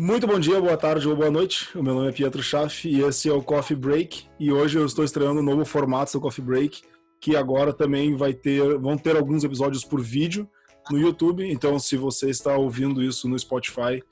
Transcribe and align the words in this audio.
Muito 0.00 0.26
bom 0.26 0.40
dia, 0.40 0.58
boa 0.58 0.78
tarde 0.78 1.06
ou 1.06 1.14
boa 1.14 1.30
noite. 1.30 1.68
O 1.76 1.82
meu 1.82 1.94
nome 1.94 2.08
é 2.08 2.12
Pietro 2.12 2.42
Schaff 2.42 2.88
e 2.88 3.02
esse 3.02 3.28
é 3.28 3.32
o 3.34 3.42
Coffee 3.42 3.76
Break. 3.76 4.24
E 4.40 4.50
hoje 4.50 4.78
eu 4.78 4.86
estou 4.86 5.04
estreando 5.04 5.40
um 5.40 5.42
novo 5.42 5.62
formato 5.62 6.10
do 6.10 6.20
Coffee 6.22 6.42
Break, 6.42 6.80
que 7.20 7.36
agora 7.36 7.70
também 7.70 8.16
vai 8.16 8.32
ter, 8.32 8.78
vão 8.78 8.96
ter 8.96 9.14
alguns 9.14 9.44
episódios 9.44 9.84
por 9.84 10.00
vídeo 10.00 10.48
no 10.90 10.98
YouTube. 10.98 11.46
Então, 11.46 11.78
se 11.78 11.98
você 11.98 12.30
está 12.30 12.56
ouvindo 12.56 13.02
isso 13.02 13.28
no 13.28 13.38
Spotify, 13.38 14.02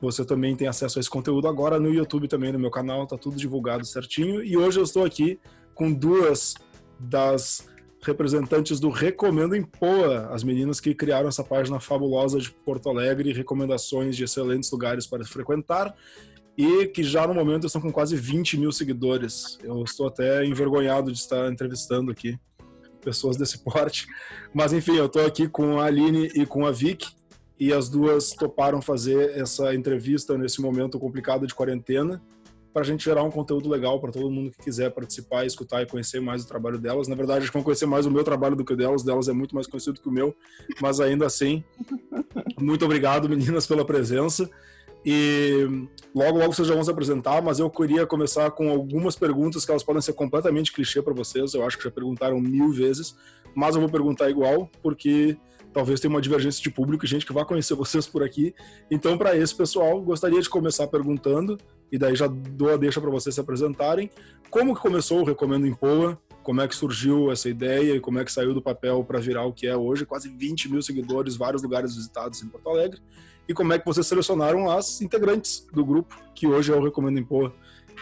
você 0.00 0.24
também 0.24 0.54
tem 0.54 0.68
acesso 0.68 1.00
a 1.00 1.00
esse 1.00 1.10
conteúdo 1.10 1.48
agora 1.48 1.80
no 1.80 1.92
YouTube 1.92 2.28
também 2.28 2.52
no 2.52 2.58
meu 2.60 2.70
canal, 2.70 3.04
tá 3.04 3.18
tudo 3.18 3.34
divulgado 3.36 3.84
certinho. 3.84 4.40
E 4.40 4.56
hoje 4.56 4.78
eu 4.78 4.84
estou 4.84 5.04
aqui 5.04 5.40
com 5.74 5.92
duas 5.92 6.54
das 6.96 7.68
representantes 8.04 8.78
do 8.78 8.90
Recomendo 8.90 9.56
em 9.56 9.62
Poa, 9.62 10.28
as 10.30 10.44
meninas 10.44 10.80
que 10.80 10.94
criaram 10.94 11.28
essa 11.28 11.42
página 11.42 11.80
fabulosa 11.80 12.38
de 12.38 12.50
Porto 12.50 12.88
Alegre, 12.88 13.32
recomendações 13.32 14.16
de 14.16 14.24
excelentes 14.24 14.70
lugares 14.70 15.06
para 15.06 15.24
frequentar, 15.24 15.94
e 16.56 16.86
que 16.86 17.02
já 17.02 17.26
no 17.26 17.34
momento 17.34 17.66
estão 17.66 17.80
com 17.80 17.92
quase 17.92 18.16
20 18.16 18.58
mil 18.58 18.70
seguidores. 18.70 19.58
Eu 19.62 19.82
estou 19.82 20.06
até 20.06 20.44
envergonhado 20.44 21.10
de 21.10 21.18
estar 21.18 21.50
entrevistando 21.50 22.10
aqui 22.10 22.38
pessoas 23.00 23.36
desse 23.36 23.58
porte. 23.58 24.06
Mas 24.52 24.72
enfim, 24.72 24.96
eu 24.96 25.06
estou 25.06 25.26
aqui 25.26 25.48
com 25.48 25.80
a 25.80 25.86
Aline 25.86 26.30
e 26.34 26.46
com 26.46 26.66
a 26.66 26.70
Vic, 26.70 27.08
e 27.58 27.72
as 27.72 27.88
duas 27.88 28.30
toparam 28.32 28.82
fazer 28.82 29.38
essa 29.38 29.74
entrevista 29.74 30.36
nesse 30.36 30.60
momento 30.60 30.98
complicado 30.98 31.46
de 31.46 31.54
quarentena 31.54 32.20
para 32.74 32.82
a 32.82 32.84
gente 32.84 33.04
gerar 33.04 33.22
um 33.22 33.30
conteúdo 33.30 33.70
legal 33.70 34.00
para 34.00 34.10
todo 34.10 34.28
mundo 34.28 34.50
que 34.50 34.64
quiser 34.64 34.90
participar, 34.90 35.46
escutar 35.46 35.80
e 35.82 35.86
conhecer 35.86 36.20
mais 36.20 36.42
o 36.42 36.48
trabalho 36.48 36.76
delas. 36.76 37.06
Na 37.06 37.14
verdade, 37.14 37.42
acho 37.42 37.52
que 37.52 37.56
vão 37.56 37.62
conhecer 37.62 37.86
mais 37.86 38.04
o 38.04 38.10
meu 38.10 38.24
trabalho 38.24 38.56
do 38.56 38.64
que 38.64 38.72
o 38.72 38.76
delas. 38.76 39.02
O 39.02 39.06
delas 39.06 39.28
é 39.28 39.32
muito 39.32 39.54
mais 39.54 39.68
conhecido 39.68 40.00
que 40.00 40.08
o 40.08 40.12
meu, 40.12 40.34
mas 40.82 40.98
ainda 40.98 41.24
assim, 41.24 41.62
muito 42.60 42.84
obrigado, 42.84 43.28
meninas, 43.28 43.64
pela 43.64 43.84
presença. 43.84 44.50
E 45.06 45.86
logo, 46.12 46.38
logo 46.38 46.52
vocês 46.52 46.66
já 46.66 46.74
vão 46.74 46.82
se 46.82 46.90
apresentar, 46.90 47.40
mas 47.40 47.60
eu 47.60 47.70
queria 47.70 48.04
começar 48.06 48.50
com 48.50 48.68
algumas 48.68 49.14
perguntas 49.14 49.64
que 49.64 49.70
elas 49.70 49.84
podem 49.84 50.02
ser 50.02 50.14
completamente 50.14 50.72
clichê 50.72 51.00
para 51.00 51.14
vocês. 51.14 51.54
Eu 51.54 51.64
acho 51.64 51.78
que 51.78 51.84
já 51.84 51.92
perguntaram 51.92 52.40
mil 52.40 52.72
vezes, 52.72 53.14
mas 53.54 53.76
eu 53.76 53.80
vou 53.80 53.90
perguntar 53.90 54.28
igual, 54.30 54.68
porque 54.82 55.36
talvez 55.72 56.00
tenha 56.00 56.10
uma 56.10 56.20
divergência 56.20 56.62
de 56.62 56.70
público 56.70 57.04
e 57.04 57.08
gente 57.08 57.26
que 57.26 57.32
vai 57.32 57.44
conhecer 57.44 57.74
vocês 57.74 58.06
por 58.06 58.22
aqui. 58.22 58.54
Então, 58.90 59.18
para 59.18 59.36
esse 59.36 59.54
pessoal, 59.54 60.00
gostaria 60.00 60.40
de 60.40 60.48
começar 60.48 60.86
perguntando 60.86 61.58
e 61.94 61.98
daí 61.98 62.16
já 62.16 62.26
dou 62.26 62.70
a 62.70 62.76
deixa 62.76 63.00
para 63.00 63.08
vocês 63.08 63.32
se 63.36 63.40
apresentarem. 63.40 64.10
Como 64.50 64.74
que 64.74 64.80
começou 64.80 65.20
o 65.20 65.24
Recomendo 65.24 65.64
em 65.64 65.72
Poa? 65.72 66.18
Como 66.42 66.60
é 66.60 66.66
que 66.66 66.74
surgiu 66.74 67.30
essa 67.30 67.48
ideia 67.48 67.94
e 67.94 68.00
como 68.00 68.18
é 68.18 68.24
que 68.24 68.32
saiu 68.32 68.52
do 68.52 68.60
papel 68.60 69.04
para 69.04 69.20
virar 69.20 69.44
o 69.44 69.52
que 69.52 69.68
é 69.68 69.76
hoje? 69.76 70.04
Quase 70.04 70.28
20 70.28 70.72
mil 70.72 70.82
seguidores, 70.82 71.36
vários 71.36 71.62
lugares 71.62 71.94
visitados 71.94 72.42
em 72.42 72.48
Porto 72.48 72.68
Alegre. 72.68 73.00
E 73.48 73.54
como 73.54 73.72
é 73.72 73.78
que 73.78 73.86
vocês 73.86 74.08
selecionaram 74.08 74.68
as 74.68 75.00
integrantes 75.02 75.68
do 75.72 75.84
grupo, 75.84 76.20
que 76.34 76.48
hoje 76.48 76.72
é 76.72 76.74
o 76.74 76.82
Recomendo 76.82 77.16
em 77.16 77.24
Poa? 77.24 77.54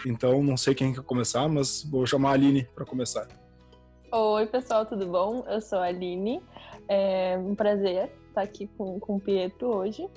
Então, 0.07 0.41
não 0.41 0.57
sei 0.57 0.73
quem 0.73 0.91
quer 0.91 1.03
começar, 1.03 1.47
mas 1.47 1.83
vou 1.83 2.03
chamar 2.07 2.31
a 2.31 2.33
Aline 2.33 2.67
para 2.73 2.85
começar. 2.85 3.27
Oi, 4.11 4.47
pessoal, 4.47 4.87
tudo 4.87 5.05
bom? 5.05 5.45
Eu 5.47 5.61
sou 5.61 5.77
a 5.77 5.83
Aline. 5.83 6.41
É 6.89 7.37
um 7.37 7.53
prazer 7.53 8.09
estar 8.27 8.41
aqui 8.41 8.67
com, 8.75 8.99
com 8.99 9.17
o 9.17 9.19
Pietro 9.19 9.67
hoje. 9.67 10.09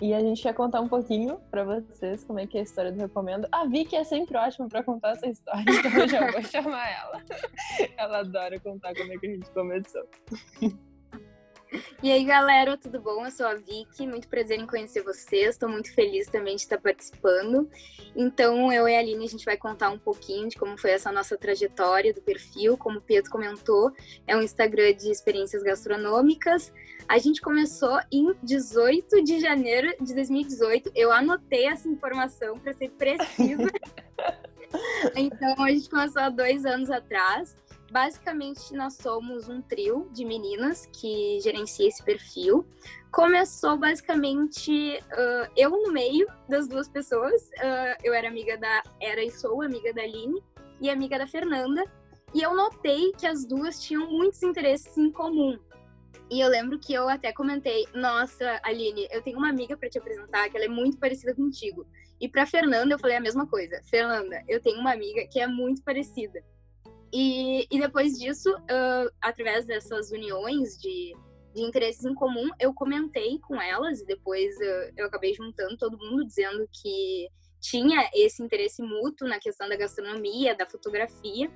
E 0.00 0.12
a 0.12 0.20
gente 0.20 0.42
quer 0.42 0.52
contar 0.54 0.80
um 0.80 0.88
pouquinho 0.88 1.38
para 1.50 1.64
vocês 1.64 2.24
como 2.24 2.38
é 2.38 2.46
que 2.46 2.56
é 2.56 2.60
a 2.60 2.64
história 2.64 2.90
do 2.90 2.98
Recomendo. 2.98 3.46
A 3.52 3.64
Vicky 3.64 3.94
é 3.94 4.04
sempre 4.04 4.36
ótima 4.36 4.68
para 4.68 4.82
contar 4.82 5.12
essa 5.12 5.26
história, 5.26 5.64
então 5.68 6.00
eu 6.00 6.08
já 6.08 6.30
vou 6.32 6.42
chamar 6.44 6.90
ela. 6.90 7.22
Ela 7.96 8.18
adora 8.18 8.58
contar 8.58 8.94
como 8.94 9.12
é 9.12 9.16
que 9.16 9.26
a 9.26 9.30
gente 9.30 9.50
começou. 9.52 10.02
E 12.02 12.12
aí, 12.12 12.24
galera, 12.24 12.76
tudo 12.76 13.00
bom? 13.00 13.24
Eu 13.24 13.30
sou 13.30 13.46
a 13.46 13.54
Vicky, 13.54 14.06
muito 14.06 14.28
prazer 14.28 14.58
em 14.60 14.66
conhecer 14.66 15.02
vocês. 15.02 15.50
Estou 15.50 15.68
muito 15.68 15.92
feliz 15.92 16.28
também 16.28 16.54
de 16.54 16.62
estar 16.62 16.78
participando. 16.78 17.68
Então, 18.14 18.72
eu 18.72 18.88
e 18.88 18.94
a 18.94 18.98
Aline, 18.98 19.24
a 19.24 19.28
gente 19.28 19.44
vai 19.44 19.56
contar 19.56 19.90
um 19.90 19.98
pouquinho 19.98 20.48
de 20.48 20.56
como 20.56 20.78
foi 20.78 20.90
essa 20.90 21.10
nossa 21.10 21.36
trajetória 21.36 22.12
do 22.12 22.20
perfil. 22.20 22.76
Como 22.76 22.98
o 22.98 23.02
Pedro 23.02 23.30
comentou, 23.30 23.90
é 24.26 24.36
um 24.36 24.42
Instagram 24.42 24.94
de 24.94 25.10
experiências 25.10 25.62
gastronômicas. 25.62 26.72
A 27.08 27.18
gente 27.18 27.40
começou 27.40 27.98
em 28.12 28.32
18 28.42 29.22
de 29.24 29.40
janeiro 29.40 29.94
de 30.00 30.14
2018. 30.14 30.92
Eu 30.94 31.10
anotei 31.10 31.66
essa 31.66 31.88
informação 31.88 32.58
para 32.58 32.72
ser 32.72 32.90
precisa. 32.90 33.70
então, 35.16 35.54
a 35.62 35.70
gente 35.70 35.88
começou 35.90 36.22
há 36.22 36.28
dois 36.28 36.64
anos 36.64 36.90
atrás. 36.90 37.56
Basicamente, 37.94 38.74
nós 38.74 38.94
somos 38.94 39.48
um 39.48 39.62
trio 39.62 40.10
de 40.12 40.24
meninas 40.24 40.84
que 40.86 41.38
gerencia 41.40 41.86
esse 41.86 42.02
perfil. 42.02 42.66
Começou 43.12 43.78
basicamente 43.78 44.98
uh, 44.98 45.52
eu 45.56 45.70
no 45.70 45.92
meio 45.92 46.26
das 46.48 46.66
duas 46.66 46.88
pessoas. 46.88 47.40
Uh, 47.50 47.94
eu 48.02 48.12
era 48.12 48.26
amiga 48.26 48.58
da. 48.58 48.82
Era 49.00 49.22
e 49.22 49.30
sou 49.30 49.62
amiga 49.62 49.94
da 49.94 50.02
Aline 50.02 50.42
e 50.80 50.90
amiga 50.90 51.16
da 51.18 51.26
Fernanda. 51.28 51.84
E 52.34 52.42
eu 52.42 52.56
notei 52.56 53.12
que 53.12 53.28
as 53.28 53.44
duas 53.46 53.80
tinham 53.80 54.10
muitos 54.10 54.42
interesses 54.42 54.98
em 54.98 55.12
comum. 55.12 55.56
E 56.28 56.40
eu 56.40 56.48
lembro 56.48 56.80
que 56.80 56.92
eu 56.92 57.08
até 57.08 57.32
comentei: 57.32 57.86
Nossa, 57.94 58.60
Aline, 58.64 59.06
eu 59.12 59.22
tenho 59.22 59.38
uma 59.38 59.50
amiga 59.50 59.76
para 59.76 59.88
te 59.88 59.98
apresentar 59.98 60.48
que 60.48 60.56
ela 60.56 60.66
é 60.66 60.68
muito 60.68 60.98
parecida 60.98 61.32
contigo. 61.32 61.86
E 62.20 62.28
para 62.28 62.44
Fernanda 62.44 62.92
eu 62.92 62.98
falei 62.98 63.18
a 63.18 63.20
mesma 63.20 63.46
coisa: 63.46 63.80
Fernanda, 63.84 64.42
eu 64.48 64.60
tenho 64.60 64.80
uma 64.80 64.92
amiga 64.92 65.24
que 65.30 65.38
é 65.38 65.46
muito 65.46 65.80
parecida. 65.84 66.42
E, 67.12 67.66
e 67.70 67.80
depois 67.80 68.18
disso, 68.18 68.50
uh, 68.52 69.10
através 69.22 69.66
dessas 69.66 70.10
uniões 70.10 70.78
de, 70.78 71.14
de 71.54 71.62
interesses 71.62 72.04
em 72.04 72.14
comum, 72.14 72.48
eu 72.58 72.74
comentei 72.74 73.38
com 73.40 73.60
elas 73.60 74.00
e 74.00 74.06
depois 74.06 74.54
uh, 74.56 74.92
eu 74.96 75.06
acabei 75.06 75.32
juntando 75.34 75.76
todo 75.76 75.98
mundo 75.98 76.26
dizendo 76.26 76.68
que 76.72 77.28
tinha 77.60 78.10
esse 78.12 78.42
interesse 78.42 78.82
mútuo 78.82 79.28
na 79.28 79.38
questão 79.38 79.68
da 79.68 79.76
gastronomia, 79.76 80.54
da 80.54 80.66
fotografia. 80.66 81.50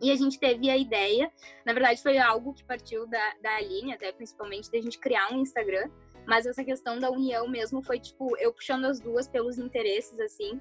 E 0.00 0.12
a 0.12 0.14
gente 0.14 0.38
teve 0.38 0.70
a 0.70 0.76
ideia, 0.76 1.30
na 1.66 1.72
verdade 1.72 2.00
foi 2.00 2.18
algo 2.18 2.54
que 2.54 2.64
partiu 2.64 3.06
da, 3.08 3.34
da 3.42 3.56
Aline, 3.56 3.92
até 3.92 4.12
principalmente, 4.12 4.70
da 4.70 4.80
gente 4.80 4.96
criar 4.98 5.32
um 5.32 5.40
Instagram, 5.40 5.90
mas 6.24 6.46
essa 6.46 6.62
questão 6.62 7.00
da 7.00 7.10
união 7.10 7.48
mesmo 7.48 7.82
foi, 7.82 7.98
tipo, 7.98 8.36
eu 8.36 8.52
puxando 8.52 8.84
as 8.84 9.00
duas 9.00 9.26
pelos 9.26 9.58
interesses, 9.58 10.20
assim, 10.20 10.60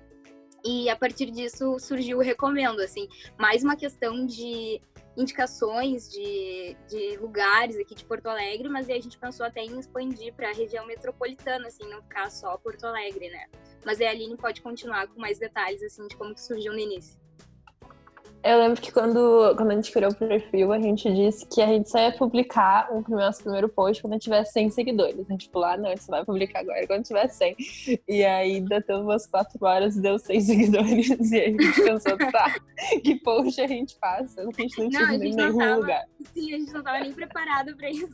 e 0.68 0.90
a 0.90 0.98
partir 0.98 1.32
disso 1.32 1.80
surgiu 1.80 2.18
o 2.18 2.22
Recomendo, 2.22 2.82
assim, 2.82 3.08
mais 3.38 3.64
uma 3.64 3.78
questão 3.78 4.26
de 4.26 4.82
indicações 5.16 6.12
de, 6.12 6.76
de 6.90 7.18
lugares 7.18 7.78
aqui 7.80 7.96
de 7.96 8.04
Porto 8.04 8.28
Alegre, 8.28 8.68
mas 8.68 8.90
aí 8.90 8.98
a 8.98 9.02
gente 9.02 9.18
pensou 9.18 9.46
até 9.46 9.62
em 9.62 9.80
expandir 9.80 10.34
para 10.34 10.50
a 10.50 10.54
região 10.54 10.86
metropolitana, 10.86 11.68
assim, 11.68 11.90
não 11.90 12.02
ficar 12.02 12.30
só 12.30 12.58
Porto 12.58 12.86
Alegre, 12.86 13.30
né? 13.30 13.46
Mas 13.86 14.02
aí 14.02 14.08
a 14.08 14.10
Aline 14.10 14.36
pode 14.36 14.62
continuar 14.62 15.08
com 15.08 15.22
mais 15.22 15.40
detalhes, 15.40 15.82
assim, 15.82 16.06
de 16.06 16.18
como 16.18 16.36
que 16.36 16.42
surgiu 16.42 16.74
no 16.74 16.80
início. 16.80 17.18
Eu 18.44 18.60
lembro 18.60 18.82
que 18.82 18.92
quando, 18.92 19.56
quando 19.56 19.72
a 19.72 19.76
gente 19.76 19.92
criou 19.92 20.12
o 20.12 20.16
perfil, 20.16 20.72
a 20.72 20.80
gente 20.80 21.12
disse 21.14 21.46
que 21.46 21.62
a 21.62 21.68
gente 21.68 21.90
só 21.90 22.00
ia 22.00 22.12
publicar 22.12 22.90
o 22.92 23.04
nosso 23.10 23.44
primeiro 23.44 23.68
post 23.68 24.02
quando 24.02 24.20
tiver 24.20 24.44
100 24.46 24.70
seguidores. 24.70 25.26
A 25.28 25.32
gente 25.32 25.50
falou, 25.50 25.68
ah, 25.68 25.78
não, 25.78 25.88
a 25.88 25.96
gente 25.96 26.08
vai 26.08 26.24
publicar 26.24 26.60
agora 26.60 26.86
quando 26.88 27.04
tiver 27.04 27.28
100. 27.28 27.56
E 28.08 28.24
aí, 28.24 28.62
deu 28.62 29.02
umas 29.02 29.26
4 29.28 29.58
horas, 29.62 29.96
deu 29.96 30.18
100 30.18 30.40
seguidores. 30.42 31.32
E 31.32 31.36
aí 31.36 31.58
a 31.58 31.62
gente 31.62 31.82
pensou, 31.82 32.18
tá, 32.18 32.56
que 33.04 33.16
post 33.16 33.60
a 33.60 33.68
gente 33.68 33.98
faz? 34.00 34.38
A 34.38 34.44
gente 34.44 34.80
não 34.80 34.90
tinha 34.90 35.14
em 35.14 35.18
nenhum 35.18 35.58
tava, 35.58 35.76
lugar. 35.76 36.06
Sim, 36.34 36.54
a 36.54 36.58
gente 36.58 36.74
não 36.74 36.84
tava 36.84 37.00
nem 37.00 37.14
preparado 37.14 37.76
pra 37.76 37.90
isso. 37.90 38.08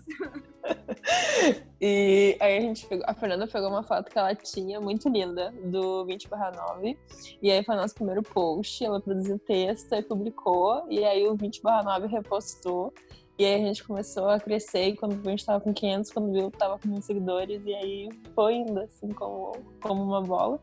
e 1.81 2.37
aí 2.39 2.57
a 2.57 2.61
gente 2.61 2.85
pegou, 2.87 3.05
a 3.07 3.13
Fernanda 3.13 3.47
pegou 3.47 3.69
uma 3.69 3.83
foto 3.83 4.09
que 4.09 4.17
ela 4.17 4.33
tinha, 4.33 4.79
muito 4.79 5.09
linda, 5.09 5.53
do 5.63 6.05
20 6.05 6.29
9. 6.29 6.97
E 7.41 7.51
aí 7.51 7.63
foi 7.63 7.75
o 7.75 7.77
nosso 7.77 7.95
primeiro 7.95 8.23
post. 8.23 8.83
Ela 8.83 9.01
produziu 9.01 9.37
texto 9.39 9.93
e 9.93 10.01
publicou 10.13 10.85
e 10.89 11.03
aí 11.03 11.27
o 11.27 11.35
20 11.35 11.61
9 11.63 12.07
repostou. 12.07 12.93
E 13.37 13.45
aí 13.45 13.55
a 13.55 13.65
gente 13.65 13.83
começou 13.83 14.29
a 14.29 14.39
crescer, 14.39 14.89
e 14.89 14.95
quando 14.95 15.19
a 15.27 15.31
gente 15.31 15.43
tava 15.43 15.59
com 15.59 15.73
500, 15.73 16.11
quando 16.11 16.31
viu, 16.31 16.51
tava 16.51 16.77
com 16.77 16.87
mil 16.87 17.01
seguidores, 17.01 17.63
e 17.65 17.73
aí 17.73 18.09
foi 18.35 18.57
indo, 18.57 18.79
assim, 18.79 19.09
como, 19.09 19.53
como 19.81 20.03
uma 20.03 20.21
bola. 20.21 20.59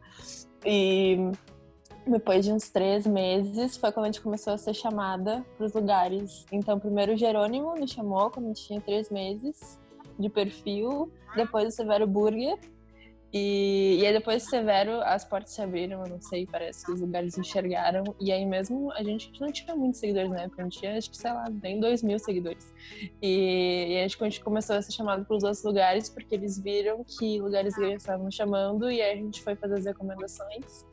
E 0.64 1.17
depois 2.06 2.44
de 2.44 2.52
uns 2.52 2.70
três 2.70 3.05
meses, 3.08 3.76
foi 3.76 3.91
quando 3.91 4.05
a 4.05 4.08
gente 4.08 4.20
começou 4.20 4.52
a 4.52 4.56
ser 4.56 4.73
chamada 4.73 5.44
para 5.56 5.67
os 5.67 5.73
lugares. 5.73 6.46
Então, 6.53 6.79
primeiro 6.79 7.14
o 7.14 7.17
Jerônimo 7.17 7.75
nos 7.75 7.91
chamou 7.91 8.31
quando 8.31 8.46
a 8.46 8.49
gente 8.50 8.64
tinha 8.64 8.81
três 8.81 9.11
meses 9.11 9.81
de 10.17 10.29
perfil, 10.29 11.11
depois 11.35 11.67
o 11.67 11.70
Severo 11.73 12.06
Burger, 12.06 12.56
e, 13.32 13.99
e 14.00 14.06
aí 14.06 14.12
depois 14.12 14.43
Severo, 14.43 15.00
as 15.03 15.25
portas 15.25 15.53
se 15.53 15.62
abriram, 15.62 16.05
eu 16.05 16.11
não 16.11 16.21
sei, 16.21 16.47
parece 16.47 16.85
que 16.85 16.93
os 16.93 17.00
lugares 17.00 17.38
enxergaram. 17.38 18.03
E 18.21 18.32
aí 18.32 18.44
mesmo 18.44 18.91
a 18.93 19.03
gente 19.03 19.32
não 19.41 19.53
tinha 19.53 19.75
muitos 19.77 20.00
seguidores 20.00 20.31
na 20.31 20.43
época, 20.43 20.62
a 20.62 20.65
gente 20.65 20.79
tinha, 20.79 20.97
acho 20.97 21.11
que, 21.11 21.17
sei 21.17 21.32
lá, 21.32 21.49
nem 21.62 21.79
dois 21.79 22.03
mil 22.03 22.19
seguidores. 22.19 22.73
E, 23.23 23.87
e 23.91 23.99
a, 23.99 24.03
gente, 24.03 24.21
a 24.21 24.25
gente 24.25 24.41
começou 24.41 24.77
a 24.77 24.82
ser 24.82 24.93
chamado 24.93 25.25
para 25.25 25.37
os 25.37 25.44
outros 25.44 25.62
lugares, 25.62 26.09
porque 26.09 26.35
eles 26.35 26.59
viram 26.59 27.05
que 27.05 27.38
lugares 27.41 27.75
grandes 27.75 28.03
estavam 28.03 28.31
chamando, 28.31 28.91
e 28.91 29.00
aí 29.00 29.12
a 29.12 29.17
gente 29.17 29.41
foi 29.43 29.55
fazer 29.55 29.79
as 29.79 29.85
recomendações. 29.85 30.85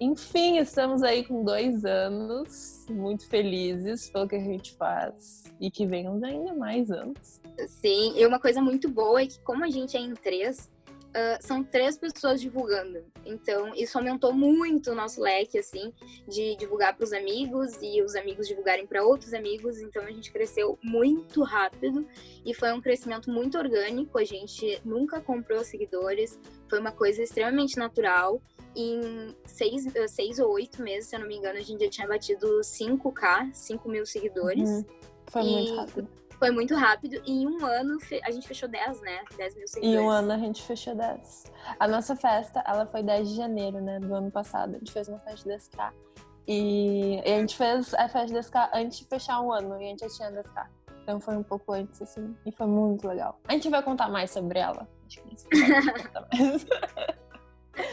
Enfim, 0.00 0.56
estamos 0.56 1.02
aí 1.02 1.22
com 1.22 1.44
dois 1.44 1.84
anos, 1.84 2.86
muito 2.88 3.28
felizes 3.28 4.08
pelo 4.08 4.26
que 4.26 4.34
a 4.34 4.40
gente 4.40 4.72
faz 4.72 5.44
e 5.60 5.70
que 5.70 5.86
venham 5.86 6.18
ainda 6.24 6.54
mais 6.54 6.90
anos. 6.90 7.38
Sim, 7.68 8.14
e 8.16 8.26
uma 8.26 8.40
coisa 8.40 8.62
muito 8.62 8.88
boa 8.88 9.20
é 9.20 9.26
que 9.26 9.38
como 9.40 9.62
a 9.62 9.68
gente 9.68 9.98
é 9.98 10.00
em 10.00 10.14
três, 10.14 10.70
uh, 11.10 11.46
são 11.46 11.62
três 11.62 11.98
pessoas 11.98 12.40
divulgando. 12.40 13.04
Então, 13.24 13.74
isso 13.74 13.98
aumentou 13.98 14.32
muito 14.32 14.90
o 14.90 14.94
nosso 14.94 15.20
leque, 15.20 15.58
assim, 15.58 15.92
de 16.28 16.56
divulgar 16.56 16.96
para 16.96 17.04
os 17.04 17.12
amigos 17.12 17.76
e 17.80 18.02
os 18.02 18.14
amigos 18.14 18.48
divulgarem 18.48 18.86
para 18.86 19.04
outros 19.04 19.34
amigos. 19.34 19.80
Então, 19.80 20.02
a 20.02 20.10
gente 20.10 20.32
cresceu 20.32 20.78
muito 20.82 21.42
rápido 21.42 22.06
e 22.44 22.54
foi 22.54 22.72
um 22.72 22.80
crescimento 22.80 23.30
muito 23.30 23.58
orgânico. 23.58 24.18
A 24.18 24.24
gente 24.24 24.80
nunca 24.84 25.20
comprou 25.20 25.64
seguidores, 25.64 26.38
foi 26.68 26.78
uma 26.78 26.92
coisa 26.92 27.22
extremamente 27.22 27.76
natural. 27.76 28.40
Em 28.74 29.34
seis, 29.44 29.84
seis 30.08 30.38
ou 30.38 30.52
oito 30.52 30.80
meses, 30.80 31.08
se 31.10 31.16
eu 31.16 31.20
não 31.20 31.26
me 31.26 31.36
engano, 31.36 31.58
a 31.58 31.62
gente 31.62 31.84
já 31.84 31.90
tinha 31.90 32.06
batido 32.06 32.60
5K, 32.60 33.52
5 33.52 33.88
mil 33.88 34.06
seguidores. 34.06 34.68
Uhum. 34.68 34.84
Foi 35.26 35.42
e... 35.42 35.50
muito 35.50 35.74
rápido 35.74 36.20
foi 36.40 36.50
muito 36.50 36.74
rápido. 36.74 37.22
E 37.26 37.42
em 37.42 37.46
um 37.46 37.64
ano 37.64 37.98
a 38.24 38.30
gente 38.30 38.48
fechou 38.48 38.68
10, 38.68 39.02
né? 39.02 39.20
10 39.36 39.54
mil 39.56 39.68
seguidores. 39.68 40.00
Em 40.00 40.02
um 40.02 40.08
ano 40.08 40.32
a 40.32 40.38
gente 40.38 40.62
fechou 40.62 40.94
10. 40.96 41.44
A 41.78 41.86
nossa 41.86 42.16
festa, 42.16 42.64
ela 42.66 42.86
foi 42.86 43.02
10 43.02 43.28
de 43.28 43.36
janeiro, 43.36 43.80
né? 43.80 44.00
Do 44.00 44.12
ano 44.14 44.30
passado. 44.30 44.74
A 44.74 44.78
gente 44.78 44.90
fez 44.90 45.06
uma 45.06 45.18
festa 45.18 45.48
de 45.48 45.54
10K. 45.54 45.92
E, 46.48 47.20
a 47.24 47.28
gente 47.40 47.56
fez 47.56 47.94
a 47.94 48.08
festa 48.08 48.26
de 48.26 48.34
10K 48.34 48.70
antes 48.74 48.98
de 48.98 49.04
fechar 49.04 49.40
um 49.42 49.52
ano. 49.52 49.80
E 49.80 49.84
a 49.84 49.88
gente 49.88 50.00
já 50.00 50.08
tinha 50.08 50.32
10K. 50.32 50.66
Então 51.02 51.20
foi 51.20 51.36
um 51.36 51.42
pouco 51.42 51.72
antes, 51.74 52.00
assim. 52.00 52.34
E 52.46 52.50
foi 52.50 52.66
muito 52.66 53.06
legal. 53.06 53.38
A 53.46 53.52
gente 53.52 53.68
vai 53.68 53.82
contar 53.82 54.08
mais 54.08 54.30
sobre 54.30 54.58
ela. 54.58 54.88
Acho 55.06 55.22
que 55.22 55.28
a 55.28 55.58
gente 55.58 55.82
vai 55.82 56.02
contar 56.02 56.26
mais. 56.32 56.66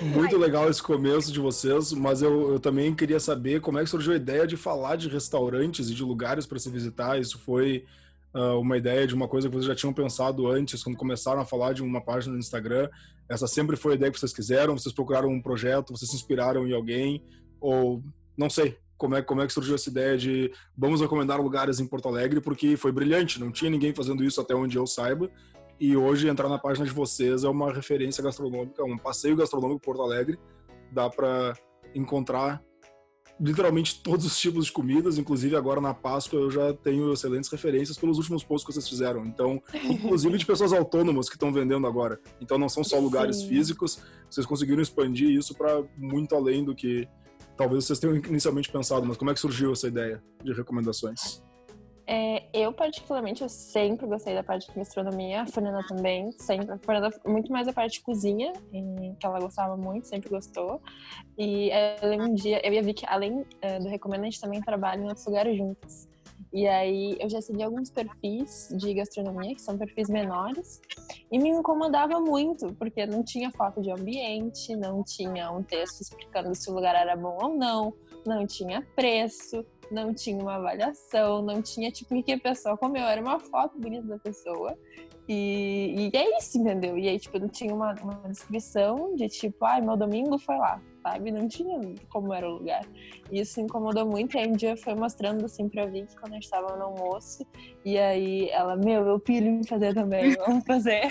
Muito 0.02 0.38
legal 0.38 0.70
esse 0.70 0.84
começo 0.84 1.32
de 1.32 1.40
vocês, 1.40 1.94
mas 1.94 2.22
eu, 2.22 2.52
eu, 2.52 2.60
também 2.60 2.94
queria 2.94 3.20
saber 3.22 3.62
como 3.62 3.80
é 3.80 3.84
que 3.84 3.90
surgiu 3.90 4.12
a 4.12 4.18
ideia 4.18 4.46
de 4.46 4.58
falar 4.58 4.98
de 4.98 5.08
restaurantes 5.08 5.90
e 5.90 5.94
de 5.94 6.04
lugares 6.04 6.46
para 6.46 6.60
se 6.60 6.70
visitar. 6.70 7.18
Isso 7.18 7.40
foi 7.40 7.86
uh, 8.38 8.60
uma 8.60 8.78
ideia 8.78 9.07
de 9.07 9.16
uma 9.16 9.28
coisa 9.28 9.50
que 9.50 9.56
vocês 9.56 9.66
já 9.66 9.75
tinham 9.75 9.92
pensado 9.92 10.48
antes, 10.48 10.84
quando 10.84 10.95
começaram 10.95 11.42
a 11.42 11.45
falar 11.45 11.74
de 11.74 11.81
uma 11.81 12.00
página 12.00 12.34
no 12.34 12.39
Instagram? 12.39 12.88
Essa 13.28 13.48
sempre 13.48 13.75
foi 13.75 13.94
a 13.94 13.95
ideia 13.95 14.12
que 14.12 14.19
vocês 14.19 14.31
quiseram? 14.31 14.78
Vocês 14.78 14.94
procuraram 14.94 15.30
um 15.30 15.42
projeto? 15.42 15.92
Vocês 15.92 16.12
se 16.12 16.16
inspiraram 16.16 16.68
em 16.68 16.74
alguém? 16.74 17.24
Ou 17.60 18.04
não 18.38 18.50
sei, 18.50 18.78
como 18.98 19.16
é, 19.16 19.22
como 19.22 19.42
é 19.42 19.48
que 19.48 19.54
surgiu 19.54 19.75
essa 19.75 19.89
ideia 19.89 20.18
de 20.18 20.51
vamos 20.78 21.01
recomendar 21.01 21.42
lugares 21.42 21.80
em 21.80 21.88
Porto 21.88 22.07
Alegre, 22.07 22.39
porque 22.39 22.78
foi 22.78 22.92
brilhante, 22.92 23.39
não 23.39 23.51
tinha 23.51 23.69
ninguém 23.69 23.94
fazendo 23.94 24.24
isso 24.24 24.40
até 24.40 24.56
onde 24.56 24.78
eu 24.78 24.86
saiba. 24.86 25.30
E 25.80 25.95
hoje 25.95 26.28
entrar 26.28 26.50
na 26.50 26.57
página 26.57 26.86
de 26.86 26.92
vocês 26.92 27.44
é 27.44 27.50
uma 27.50 27.72
referência 27.72 28.24
gastronômica, 28.24 28.83
um 28.83 28.98
passeio 28.98 29.36
gastronômico 29.36 29.81
Porto 29.81 30.01
Alegre. 30.01 30.40
Dá 30.92 31.10
para 31.10 31.54
encontrar 31.94 32.62
literalmente 33.39 34.01
todos 34.01 34.25
os 34.25 34.38
tipos 34.38 34.66
de 34.66 34.72
comidas, 34.72 35.18
inclusive 35.18 35.56
agora 35.56 35.80
na 35.80 35.94
Páscoa 35.94 36.39
eu 36.39 36.51
já 36.51 36.74
tenho 36.74 37.13
excelentes 37.13 37.50
referências 37.50 37.98
pelos 37.98 38.18
últimos 38.18 38.44
posts 38.44 38.66
que 38.66 38.74
vocês 38.74 38.88
fizeram. 38.89 39.25
Então, 39.25 39.62
inclusive 39.74 40.38
de 40.38 40.45
pessoas 40.48 40.74
autônomas 40.74 41.30
que 41.30 41.36
estão 41.36 41.54
vendendo 41.54 41.88
agora. 41.88 42.19
Então 42.42 42.57
não 42.57 42.69
são 42.69 42.84
só 42.84 43.00
lugares 43.00 43.38
Sim. 43.38 43.50
físicos, 43.50 44.00
vocês 44.30 44.45
conseguiram 44.45 44.81
expandir 44.81 45.30
isso 45.30 45.56
para 45.56 45.84
muito 45.98 46.36
além 46.36 46.63
do 46.63 46.75
que 46.75 47.07
talvez 47.56 47.86
vocês 47.86 48.00
tenham 48.00 48.16
inicialmente 48.16 48.72
pensado, 48.72 49.06
mas 49.06 49.18
como 49.18 49.31
é 49.31 49.34
que 49.34 49.40
surgiu 49.40 49.72
essa 49.72 49.88
ideia 49.88 50.24
de 50.44 50.54
recomendações? 50.54 51.42
É, 52.09 52.45
eu, 52.54 52.71
particularmente, 52.71 53.44
eu 53.44 53.50
sempre 53.50 54.07
gostei 54.07 54.33
da 54.33 54.42
parte 54.42 54.68
de 54.68 54.74
gastronomia, 54.74 55.42
a 55.42 55.45
Fernanda 55.45 55.86
também, 55.86 56.31
sempre. 56.39 56.71
A 56.71 56.77
Fernanda, 56.77 57.13
muito 57.25 57.51
mais 57.51 57.68
a 57.68 57.74
parte 57.74 57.95
de 57.95 58.01
cozinha, 58.01 58.54
que 58.71 59.25
ela 59.25 59.42
gostava 59.42 59.75
muito, 59.75 60.07
sempre 60.07 60.30
gostou. 60.30 60.81
E 61.38 61.69
ela, 61.69 62.15
um 62.24 62.33
dia, 62.33 62.65
eu 62.65 62.71
ia 62.71 62.81
ver 62.81 62.94
que, 62.94 63.06
além 63.06 63.45
é, 63.62 63.77
do 63.80 63.89
Recomendo, 63.89 64.21
a 64.21 64.25
gente 64.25 64.39
também 64.39 64.62
trabalha 64.62 65.01
em 65.01 65.07
outros 65.07 65.25
lugares 65.25 65.57
juntos. 65.57 66.07
E 66.54 66.65
aí 66.65 67.18
eu 67.19 67.30
já 67.30 67.42
segui 67.42 67.62
alguns 67.62 67.89
perfis 67.89 68.69
de 68.77 68.94
gastronomia, 68.94 69.54
que 69.54 69.62
são 69.62 69.77
perfis 69.77 70.09
menores, 70.09 70.80
e 71.30 71.38
me 71.38 71.50
incomodava 71.50 72.21
muito, 72.21 72.74
porque 72.75 73.06
não 73.06 73.21
tinha 73.21 73.51
foto 73.51 73.81
de 73.81 73.92
ambiente, 73.92 74.75
não 74.77 75.04
tinha 75.04 75.51
um 75.51 75.62
texto 75.62 76.01
explicando 76.01 76.56
se 76.56 76.69
o 76.69 76.74
lugar 76.74 76.95
era 76.95 77.18
bom 77.18 77.38
ou 77.42 77.57
não, 77.57 77.94
não 78.25 78.48
tinha 78.48 78.81
preço, 78.95 79.65
não 79.92 80.13
tinha 80.13 80.42
uma 80.42 80.56
avaliação, 80.56 81.42
não 81.42 81.62
tinha 81.62 81.92
tipo 81.92 82.16
o 82.16 82.24
que 82.24 82.34
a 82.34 82.39
pessoa 82.39 82.78
comeu, 82.78 83.04
era 83.04 83.22
uma 83.22 83.39
foto 83.39 83.78
bonita 83.80 84.07
da 84.07 84.19
pessoa. 84.19 84.78
E, 85.28 86.10
e 86.13 86.18
é 86.18 86.38
isso, 86.38 86.57
entendeu? 86.57 86.98
E 86.98 87.10
aí, 87.10 87.19
tipo, 87.19 87.38
não 87.38 87.50
tinha 87.50 87.74
uma, 87.74 87.94
uma 88.01 88.30
descrição 88.30 89.13
de 89.16 89.28
tipo, 89.28 89.66
ai, 89.66 89.80
ah, 89.80 89.84
meu 89.84 89.98
domingo 89.98 90.38
foi 90.38 90.57
lá 90.57 90.81
sabe? 91.07 91.31
Não 91.31 91.48
tinha 91.48 91.80
como 92.09 92.33
era 92.33 92.48
o 92.48 92.54
lugar. 92.54 92.86
E 93.31 93.39
isso 93.39 93.59
incomodou 93.62 94.06
muito. 94.06 94.36
E 94.36 94.39
aí 94.39 94.48
um 94.48 94.54
dia 94.54 94.75
foi 94.75 94.94
mostrando 94.94 95.45
assim 95.45 95.69
pra 95.69 95.86
Vicky 95.86 96.15
quando 96.18 96.33
a 96.33 96.36
gente 96.36 96.50
tava 96.50 96.75
no 96.75 96.83
almoço. 96.83 97.45
E 97.83 97.98
aí 97.98 98.50
ela, 98.50 98.75
meu, 98.75 99.06
eu 99.06 99.19
piro 99.19 99.45
em 99.45 99.63
fazer 99.63 99.94
também, 99.94 100.36
vamos 100.36 100.65
fazer. 100.65 101.04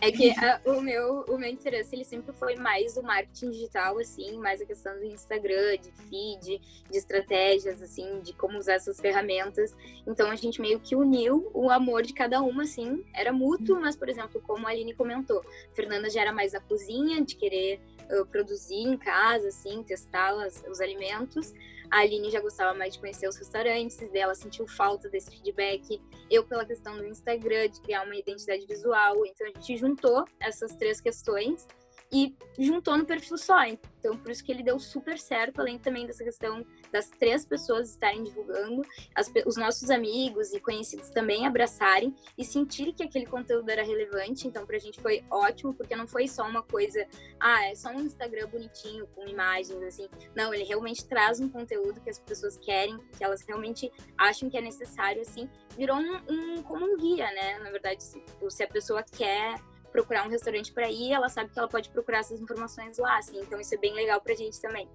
É 0.00 0.10
que 0.10 0.30
a, 0.30 0.60
o, 0.66 0.80
meu, 0.80 1.24
o 1.28 1.36
meu 1.36 1.50
interesse 1.50 1.94
ele 1.94 2.04
sempre 2.04 2.32
foi 2.32 2.56
mais 2.56 2.96
o 2.96 3.02
marketing 3.02 3.50
digital, 3.50 3.98
assim, 3.98 4.38
mais 4.38 4.60
a 4.60 4.66
questão 4.66 4.98
do 4.98 5.04
Instagram, 5.04 5.76
de 5.78 5.90
feed, 6.08 6.60
de 6.90 6.96
estratégias, 6.96 7.82
assim, 7.82 8.20
de 8.20 8.32
como 8.32 8.58
usar 8.58 8.74
essas 8.74 8.98
ferramentas. 8.98 9.76
Então 10.06 10.30
a 10.30 10.36
gente 10.36 10.60
meio 10.60 10.80
que 10.80 10.96
uniu 10.96 11.50
o 11.52 11.70
amor 11.70 12.02
de 12.02 12.14
cada 12.14 12.40
uma, 12.40 12.62
assim, 12.62 13.04
era 13.14 13.32
mútuo, 13.32 13.80
mas, 13.80 13.96
por 13.96 14.08
exemplo, 14.08 14.40
como 14.46 14.66
a 14.66 14.70
Aline 14.70 14.94
comentou, 14.94 15.40
a 15.40 15.74
Fernanda 15.74 16.08
já 16.08 16.22
era 16.22 16.32
mais 16.32 16.52
da 16.52 16.60
cozinha, 16.60 17.22
de 17.22 17.36
querer 17.36 17.80
uh, 18.12 18.26
produzir 18.26 18.74
em 18.74 18.96
casa, 18.96 19.48
assim, 19.48 19.82
testar 19.82 20.30
as, 20.44 20.62
os 20.68 20.80
alimentos. 20.80 21.52
A 21.90 22.00
Aline 22.00 22.30
já 22.30 22.40
gostava 22.40 22.76
mais 22.76 22.94
de 22.94 23.00
conhecer 23.00 23.28
os 23.28 23.36
restaurantes, 23.36 23.96
dela 24.10 24.34
sentiu 24.34 24.66
falta 24.66 25.08
desse 25.08 25.30
feedback. 25.30 26.00
Eu, 26.30 26.44
pela 26.44 26.64
questão 26.64 26.96
do 26.96 27.04
Instagram, 27.04 27.68
de 27.68 27.80
criar 27.80 28.04
uma 28.04 28.14
identidade 28.14 28.64
visual. 28.64 29.26
Então, 29.26 29.46
a 29.46 29.50
gente 29.50 29.76
juntou 29.76 30.24
essas 30.40 30.76
três 30.76 31.00
questões 31.00 31.66
e 32.12 32.34
juntou 32.58 32.96
no 32.96 33.04
perfil 33.04 33.38
só. 33.38 33.64
Então, 33.64 34.16
por 34.16 34.30
isso 34.30 34.44
que 34.44 34.52
ele 34.52 34.62
deu 34.62 34.78
super 34.78 35.18
certo, 35.18 35.60
além 35.60 35.78
também 35.78 36.06
dessa 36.06 36.24
questão 36.24 36.64
das 36.92 37.08
três 37.10 37.44
pessoas 37.44 37.90
estarem 37.90 38.24
divulgando, 38.24 38.82
as, 39.14 39.30
os 39.46 39.56
nossos 39.56 39.90
amigos 39.90 40.52
e 40.52 40.60
conhecidos 40.60 41.10
também 41.10 41.46
abraçarem 41.46 42.14
e 42.36 42.44
sentirem 42.44 42.92
que 42.92 43.02
aquele 43.02 43.26
conteúdo 43.26 43.68
era 43.70 43.82
relevante. 43.82 44.46
Então, 44.46 44.66
pra 44.66 44.78
gente 44.78 45.00
foi 45.00 45.24
ótimo, 45.30 45.74
porque 45.74 45.94
não 45.96 46.06
foi 46.06 46.28
só 46.28 46.44
uma 46.44 46.62
coisa, 46.62 47.06
ah, 47.38 47.66
é 47.66 47.74
só 47.74 47.90
um 47.90 48.00
Instagram 48.00 48.48
bonitinho, 48.48 49.06
com 49.08 49.26
imagens, 49.26 49.82
assim. 49.82 50.08
Não, 50.34 50.52
ele 50.52 50.64
realmente 50.64 51.04
traz 51.06 51.40
um 51.40 51.48
conteúdo 51.48 52.00
que 52.00 52.10
as 52.10 52.18
pessoas 52.18 52.56
querem, 52.56 52.98
que 53.16 53.24
elas 53.24 53.42
realmente 53.42 53.90
acham 54.16 54.48
que 54.50 54.56
é 54.56 54.60
necessário, 54.60 55.22
assim. 55.22 55.48
Virou 55.76 55.96
um, 55.96 56.20
um 56.28 56.62
como 56.62 56.84
um 56.84 56.96
guia, 56.96 57.30
né? 57.32 57.58
Na 57.58 57.70
verdade, 57.70 58.02
se, 58.02 58.22
se 58.48 58.62
a 58.62 58.68
pessoa 58.68 59.02
quer 59.02 59.54
procurar 59.90 60.26
um 60.26 60.30
restaurante 60.30 60.72
para 60.72 60.88
ir, 60.90 61.12
ela 61.12 61.28
sabe 61.28 61.50
que 61.50 61.58
ela 61.58 61.68
pode 61.68 61.90
procurar 61.90 62.18
essas 62.18 62.40
informações 62.40 62.98
lá, 62.98 63.18
assim. 63.18 63.40
Então 63.40 63.60
isso 63.60 63.74
é 63.74 63.78
bem 63.78 63.92
legal 63.92 64.20
pra 64.20 64.34
gente 64.34 64.60
também. 64.60 64.88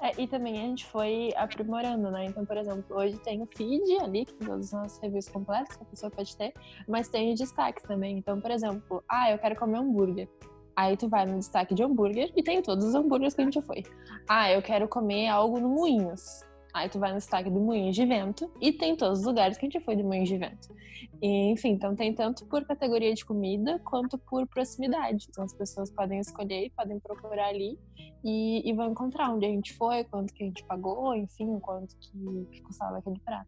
É, 0.00 0.20
e 0.20 0.26
também 0.26 0.58
a 0.58 0.62
gente 0.62 0.84
foi 0.86 1.32
aprimorando, 1.36 2.10
né? 2.10 2.26
Então, 2.26 2.44
por 2.44 2.56
exemplo, 2.56 2.96
hoje 2.96 3.16
tem 3.18 3.40
o 3.42 3.46
feed 3.46 3.96
ali, 4.02 4.24
que 4.24 4.34
tem 4.34 4.48
todos 4.48 4.66
os 4.66 4.72
nossos 4.72 4.98
reviews 4.98 5.28
completos 5.28 5.76
que 5.76 5.82
a 5.82 5.86
pessoa 5.86 6.10
pode 6.10 6.36
ter, 6.36 6.52
mas 6.86 7.08
tem 7.08 7.32
os 7.32 7.38
destaques 7.38 7.84
também. 7.84 8.18
Então, 8.18 8.40
por 8.40 8.50
exemplo, 8.50 9.02
ah, 9.08 9.30
eu 9.30 9.38
quero 9.38 9.56
comer 9.56 9.78
hambúrguer. 9.78 10.28
Aí 10.76 10.96
tu 10.96 11.08
vai 11.08 11.24
no 11.24 11.38
destaque 11.38 11.74
de 11.74 11.82
hambúrguer 11.84 12.32
e 12.36 12.42
tem 12.42 12.60
todos 12.60 12.84
os 12.84 12.94
hambúrgueres 12.94 13.34
que 13.34 13.40
a 13.40 13.44
gente 13.44 13.62
foi. 13.62 13.84
Ah, 14.28 14.50
eu 14.50 14.60
quero 14.60 14.88
comer 14.88 15.28
algo 15.28 15.60
no 15.60 15.68
Moinhos. 15.68 16.42
Aí 16.74 16.88
tu 16.88 16.98
vai 16.98 17.12
no 17.12 17.18
destaque 17.18 17.48
do 17.48 17.60
Moinho 17.60 17.92
de 17.92 18.04
Vento 18.04 18.50
e 18.60 18.72
tem 18.72 18.96
todos 18.96 19.20
os 19.20 19.24
lugares 19.24 19.56
que 19.56 19.64
a 19.64 19.70
gente 19.70 19.84
foi 19.84 19.94
do 19.94 20.02
Moinho 20.02 20.24
de 20.24 20.36
Vento. 20.36 20.74
E, 21.22 21.52
enfim, 21.52 21.70
então 21.70 21.94
tem 21.94 22.12
tanto 22.12 22.44
por 22.46 22.64
categoria 22.64 23.14
de 23.14 23.24
comida 23.24 23.80
quanto 23.84 24.18
por 24.18 24.44
proximidade. 24.48 25.28
Então 25.30 25.44
as 25.44 25.54
pessoas 25.54 25.88
podem 25.92 26.18
escolher, 26.18 26.72
podem 26.76 26.98
procurar 26.98 27.46
ali 27.46 27.78
e, 28.24 28.68
e 28.68 28.72
vão 28.72 28.90
encontrar 28.90 29.30
onde 29.30 29.44
a 29.44 29.50
gente 29.50 29.74
foi, 29.74 30.02
quanto 30.04 30.32
que 30.32 30.42
a 30.42 30.46
gente 30.46 30.64
pagou, 30.64 31.14
enfim, 31.14 31.58
quanto 31.60 31.94
que, 31.96 32.10
que 32.50 32.62
custava 32.62 32.98
aquele 32.98 33.20
prato. 33.20 33.46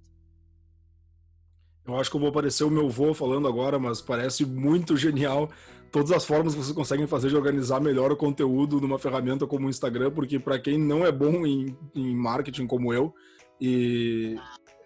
Eu 1.86 1.96
acho 1.98 2.10
que 2.10 2.16
eu 2.16 2.20
vou 2.20 2.28
aparecer 2.28 2.64
o 2.64 2.70
meu 2.70 2.90
vô 2.90 3.14
falando 3.14 3.48
agora, 3.48 3.78
mas 3.78 4.02
parece 4.02 4.44
muito 4.44 4.96
genial 4.96 5.48
todas 5.90 6.10
as 6.10 6.26
formas 6.26 6.52
que 6.52 6.60
vocês 6.60 6.76
conseguem 6.76 7.06
fazer 7.06 7.28
de 7.28 7.36
organizar 7.36 7.80
melhor 7.80 8.12
o 8.12 8.16
conteúdo 8.16 8.80
numa 8.80 8.98
ferramenta 8.98 9.46
como 9.46 9.66
o 9.66 9.70
Instagram, 9.70 10.10
porque 10.10 10.38
para 10.38 10.58
quem 10.58 10.78
não 10.78 11.06
é 11.06 11.12
bom 11.12 11.46
em, 11.46 11.76
em 11.94 12.14
marketing 12.14 12.66
como 12.66 12.92
eu, 12.92 13.14
e 13.60 14.36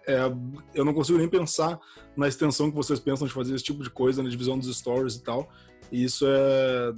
é, 0.07 0.19
eu 0.73 0.85
não 0.85 0.93
consigo 0.93 1.17
nem 1.17 1.27
pensar 1.27 1.79
na 2.15 2.27
extensão 2.27 2.69
que 2.69 2.77
vocês 2.77 2.99
pensam 2.99 3.27
de 3.27 3.33
fazer 3.33 3.55
esse 3.55 3.63
tipo 3.63 3.83
de 3.83 3.89
coisa, 3.89 4.23
na 4.23 4.29
divisão 4.29 4.57
dos 4.57 4.73
stories 4.77 5.15
e 5.15 5.23
tal. 5.23 5.49
E 5.91 6.03
isso 6.03 6.25
é, 6.27 6.93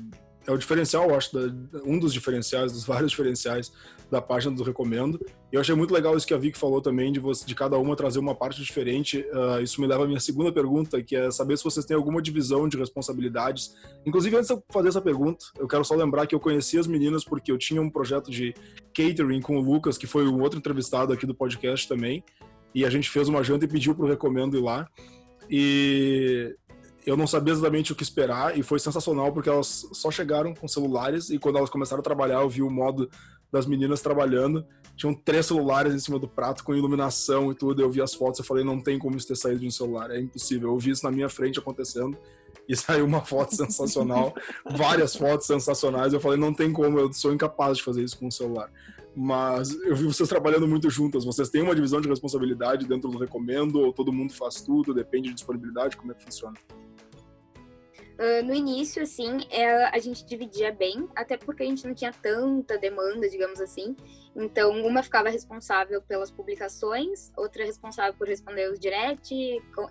é 0.46 0.52
o 0.52 0.58
diferencial, 0.58 1.10
eu 1.10 1.16
acho, 1.16 1.34
da, 1.34 1.82
um 1.86 1.98
dos 1.98 2.14
diferenciais, 2.14 2.72
dos 2.72 2.84
vários 2.86 3.12
diferenciais 3.12 3.72
da 4.12 4.22
página 4.22 4.56
do 4.56 4.64
Recomendo. 4.64 5.20
E 5.52 5.56
eu 5.56 5.62
achei 5.62 5.74
muito 5.74 5.94
legal 5.94 6.16
isso 6.16 6.28
que 6.28 6.34
a 6.34 6.38
Vicky 6.38 6.58
falou 6.58 6.82
também, 6.82 7.12
de, 7.12 7.20
você, 7.20 7.46
de 7.46 7.56
cada 7.56 7.78
uma 7.78 7.96
trazer 7.96 8.20
uma 8.20 8.36
parte 8.36 8.62
diferente. 8.62 9.26
Uh, 9.32 9.62
isso 9.62 9.82
me 9.82 9.88
leva 9.88 10.04
à 10.04 10.08
minha 10.08 10.20
segunda 10.20 10.52
pergunta, 10.52 11.02
que 11.02 11.16
é 11.16 11.32
saber 11.32 11.58
se 11.58 11.64
vocês 11.64 11.86
têm 11.86 11.98
alguma 11.98 12.22
divisão 12.22 12.68
de 12.68 12.78
responsabilidades. 12.78 13.74
Inclusive, 14.06 14.36
antes 14.36 14.48
de 14.48 14.54
eu 14.54 14.64
fazer 14.72 14.90
essa 14.90 15.02
pergunta, 15.02 15.46
eu 15.58 15.68
quero 15.68 15.84
só 15.84 15.96
lembrar 15.96 16.28
que 16.28 16.36
eu 16.36 16.40
conheci 16.40 16.78
as 16.78 16.86
meninas 16.86 17.24
porque 17.24 17.52
eu 17.52 17.58
tinha 17.58 17.82
um 17.82 17.90
projeto 17.90 18.30
de 18.30 18.54
catering 18.94 19.42
com 19.42 19.58
o 19.58 19.62
Lucas, 19.62 19.98
que 19.98 20.06
foi 20.06 20.28
um 20.28 20.42
outro 20.42 20.60
entrevistado 20.60 21.12
aqui 21.12 21.26
do 21.26 21.34
podcast 21.34 21.88
também. 21.88 22.24
E 22.76 22.86
a 22.86 22.90
gente 22.90 23.10
fez 23.10 23.28
uma 23.28 23.44
janta 23.44 23.66
e 23.66 23.68
pediu 23.68 23.96
para 23.96 24.06
o 24.06 24.08
Recomendo 24.08 24.58
ir 24.58 24.62
lá. 24.62 24.88
E 25.50 26.56
eu 27.06 27.18
não 27.18 27.28
sabia 27.28 27.54
exatamente 27.54 27.92
o 27.92 27.96
que 27.96 28.04
esperar 28.04 28.58
e 28.58 28.64
foi 28.64 28.80
sensacional 28.80 29.32
porque 29.32 29.50
elas 29.50 29.88
só 29.92 30.10
chegaram 30.10 30.54
com 30.54 30.68
celulares 30.68 31.30
e 31.30 31.38
quando 31.38 31.58
elas 31.58 31.70
começaram 31.70 32.00
a 32.00 32.04
trabalhar 32.04 32.42
eu 32.42 32.50
vi 32.50 32.62
o 32.62 32.70
modo 32.70 33.10
das 33.52 33.68
meninas 33.68 34.02
trabalhando. 34.02 34.66
Tinham 34.96 35.14
três 35.14 35.46
celulares 35.46 35.94
em 35.94 36.00
cima 36.00 36.18
do 36.18 36.28
prato 36.28 36.64
com 36.64 36.74
iluminação 36.74 37.52
e 37.52 37.56
tudo. 37.56 37.82
Eu 37.82 37.90
vi 37.90 38.02
as 38.02 38.14
fotos 38.14 38.40
e 38.40 38.44
falei, 38.44 38.64
não 38.64 38.80
tem 38.80 38.98
como 38.98 39.16
isso 39.16 39.28
ter 39.28 39.36
saído 39.36 39.60
de 39.60 39.68
um 39.68 39.72
celular, 39.72 40.10
é 40.12 40.20
impossível. 40.20 40.70
Eu 40.70 40.78
vi 40.78 40.92
isso 40.92 41.06
na 41.06 41.12
minha 41.12 41.30
frente 41.30 41.60
acontecendo 41.60 42.18
e 42.68 42.76
saiu 42.78 43.06
uma 43.06 43.22
foto 43.22 43.56
sensacional, 43.56 44.34
várias 44.76 45.16
fotos 45.16 45.46
sensacionais. 45.46 46.14
Eu 46.14 46.20
falei, 46.20 46.40
não 46.40 46.54
tem 46.54 46.72
como, 46.74 46.98
eu 47.00 47.14
sou 47.14 47.34
incapaz 47.34 47.78
de 47.78 47.84
fazer 47.84 48.04
isso 48.04 48.18
com 48.18 48.28
o 48.28 48.32
celular. 48.32 48.72
Mas 49.16 49.72
eu 49.84 49.96
vi 49.96 50.06
vocês 50.06 50.28
trabalhando 50.28 50.68
muito 50.68 50.90
juntas. 50.90 51.24
Vocês 51.24 51.50
têm 51.50 51.62
uma 51.62 51.76
divisão 51.76 52.02
de 52.02 52.10
responsabilidade 52.10 52.88
dentro 52.88 53.12
do 53.12 53.20
recomendo 53.20 53.80
ou 53.80 53.94
todo 53.94 54.12
mundo 54.12 54.34
faz 54.34 54.62
tudo, 54.62 54.94
depende 54.94 55.30
de 55.30 55.36
disponibilidade? 55.36 55.96
Como 55.96 56.12
é 56.12 56.16
que 56.16 56.24
funciona? 56.24 56.56
Uh, 58.14 58.46
no 58.46 58.54
início, 58.54 59.02
assim, 59.02 59.40
é, 59.50 59.86
a 59.86 59.98
gente 59.98 60.24
dividia 60.24 60.72
bem, 60.72 61.10
até 61.16 61.36
porque 61.36 61.64
a 61.64 61.66
gente 61.66 61.86
não 61.88 61.96
tinha 61.96 62.14
tanta 62.14 62.78
demanda, 62.78 63.28
digamos 63.28 63.60
assim. 63.60 63.96
Então, 64.36 64.72
uma 64.86 65.02
ficava 65.02 65.30
responsável 65.30 66.02
pelas 66.02 66.30
publicações, 66.30 67.32
outra 67.36 67.66
responsável 67.66 68.14
por 68.14 68.28
responder 68.28 68.72
os 68.72 68.80
direct, 68.80 69.34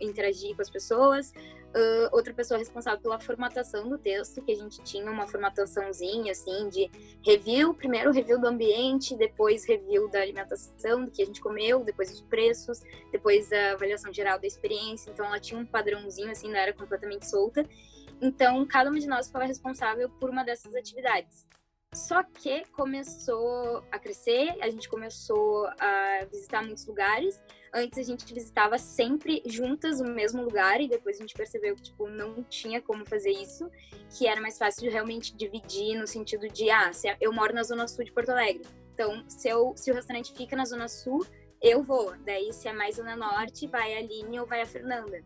interagir 0.00 0.54
com 0.54 0.62
as 0.62 0.70
pessoas, 0.70 1.30
uh, 1.30 2.08
outra 2.12 2.32
pessoa 2.32 2.58
responsável 2.58 3.00
pela 3.00 3.18
formatação 3.18 3.88
do 3.88 3.98
texto, 3.98 4.42
que 4.42 4.52
a 4.52 4.56
gente 4.56 4.82
tinha 4.82 5.10
uma 5.10 5.26
formataçãozinha, 5.26 6.32
assim, 6.32 6.68
de 6.68 6.90
review, 7.24 7.74
primeiro 7.74 8.12
review 8.12 8.40
do 8.40 8.46
ambiente, 8.46 9.16
depois 9.16 9.64
review 9.64 10.08
da 10.08 10.20
alimentação, 10.20 11.04
do 11.04 11.10
que 11.10 11.22
a 11.22 11.26
gente 11.26 11.40
comeu, 11.40 11.84
depois 11.84 12.12
os 12.12 12.20
preços, 12.22 12.80
depois 13.10 13.52
a 13.52 13.72
avaliação 13.72 14.12
geral 14.12 14.38
da 14.38 14.46
experiência. 14.46 15.10
Então, 15.10 15.26
ela 15.26 15.40
tinha 15.40 15.58
um 15.58 15.66
padrãozinho, 15.66 16.30
assim, 16.30 16.48
não 16.48 16.56
era 16.56 16.72
completamente 16.72 17.28
solta. 17.28 17.64
Então, 18.22 18.64
cada 18.64 18.88
uma 18.88 19.00
de 19.00 19.08
nós 19.08 19.26
ficava 19.26 19.44
responsável 19.44 20.08
por 20.08 20.30
uma 20.30 20.44
dessas 20.44 20.76
atividades. 20.76 21.48
Só 21.92 22.22
que 22.22 22.64
começou 22.70 23.84
a 23.90 23.98
crescer, 23.98 24.56
a 24.62 24.70
gente 24.70 24.88
começou 24.88 25.66
a 25.78 26.24
visitar 26.30 26.62
muitos 26.62 26.86
lugares. 26.86 27.42
Antes 27.74 27.98
a 27.98 28.02
gente 28.02 28.32
visitava 28.32 28.78
sempre 28.78 29.42
juntas 29.44 30.00
o 30.00 30.04
mesmo 30.04 30.42
lugar 30.42 30.80
e 30.80 30.88
depois 30.88 31.16
a 31.16 31.20
gente 31.20 31.34
percebeu 31.34 31.74
que 31.74 31.82
tipo 31.82 32.08
não 32.08 32.42
tinha 32.44 32.80
como 32.80 33.04
fazer 33.04 33.30
isso, 33.30 33.68
que 34.16 34.26
era 34.26 34.40
mais 34.40 34.56
fácil 34.56 34.82
de 34.82 34.88
realmente 34.88 35.36
dividir 35.36 35.98
no 35.98 36.06
sentido 36.06 36.48
de 36.48 36.70
ah, 36.70 36.90
eu 37.20 37.30
moro 37.30 37.52
na 37.52 37.62
zona 37.62 37.86
sul 37.86 38.04
de 38.04 38.12
Porto 38.12 38.30
Alegre. 38.30 38.62
Então, 38.94 39.28
se, 39.28 39.48
eu, 39.48 39.74
se 39.76 39.90
o 39.90 39.94
restaurante 39.94 40.32
fica 40.32 40.56
na 40.56 40.64
zona 40.64 40.88
sul, 40.88 41.26
eu 41.60 41.82
vou. 41.82 42.14
Daí 42.24 42.52
se 42.54 42.68
é 42.68 42.72
mais 42.72 42.96
zona 42.96 43.16
norte, 43.16 43.66
vai 43.66 43.94
a 43.96 43.98
Aline 43.98 44.40
ou 44.40 44.46
vai 44.46 44.62
a 44.62 44.66
Fernanda. 44.66 45.22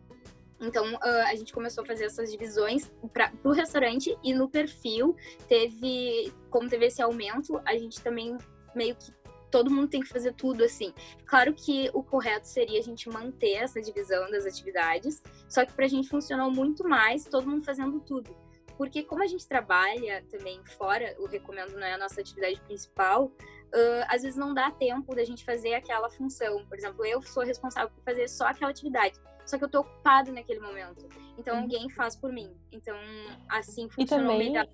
Então, 0.59 0.95
uh, 0.95 1.27
a 1.27 1.35
gente 1.35 1.53
começou 1.53 1.83
a 1.83 1.87
fazer 1.87 2.05
essas 2.05 2.31
divisões 2.31 2.91
para 3.13 3.31
o 3.43 3.51
restaurante 3.51 4.17
e 4.23 4.33
no 4.33 4.49
perfil 4.49 5.15
teve, 5.47 6.33
como 6.49 6.67
teve 6.67 6.87
esse 6.87 7.01
aumento, 7.01 7.61
a 7.65 7.77
gente 7.77 8.01
também 8.01 8.35
meio 8.75 8.95
que 8.95 9.11
todo 9.51 9.71
mundo 9.71 9.87
tem 9.87 10.01
que 10.01 10.09
fazer 10.09 10.33
tudo 10.33 10.63
assim. 10.63 10.93
Claro 11.25 11.53
que 11.53 11.89
o 11.93 12.03
correto 12.03 12.47
seria 12.47 12.79
a 12.79 12.83
gente 12.83 13.07
manter 13.09 13.53
essa 13.53 13.81
divisão 13.81 14.29
das 14.29 14.45
atividades, 14.45 15.21
só 15.47 15.65
que 15.65 15.73
para 15.73 15.85
a 15.85 15.89
gente 15.89 16.09
funcionou 16.09 16.51
muito 16.51 16.87
mais 16.87 17.25
todo 17.25 17.47
mundo 17.47 17.63
fazendo 17.63 17.99
tudo. 18.01 18.35
Porque 18.77 19.01
como 19.03 19.23
a 19.23 19.27
gente 19.27 19.47
trabalha 19.47 20.23
também 20.29 20.61
fora, 20.77 21.15
o 21.19 21.25
recomendo 21.25 21.73
não 21.73 21.87
é 21.87 21.93
a 21.93 21.97
nossa 21.97 22.21
atividade 22.21 22.61
principal, 22.61 23.25
uh, 23.25 24.05
às 24.07 24.21
vezes 24.21 24.37
não 24.37 24.53
dá 24.53 24.69
tempo 24.69 25.15
da 25.15 25.23
gente 25.23 25.43
fazer 25.43 25.73
aquela 25.73 26.09
função. 26.09 26.63
Por 26.65 26.77
exemplo, 26.77 27.03
eu 27.05 27.21
sou 27.21 27.43
responsável 27.43 27.89
por 27.89 28.03
fazer 28.03 28.27
só 28.27 28.45
aquela 28.45 28.69
atividade 28.69 29.19
só 29.47 29.57
que 29.57 29.63
eu 29.63 29.69
tô 29.69 29.79
ocupado 29.79 30.31
naquele 30.31 30.59
momento. 30.59 31.07
Então 31.37 31.55
uhum. 31.55 31.61
alguém 31.61 31.89
faz 31.89 32.15
por 32.15 32.31
mim. 32.31 32.51
Então 32.71 32.95
assim 33.49 33.89
funcionou 33.89 34.41
e 34.41 34.53
também, 34.53 34.67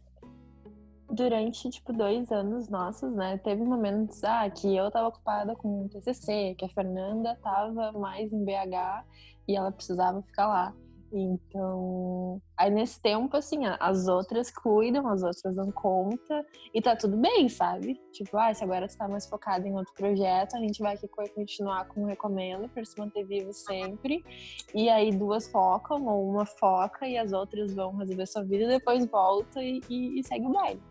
Durante, 1.10 1.70
tipo, 1.70 1.94
dois 1.94 2.32
anos 2.32 2.70
nossos, 2.70 3.14
né? 3.14 3.38
Teve 3.38 3.64
momentos 3.64 4.24
ah, 4.24 4.50
que 4.50 4.76
eu 4.76 4.90
tava 4.90 5.10
ocupada 5.10 5.56
com 5.56 5.86
o 5.86 5.90
TCC, 5.90 6.56
que 6.58 6.66
a 6.66 6.70
Fernanda 6.70 7.38
tava 7.44 7.92
mais 7.92 8.34
em 8.34 8.44
BH 8.44 9.06
e 9.48 9.56
ela 9.56 9.72
precisava 9.72 10.24
ficar 10.24 10.48
lá. 10.48 10.74
Então, 11.16 12.42
aí 12.58 12.72
nesse 12.72 13.00
tempo, 13.00 13.38
assim, 13.38 13.60
as 13.80 14.08
outras 14.08 14.50
cuidam, 14.50 15.08
as 15.08 15.22
outras 15.22 15.56
dão 15.56 15.72
conta 15.72 16.44
e 16.74 16.82
tá 16.82 16.96
tudo 16.96 17.16
bem, 17.18 17.48
sabe? 17.48 18.02
Tipo, 18.12 18.36
ah, 18.36 18.52
se 18.52 18.64
agora 18.64 18.90
você 18.90 18.98
tá 18.98 19.08
mais 19.08 19.28
focado 19.28 19.68
em 19.68 19.76
outro 19.76 19.94
projeto, 19.94 20.56
a 20.56 20.60
gente 20.60 20.82
vai 20.82 20.96
aqui 20.96 21.08
continuar 21.08 21.88
com 21.88 22.02
o 22.02 22.06
recomendo 22.08 22.68
para 22.68 22.84
se 22.84 22.98
manter 22.98 23.26
vivo 23.26 23.54
sempre. 23.54 24.26
E 24.74 24.90
aí 24.90 25.12
duas 25.12 25.48
focam, 25.48 26.04
ou 26.08 26.32
uma 26.32 26.48
foca 26.48 27.08
e 27.08 27.16
as 27.16 27.32
outras 27.32 27.76
vão 27.76 27.96
resolver 27.96 28.26
sua 28.26 28.44
vida, 28.44 28.68
depois 28.68 29.06
volta 29.06 29.62
e, 29.62 29.82
e, 29.88 30.20
e 30.20 30.24
segue 30.24 30.48
o 30.48 30.52
baile. 30.52 30.82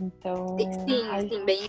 Então. 0.00 0.56
Sim, 0.58 1.08
a... 1.10 1.20
sim, 1.20 1.44
bem 1.44 1.68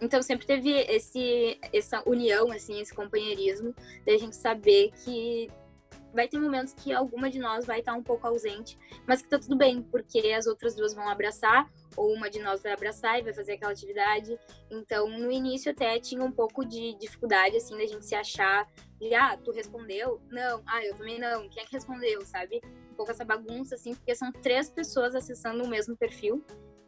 então 0.00 0.20
sempre 0.22 0.46
teve 0.46 0.70
esse, 0.70 1.58
essa 1.72 2.02
união, 2.06 2.50
assim, 2.50 2.78
esse 2.80 2.92
companheirismo, 2.92 3.74
da 4.04 4.16
gente 4.18 4.36
saber 4.36 4.90
que 5.02 5.48
vai 6.14 6.28
ter 6.28 6.38
momentos 6.38 6.72
que 6.72 6.92
alguma 6.92 7.28
de 7.28 7.38
nós 7.38 7.66
vai 7.66 7.80
estar 7.80 7.94
um 7.94 8.02
pouco 8.02 8.26
ausente, 8.26 8.78
mas 9.06 9.20
que 9.20 9.28
tá 9.28 9.38
tudo 9.38 9.56
bem, 9.56 9.82
porque 9.82 10.32
as 10.32 10.46
outras 10.46 10.74
duas 10.74 10.94
vão 10.94 11.08
abraçar, 11.08 11.70
ou 11.96 12.12
uma 12.12 12.30
de 12.30 12.40
nós 12.40 12.62
vai 12.62 12.72
abraçar 12.72 13.18
e 13.18 13.22
vai 13.22 13.32
fazer 13.32 13.54
aquela 13.54 13.72
atividade. 13.72 14.38
Então, 14.70 15.08
no 15.08 15.30
início 15.30 15.70
até 15.70 15.98
tinha 15.98 16.24
um 16.24 16.32
pouco 16.32 16.64
de 16.64 16.94
dificuldade, 16.98 17.56
assim, 17.56 17.76
da 17.76 17.86
gente 17.86 18.06
se 18.06 18.14
achar 18.14 18.66
de, 18.98 19.14
ah, 19.14 19.36
tu 19.36 19.50
respondeu? 19.50 20.20
Não. 20.30 20.62
Ah, 20.66 20.84
eu 20.84 20.96
também 20.96 21.18
não. 21.18 21.48
Quem 21.48 21.62
é 21.62 21.66
que 21.66 21.72
respondeu, 21.72 22.24
sabe? 22.24 22.60
Um 22.90 22.94
pouco 22.94 23.10
essa 23.10 23.24
bagunça, 23.24 23.74
assim, 23.74 23.94
porque 23.94 24.14
são 24.14 24.30
três 24.32 24.70
pessoas 24.70 25.14
acessando 25.14 25.64
o 25.64 25.68
mesmo 25.68 25.96
perfil. 25.96 26.44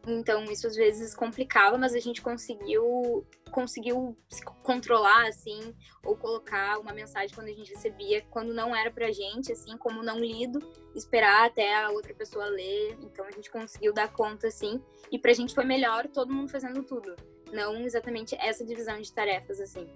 Então 0.07 0.45
isso 0.45 0.67
às 0.67 0.77
vezes 0.77 1.15
complicava, 1.15 1.77
mas 1.77 1.95
a 1.95 1.99
gente 1.99 2.23
conseguiu 2.23 3.27
conseguiu 3.51 4.17
se 4.29 4.45
controlar 4.45 5.29
assim 5.29 5.75
ou 6.05 6.17
colocar 6.17 6.79
uma 6.79 6.93
mensagem 6.93 7.35
quando 7.35 7.49
a 7.49 7.53
gente 7.53 7.73
recebia 7.73 8.23
quando 8.31 8.53
não 8.53 8.77
era 8.77 8.91
pra 8.91 9.11
gente, 9.11 9.51
assim, 9.51 9.77
como 9.79 10.03
não 10.03 10.19
lido, 10.19 10.61
esperar 10.95 11.47
até 11.47 11.83
a 11.83 11.91
outra 11.91 12.15
pessoa 12.15 12.47
ler. 12.47 12.97
Então 13.03 13.25
a 13.25 13.31
gente 13.31 13.51
conseguiu 13.51 13.93
dar 13.93 14.13
conta 14.13 14.49
assim, 14.49 14.81
e 15.11 15.19
pra 15.19 15.33
gente 15.33 15.55
foi 15.55 15.65
melhor 15.65 16.07
todo 16.09 16.33
mundo 16.33 16.51
fazendo 16.51 16.83
tudo, 16.83 17.17
não 17.53 17.81
exatamente 17.81 18.37
essa 18.37 18.65
divisão 18.65 19.01
de 19.01 19.13
tarefas 19.13 19.61
assim. 19.61 19.89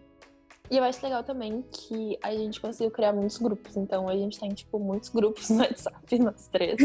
E 0.71 0.77
eu 0.77 0.85
acho 0.85 1.05
legal 1.05 1.25
também 1.25 1.63
que 1.63 2.17
a 2.23 2.33
gente 2.33 2.61
conseguiu 2.61 2.93
criar 2.93 3.13
muitos 3.13 3.39
grupos. 3.39 3.77
Então 3.77 4.09
a 4.09 4.17
gente 4.17 4.39
tem, 4.39 4.51
tipo, 4.51 4.79
muitos 4.79 5.09
grupos 5.09 5.51
no 5.51 5.59
WhatsApp, 5.59 5.99
nós 6.21 6.47
três, 6.47 6.77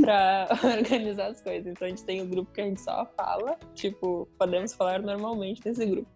pra 0.00 0.48
organizar 0.76 1.28
as 1.28 1.40
coisas. 1.40 1.66
Então 1.68 1.86
a 1.86 1.88
gente 1.88 2.02
tem 2.02 2.20
o 2.20 2.24
um 2.24 2.28
grupo 2.28 2.52
que 2.52 2.60
a 2.60 2.64
gente 2.64 2.80
só 2.80 3.06
fala, 3.16 3.56
tipo, 3.74 4.28
podemos 4.36 4.72
falar 4.72 5.00
normalmente 5.00 5.62
nesse 5.64 5.86
grupo. 5.86 6.10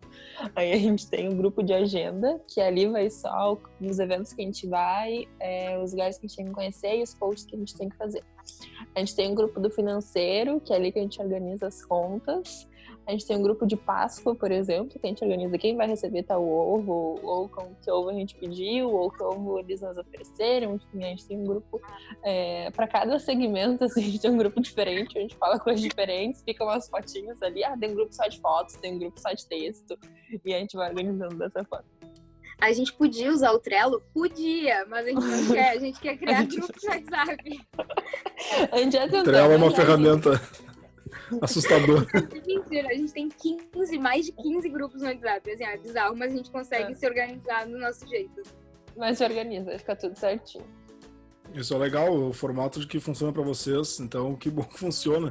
Aí 0.57 0.73
a 0.73 0.77
gente 0.77 1.09
tem 1.09 1.29
o 1.29 1.33
um 1.33 1.37
grupo 1.37 1.63
de 1.63 1.73
agenda, 1.73 2.41
que 2.49 2.61
ali 2.61 2.89
vai 2.89 3.09
só 3.09 3.57
os 3.81 3.99
eventos 4.01 4.33
que 4.33 4.43
a 4.43 4.45
gente 4.45 4.67
vai, 4.67 5.29
é, 5.39 5.79
os 5.79 5.93
lugares 5.93 6.19
que 6.19 6.27
a 6.27 6.29
gente 6.29 6.37
tem 6.37 6.47
que 6.47 6.53
conhecer 6.53 6.99
e 6.99 7.03
os 7.05 7.15
posts 7.15 7.47
que 7.47 7.55
a 7.55 7.59
gente 7.59 7.77
tem 7.77 7.89
que 7.89 7.97
fazer. 7.97 8.25
A 8.97 8.99
gente 8.99 9.15
tem 9.15 9.31
um 9.31 9.35
grupo 9.35 9.61
do 9.61 9.71
financeiro, 9.71 10.61
que 10.61 10.73
é 10.73 10.77
ali 10.77 10.91
que 10.91 10.99
a 10.99 11.03
gente 11.03 11.23
organiza 11.23 11.69
as 11.69 11.85
contas. 11.85 12.69
A 13.07 13.11
gente 13.11 13.27
tem 13.27 13.37
um 13.37 13.43
grupo 13.43 13.67
de 13.67 13.77
Páscoa, 13.77 14.35
por 14.35 14.53
exemplo, 14.53 14.99
que 14.99 15.07
a 15.07 15.09
gente 15.09 15.25
organiza 15.25 15.59
quem 15.59 15.77
vai 15.77 15.89
receber 15.89 16.23
tal 16.23 16.47
ovo, 16.49 17.19
ou 17.23 17.49
com 17.49 17.75
que 17.75 17.91
ovo 17.91 18.11
a 18.11 18.13
gente 18.13 18.37
pediu, 18.37 18.91
ou 18.91 19.11
que 19.11 19.23
ovo 19.23 19.59
eles 19.59 19.81
nos 19.81 19.99
ofereceram. 19.99 20.77
Enfim, 20.77 21.05
a 21.05 21.09
gente 21.09 21.27
tem 21.27 21.37
um 21.37 21.45
grupo 21.45 21.81
é, 22.23 22.71
para 22.71 22.87
cada 22.87 23.19
segmento, 23.19 23.83
assim, 23.85 24.01
a 24.01 24.05
gente 24.05 24.21
tem 24.21 24.31
um 24.31 24.37
grupo 24.37 24.61
diferente, 24.61 25.19
a 25.19 25.21
gente 25.21 25.37
fala 25.37 25.59
coisas 25.59 25.83
diferentes, 25.83 26.43
ficam 26.43 26.69
umas 26.69 26.89
fotinhas 26.89 27.43
ali. 27.43 27.65
Ah, 27.65 27.77
tem 27.77 27.91
um 27.91 27.95
grupo 27.95 28.15
só 28.15 28.27
de 28.29 28.41
fotos, 28.41 28.77
tem 28.77 28.95
um 28.95 28.99
grupo 28.99 29.19
só 29.21 29.33
de 29.33 29.47
texto, 29.47 29.99
e 30.45 30.55
a 30.55 30.59
gente 30.59 30.77
vai 30.77 30.89
organizando 30.89 31.35
dessa 31.37 31.65
forma. 31.65 31.85
A 32.61 32.73
gente 32.73 32.93
podia 32.93 33.33
usar 33.33 33.51
o 33.51 33.59
Trello? 33.59 34.01
Podia, 34.15 34.87
mas 34.87 35.05
a 35.05 35.09
gente 35.09 35.27
não 35.27 35.53
quer, 35.53 35.71
a 35.71 35.79
gente 35.81 36.01
quer 36.01 36.17
criar 36.19 36.47
grupos 36.47 36.81
no 36.85 36.91
WhatsApp. 36.91 37.61
A 38.71 38.77
gente 38.79 38.93
já 38.93 39.09
tentou. 39.09 39.25
Trello 39.25 39.53
é 39.53 39.57
uma 39.57 39.71
ferramenta 39.73 40.41
assustador. 41.41 42.07
Mentira, 42.47 42.89
a 42.89 42.95
gente 42.95 43.13
tem 43.13 43.29
15, 43.29 43.99
mais 43.99 44.27
de 44.27 44.33
15 44.33 44.69
grupos 44.69 45.03
no 45.03 45.09
WhatsApp. 45.09 45.51
Assim, 45.51 45.65
é 45.65 45.77
bizarro, 45.77 46.17
mas 46.17 46.33
a 46.33 46.37
gente 46.37 46.51
consegue 46.51 46.93
é. 46.93 46.95
se 46.95 47.07
organizar 47.07 47.67
do 47.67 47.79
nosso 47.79 48.07
jeito. 48.09 48.43
Mas 48.97 49.19
se 49.19 49.25
organiza, 49.25 49.79
fica 49.79 49.97
tudo 49.97 50.19
certinho. 50.19 50.65
Isso 51.55 51.75
é 51.75 51.79
legal, 51.79 52.15
o 52.15 52.33
formato 52.33 52.87
que 52.87 52.99
funciona 52.99 53.33
para 53.33 53.43
vocês, 53.43 54.01
então 54.01 54.35
que 54.35 54.51
bom 54.51 54.63
que 54.63 54.79
funciona. 54.79 55.29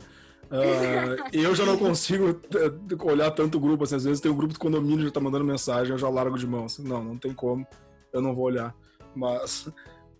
Uh, 0.51 1.17
eu 1.33 1.55
já 1.55 1.65
não 1.65 1.77
consigo 1.77 2.39
eh, 2.55 3.03
olhar 3.03 3.31
tanto 3.31 3.59
grupo, 3.59 3.83
assim, 3.83 3.95
às 3.95 4.03
vezes 4.03 4.19
tem 4.19 4.31
um 4.31 4.35
grupo 4.35 4.53
do 4.53 4.59
condomínio 4.59 5.05
já 5.05 5.11
tá 5.11 5.19
mandando 5.19 5.45
mensagem, 5.45 5.91
eu 5.91 5.97
já 5.97 6.09
largo 6.09 6.37
de 6.37 6.45
mão. 6.45 6.65
Assim, 6.65 6.83
não, 6.83 7.03
não 7.03 7.17
tem 7.17 7.33
como, 7.33 7.65
eu 8.13 8.21
não 8.21 8.35
vou 8.35 8.45
olhar. 8.45 8.75
Mas 9.15 9.67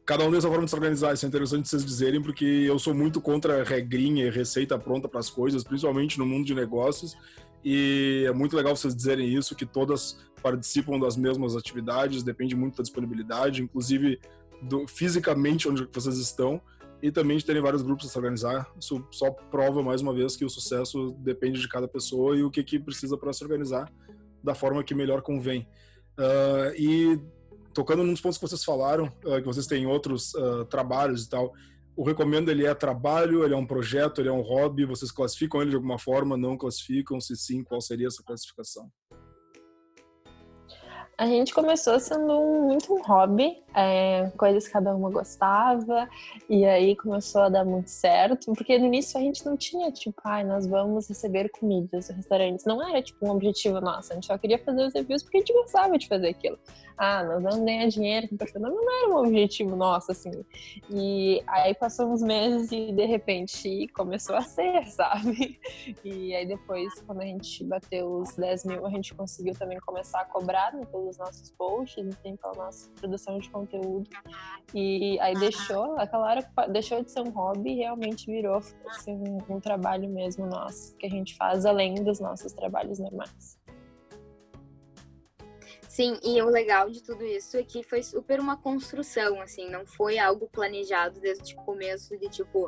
cada 0.05 0.25
um 0.25 0.31
tem 0.31 0.41
sua 0.41 0.49
forma 0.49 0.65
de 0.65 0.69
se 0.69 0.75
organizar. 0.75 1.13
Isso 1.13 1.25
é 1.25 1.27
interessante 1.27 1.69
vocês 1.69 1.85
dizerem, 1.85 2.21
porque 2.21 2.45
eu 2.45 2.77
sou 2.79 2.93
muito 2.93 3.21
contra 3.21 3.63
regrinha 3.63 4.25
e 4.25 4.29
receita 4.29 4.77
pronta 4.77 5.07
para 5.07 5.19
as 5.19 5.29
coisas, 5.29 5.63
principalmente 5.63 6.17
no 6.17 6.25
mundo 6.25 6.45
de 6.45 6.55
negócios. 6.55 7.15
E 7.63 8.23
é 8.27 8.31
muito 8.33 8.55
legal 8.55 8.75
vocês 8.75 8.95
dizerem 8.95 9.33
isso, 9.33 9.55
que 9.55 9.65
todas 9.65 10.17
participam 10.41 10.99
das 10.99 11.15
mesmas 11.15 11.55
atividades, 11.55 12.23
depende 12.23 12.55
muito 12.55 12.77
da 12.77 12.83
disponibilidade, 12.83 13.61
inclusive 13.61 14.19
do, 14.61 14.87
fisicamente 14.87 15.69
onde 15.69 15.87
vocês 15.91 16.17
estão. 16.17 16.61
e 17.03 17.11
também 17.11 17.35
de 17.35 17.43
terem 17.43 17.61
vários 17.61 17.81
grupos 17.81 18.05
a 18.05 18.09
se 18.09 18.17
organizar. 18.17 18.71
Isso 18.79 19.03
só 19.09 19.31
prova 19.31 19.81
mais 19.81 20.01
uma 20.01 20.13
vez 20.13 20.35
que 20.35 20.45
o 20.45 20.49
sucesso 20.49 21.15
depende 21.19 21.59
de 21.59 21.67
cada 21.67 21.87
pessoa 21.87 22.37
e 22.37 22.43
o 22.43 22.51
que, 22.51 22.63
que 22.63 22.79
precisa 22.79 23.17
para 23.17 23.33
se 23.33 23.43
organizar 23.43 23.91
da 24.43 24.53
forma 24.53 24.83
que 24.83 24.93
melhor 24.93 25.23
convém. 25.23 25.67
Uh, 26.15 26.75
e 26.77 27.19
tocando 27.73 28.03
nos 28.03 28.21
pontos 28.21 28.37
que 28.37 28.47
vocês 28.47 28.63
falaram, 28.63 29.05
uh, 29.25 29.39
que 29.39 29.45
vocês 29.45 29.67
têm 29.67 29.85
outros 29.85 30.33
uh, 30.33 30.65
trabalhos 30.65 31.25
e 31.25 31.29
tal, 31.29 31.53
o 31.95 32.03
recomendo 32.03 32.49
ele 32.49 32.65
é 32.65 32.73
trabalho, 32.73 33.43
ele 33.43 33.53
é 33.53 33.57
um 33.57 33.65
projeto, 33.65 34.21
ele 34.21 34.29
é 34.29 34.31
um 34.31 34.41
hobby, 34.41 34.85
vocês 34.85 35.11
classificam 35.11 35.61
ele 35.61 35.71
de 35.71 35.75
alguma 35.75 35.99
forma, 35.99 36.37
não 36.37 36.57
classificam? 36.57 37.19
Se 37.19 37.35
sim, 37.35 37.63
qual 37.63 37.81
seria 37.81 38.07
essa 38.07 38.23
classificação? 38.23 38.89
A 41.17 41.27
gente 41.27 41.53
começou 41.53 41.99
sendo 41.99 42.33
um, 42.33 42.63
muito 42.63 42.91
um 42.93 43.01
hobby, 43.03 43.63
é, 43.75 44.31
coisas 44.37 44.65
que 44.67 44.73
cada 44.73 44.95
uma 44.95 45.09
gostava, 45.09 46.07
e 46.49 46.65
aí 46.65 46.95
começou 46.95 47.41
a 47.41 47.49
dar 47.49 47.65
muito 47.65 47.89
certo, 47.89 48.53
porque 48.53 48.77
no 48.77 48.85
início 48.85 49.19
a 49.19 49.23
gente 49.23 49.45
não 49.45 49.55
tinha, 49.55 49.91
tipo, 49.91 50.19
ai, 50.23 50.41
ah, 50.41 50.45
nós 50.45 50.67
vamos 50.67 51.07
receber 51.07 51.49
comidas 51.49 52.09
em 52.09 52.13
restaurantes. 52.13 52.65
Não 52.65 52.87
era, 52.87 53.01
tipo, 53.01 53.25
um 53.25 53.31
objetivo 53.31 53.79
nosso, 53.81 54.11
a 54.11 54.15
gente 54.15 54.27
só 54.27 54.37
queria 54.37 54.59
fazer 54.59 54.85
os 54.85 54.93
reviews 54.93 55.23
porque 55.23 55.37
a 55.37 55.39
gente 55.39 55.53
gostava 55.53 55.97
de 55.97 56.07
fazer 56.07 56.29
aquilo 56.29 56.57
ah, 57.01 57.23
nós 57.23 57.41
vamos 57.41 57.65
ganhar 57.65 57.87
dinheiro 57.87 58.27
com 58.29 58.37
perfil. 58.37 58.61
Não, 58.61 58.69
não 58.69 59.03
era 59.03 59.09
um 59.09 59.17
objetivo 59.25 59.75
nosso, 59.75 60.11
assim. 60.11 60.29
E 60.87 61.41
aí 61.47 61.73
passou 61.73 62.11
uns 62.11 62.21
meses 62.21 62.71
e 62.71 62.91
de 62.91 63.05
repente 63.05 63.87
começou 63.95 64.35
a 64.35 64.43
ser, 64.43 64.85
sabe? 64.91 65.59
E 66.05 66.35
aí 66.35 66.45
depois, 66.45 66.93
quando 67.07 67.21
a 67.21 67.25
gente 67.25 67.63
bateu 67.63 68.19
os 68.19 68.35
10 68.35 68.65
mil, 68.65 68.85
a 68.85 68.89
gente 68.91 69.15
conseguiu 69.15 69.55
também 69.55 69.79
começar 69.79 70.21
a 70.21 70.25
cobrar 70.25 70.75
né, 70.75 70.85
pelos 70.85 71.17
nossos 71.17 71.49
posts, 71.51 72.05
enfim, 72.05 72.35
pela 72.35 72.53
nossa 72.53 72.87
produção 72.91 73.39
de 73.39 73.49
conteúdo. 73.49 73.60
E 74.73 75.19
aí 75.19 75.33
deixou, 75.35 75.99
aquela 75.99 76.29
hora 76.29 76.51
deixou 76.69 77.03
de 77.03 77.11
ser 77.11 77.21
um 77.21 77.29
hobby 77.29 77.71
e 77.71 77.75
realmente 77.75 78.25
virou 78.25 78.61
assim, 78.87 79.13
um, 79.13 79.55
um 79.55 79.59
trabalho 79.59 80.09
mesmo 80.09 80.45
nosso, 80.45 80.95
que 80.95 81.05
a 81.05 81.09
gente 81.09 81.35
faz 81.35 81.65
além 81.65 81.95
dos 81.95 82.19
nossos 82.19 82.53
trabalhos 82.53 82.99
normais. 82.99 83.59
Sim, 85.89 86.17
e 86.23 86.41
o 86.41 86.47
legal 86.47 86.89
de 86.89 87.03
tudo 87.03 87.25
isso 87.25 87.57
é 87.57 87.63
que 87.63 87.83
foi 87.83 88.01
super 88.01 88.39
uma 88.39 88.55
construção, 88.55 89.41
assim, 89.41 89.69
não 89.69 89.85
foi 89.85 90.17
algo 90.17 90.47
planejado 90.47 91.19
desde 91.19 91.53
o 91.53 91.57
começo 91.57 92.17
de 92.17 92.29
tipo, 92.29 92.67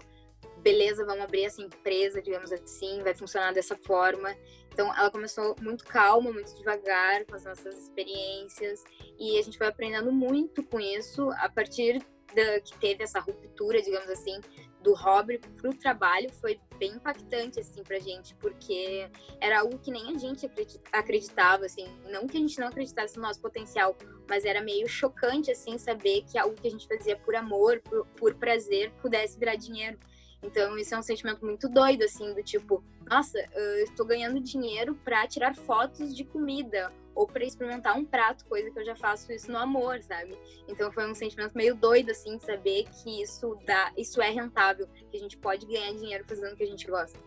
beleza, 0.61 1.05
vamos 1.05 1.23
abrir 1.23 1.45
essa 1.45 1.61
empresa, 1.61 2.21
digamos 2.21 2.51
assim, 2.51 3.01
vai 3.01 3.13
funcionar 3.13 3.53
dessa 3.53 3.77
forma. 3.77 4.35
Então, 4.73 4.93
ela 4.97 5.11
começou 5.11 5.55
muito 5.61 5.85
calma, 5.85 6.31
muito 6.31 6.55
devagar, 6.55 7.23
com 7.25 7.35
as 7.35 7.45
nossas 7.45 7.77
experiências, 7.77 8.83
e 9.19 9.37
a 9.37 9.41
gente 9.43 9.57
foi 9.57 9.67
aprendendo 9.67 10.11
muito 10.11 10.63
com 10.63 10.79
isso 10.79 11.29
a 11.37 11.47
partir 11.47 12.03
da, 12.33 12.59
que 12.59 12.75
teve 12.79 13.03
essa 13.03 13.19
ruptura, 13.19 13.79
digamos 13.81 14.09
assim, 14.09 14.41
do 14.81 14.95
hobby 14.95 15.39
para 15.39 15.69
o 15.69 15.73
trabalho. 15.75 16.29
Foi 16.41 16.59
bem 16.79 16.93
impactante 16.93 17.59
assim 17.59 17.83
para 17.83 17.99
gente 17.99 18.35
porque 18.35 19.09
era 19.39 19.59
algo 19.59 19.77
que 19.77 19.91
nem 19.91 20.13
a 20.13 20.17
gente 20.17 20.49
acreditava 20.91 21.65
assim. 21.65 21.87
Não 22.09 22.27
que 22.27 22.35
a 22.35 22.39
gente 22.39 22.59
não 22.59 22.67
acreditasse 22.67 23.15
no 23.15 23.21
nosso 23.21 23.39
potencial 23.39 23.95
mas 24.27 24.45
era 24.45 24.61
meio 24.61 24.87
chocante 24.87 25.51
assim 25.51 25.77
saber 25.77 26.23
que 26.23 26.37
algo 26.37 26.55
que 26.55 26.67
a 26.67 26.71
gente 26.71 26.87
fazia 26.87 27.15
por 27.17 27.35
amor 27.35 27.81
por, 27.81 28.05
por 28.17 28.33
prazer 28.35 28.91
pudesse 29.01 29.37
virar 29.37 29.55
dinheiro 29.55 29.97
então 30.43 30.77
isso 30.77 30.93
é 30.93 30.99
um 30.99 31.03
sentimento 31.03 31.45
muito 31.45 31.69
doido 31.69 32.03
assim 32.03 32.33
do 32.33 32.43
tipo 32.43 32.83
nossa 33.09 33.39
eu 33.53 33.83
estou 33.83 34.05
ganhando 34.05 34.39
dinheiro 34.39 34.95
para 35.03 35.27
tirar 35.27 35.55
fotos 35.55 36.15
de 36.15 36.23
comida 36.23 36.91
ou 37.15 37.27
para 37.27 37.45
experimentar 37.45 37.97
um 37.97 38.05
prato, 38.05 38.45
coisa 38.45 38.71
que 38.71 38.79
eu 38.79 38.85
já 38.85 38.95
faço 38.95 39.31
isso 39.31 39.51
no 39.51 39.57
amor, 39.57 40.01
sabe? 40.01 40.37
Então 40.67 40.91
foi 40.91 41.09
um 41.09 41.15
sentimento 41.15 41.55
meio 41.55 41.75
doido 41.75 42.11
assim 42.11 42.37
de 42.37 42.43
saber 42.43 42.85
que 42.85 43.21
isso 43.21 43.57
dá, 43.65 43.91
isso 43.97 44.21
é 44.21 44.29
rentável, 44.29 44.87
que 45.09 45.17
a 45.17 45.19
gente 45.19 45.37
pode 45.37 45.65
ganhar 45.65 45.93
dinheiro 45.93 46.25
fazendo 46.27 46.53
o 46.53 46.55
que 46.55 46.63
a 46.63 46.67
gente 46.67 46.87
gosta. 46.87 47.19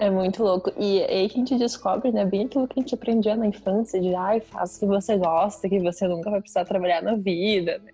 É 0.00 0.08
muito 0.08 0.42
louco. 0.42 0.72
E 0.78 1.02
aí 1.02 1.28
que 1.28 1.34
a 1.34 1.38
gente 1.40 1.58
descobre, 1.58 2.10
né, 2.10 2.24
bem 2.24 2.46
aquilo 2.46 2.66
que 2.66 2.80
a 2.80 2.82
gente 2.82 2.94
aprendia 2.94 3.36
na 3.36 3.46
infância, 3.46 4.00
de 4.00 4.14
ai, 4.14 4.40
faça 4.40 4.78
o 4.78 4.80
que 4.80 4.86
você 4.86 5.14
gosta, 5.18 5.68
que 5.68 5.78
você 5.78 6.08
nunca 6.08 6.30
vai 6.30 6.40
precisar 6.40 6.64
trabalhar 6.64 7.02
na 7.02 7.16
vida, 7.16 7.78
né? 7.84 7.90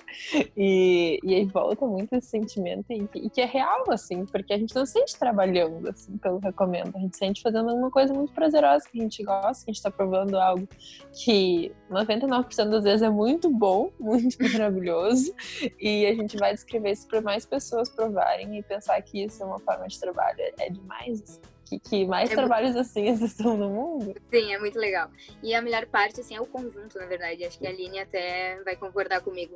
E, 0.57 1.19
e 1.25 1.35
aí 1.35 1.45
volta 1.47 1.85
muito 1.85 2.14
esse 2.14 2.29
sentimento 2.29 2.85
e, 2.90 3.09
e, 3.12 3.29
que 3.29 3.40
é 3.40 3.45
real, 3.45 3.90
assim, 3.90 4.25
porque 4.25 4.53
a 4.53 4.59
gente 4.59 4.73
não 4.73 4.87
se 4.87 4.92
sente 4.92 5.19
trabalhando, 5.19 5.88
assim, 5.88 6.16
pelo 6.16 6.38
recomendo. 6.38 6.95
A 6.95 7.01
gente 7.01 7.14
se 7.14 7.19
sente 7.19 7.42
fazendo 7.42 7.75
uma 7.75 7.90
coisa 7.90 8.14
muito 8.14 8.33
prazerosa, 8.33 8.88
que 8.88 9.01
a 9.01 9.03
gente 9.03 9.25
gosta, 9.25 9.64
que 9.64 9.73
a 9.73 9.75
gente 9.75 9.83
tá 9.83 9.90
provando 9.90 10.37
algo 10.38 10.69
que 11.12 11.73
99% 11.90 12.71
das 12.71 12.85
vezes 12.85 13.03
é 13.03 13.11
muito 13.11 13.51
bom, 13.51 13.90
muito 13.99 14.40
maravilhoso, 14.40 15.35
e 15.81 16.07
a 16.07 16.14
gente 16.14 16.37
vai 16.37 16.55
descrever 16.55 16.92
isso 16.92 17.09
para 17.09 17.21
mais 17.21 17.45
pessoas 17.45 17.90
provarem 17.90 18.57
e 18.57 18.62
pensar 18.62 19.03
que 19.03 19.25
isso 19.25 19.42
é 19.42 19.47
uma 19.47 19.59
forma 19.59 19.88
de 19.88 19.99
trabalho. 19.99 20.38
É, 20.38 20.66
é 20.66 20.71
demais, 20.71 21.21
assim 21.21 21.56
que, 21.66 21.79
que 21.79 22.07
mais 22.07 22.31
é 22.31 22.35
trabalhos 22.35 22.74
muito... 22.74 22.87
assim 22.87 23.09
existam 23.11 23.57
no 23.57 23.68
mundo. 23.68 24.14
Sim, 24.33 24.55
é 24.55 24.59
muito 24.59 24.79
legal. 24.79 25.11
E 25.42 25.55
a 25.55 25.61
melhor 25.61 25.87
parte, 25.87 26.20
assim, 26.20 26.37
é 26.37 26.40
o 26.40 26.46
conjunto, 26.46 26.96
na 26.98 27.07
verdade. 27.07 27.44
Acho 27.44 27.59
que 27.59 27.66
a 27.66 27.70
Aline 27.70 27.98
até 27.98 28.62
vai 28.62 28.76
concordar 28.76 29.20
comigo. 29.20 29.55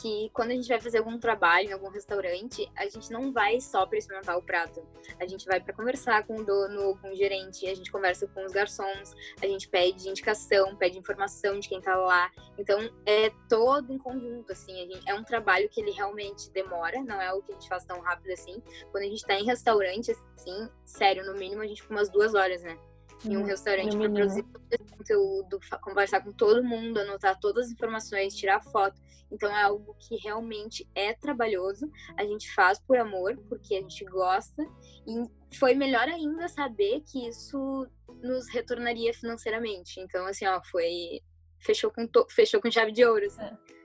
Que 0.00 0.30
quando 0.32 0.50
a 0.52 0.54
gente 0.54 0.68
vai 0.68 0.80
fazer 0.80 0.98
algum 0.98 1.18
trabalho 1.18 1.70
em 1.70 1.72
algum 1.72 1.90
restaurante, 1.90 2.70
a 2.76 2.88
gente 2.88 3.10
não 3.10 3.32
vai 3.32 3.60
só 3.60 3.84
para 3.86 3.98
experimentar 3.98 4.36
o 4.36 4.42
prato. 4.42 4.86
A 5.18 5.26
gente 5.26 5.44
vai 5.46 5.60
para 5.60 5.74
conversar 5.74 6.26
com 6.26 6.36
o 6.36 6.44
dono, 6.44 6.96
com 6.98 7.10
o 7.10 7.16
gerente, 7.16 7.66
a 7.66 7.74
gente 7.74 7.90
conversa 7.90 8.26
com 8.28 8.44
os 8.44 8.52
garçons, 8.52 9.14
a 9.42 9.46
gente 9.46 9.68
pede 9.68 10.08
indicação, 10.08 10.76
pede 10.76 10.98
informação 10.98 11.58
de 11.58 11.68
quem 11.68 11.80
tá 11.80 11.96
lá. 11.96 12.30
Então, 12.58 12.78
é 13.04 13.30
todo 13.48 13.92
um 13.92 13.98
conjunto, 13.98 14.52
assim. 14.52 14.74
Gente, 14.74 15.08
é 15.08 15.14
um 15.14 15.24
trabalho 15.24 15.68
que 15.68 15.80
ele 15.80 15.90
realmente 15.90 16.50
demora, 16.50 17.02
não 17.02 17.20
é 17.20 17.32
o 17.32 17.42
que 17.42 17.52
a 17.52 17.54
gente 17.54 17.68
faz 17.68 17.84
tão 17.84 18.00
rápido 18.00 18.32
assim. 18.32 18.62
Quando 18.90 19.04
a 19.04 19.08
gente 19.08 19.24
tá 19.24 19.34
em 19.34 19.44
restaurante, 19.44 20.12
assim, 20.12 20.68
sério, 20.84 21.24
no 21.24 21.34
mínimo 21.34 21.62
a 21.62 21.66
gente 21.66 21.82
ficou 21.82 21.96
umas 21.96 22.10
duas 22.10 22.34
horas, 22.34 22.62
né? 22.62 22.78
Em 23.24 23.36
um 23.36 23.40
hum, 23.40 23.44
restaurante 23.44 23.96
para 23.96 24.10
produzir 24.10 24.42
todo 24.44 24.64
esse 24.70 24.96
conteúdo, 24.96 25.60
conversar 25.82 26.22
com 26.22 26.32
todo 26.32 26.64
mundo, 26.64 26.98
anotar 26.98 27.38
todas 27.38 27.66
as 27.66 27.72
informações, 27.72 28.34
tirar 28.34 28.62
foto. 28.62 29.00
Então 29.30 29.50
é 29.50 29.62
algo 29.62 29.94
que 29.98 30.16
realmente 30.16 30.88
é 30.94 31.12
trabalhoso. 31.12 31.90
A 32.16 32.24
gente 32.24 32.52
faz 32.54 32.78
por 32.80 32.98
amor, 32.98 33.36
porque 33.48 33.74
a 33.74 33.80
gente 33.80 34.04
gosta. 34.06 34.62
E 35.06 35.56
foi 35.56 35.74
melhor 35.74 36.08
ainda 36.08 36.48
saber 36.48 37.02
que 37.02 37.28
isso 37.28 37.86
nos 38.22 38.48
retornaria 38.48 39.12
financeiramente. 39.14 40.00
Então, 40.00 40.26
assim, 40.26 40.46
ó, 40.46 40.60
foi. 40.64 41.20
Fechou 41.60 41.90
com, 41.90 42.06
to... 42.06 42.26
Fechou 42.30 42.60
com 42.60 42.70
chave 42.70 42.90
de 42.90 43.04
ouro. 43.04 43.26
Assim. 43.26 43.42
É. 43.42 43.79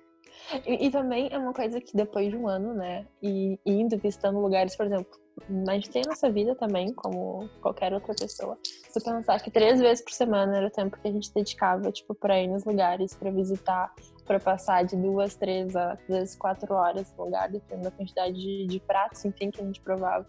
E, 0.66 0.88
e, 0.88 0.92
também 0.92 1.30
é 1.32 1.38
uma 1.38 1.54
coisa 1.54 1.82
que 1.82 1.96
depois 1.96 2.30
de 2.30 2.38
um 2.38 2.48
ano, 2.48 2.74
né, 2.74 3.08
e 3.22 3.60
indo 3.66 3.98
visitando 3.98 4.40
lugares, 4.40 4.76
por 4.76 4.86
exemplo, 4.86 5.20
a 5.68 5.74
gente 5.74 5.90
tem 5.90 6.02
a 6.06 6.10
nossa 6.10 6.30
vida 6.30 6.56
também, 6.56 6.94
como 6.94 7.50
qualquer 7.62 7.94
outra 7.94 8.14
pessoa. 8.14 8.58
Se 8.64 9.04
pensar 9.04 9.42
que 9.42 9.52
três 9.52 9.80
vezes 9.80 10.04
por 10.04 10.14
semana 10.14 10.58
era 10.58 10.68
o 10.68 10.72
tempo 10.72 10.98
que 10.98 11.08
a 11.08 11.12
gente 11.12 11.34
dedicava, 11.34 11.92
tipo, 11.92 12.16
pra 12.16 12.40
ir 12.40 12.48
nos 12.48 12.64
lugares, 12.64 13.16
para 13.16 13.32
visitar, 13.32 13.94
para 14.26 14.40
passar 14.40 14.86
de 14.86 14.96
duas, 14.96 15.36
três 15.36 15.76
às 15.76 16.00
vezes 16.08 16.36
quatro 16.38 16.74
horas 16.74 17.14
no 17.18 17.26
lugar, 17.26 17.50
dependendo 17.50 17.84
da 17.84 17.92
quantidade 17.92 18.34
de, 18.34 18.66
de 18.66 18.80
pratos, 18.80 19.26
enfim, 19.26 19.52
que 19.52 19.62
a 19.62 19.66
gente 19.66 19.82
provava. 19.82 20.26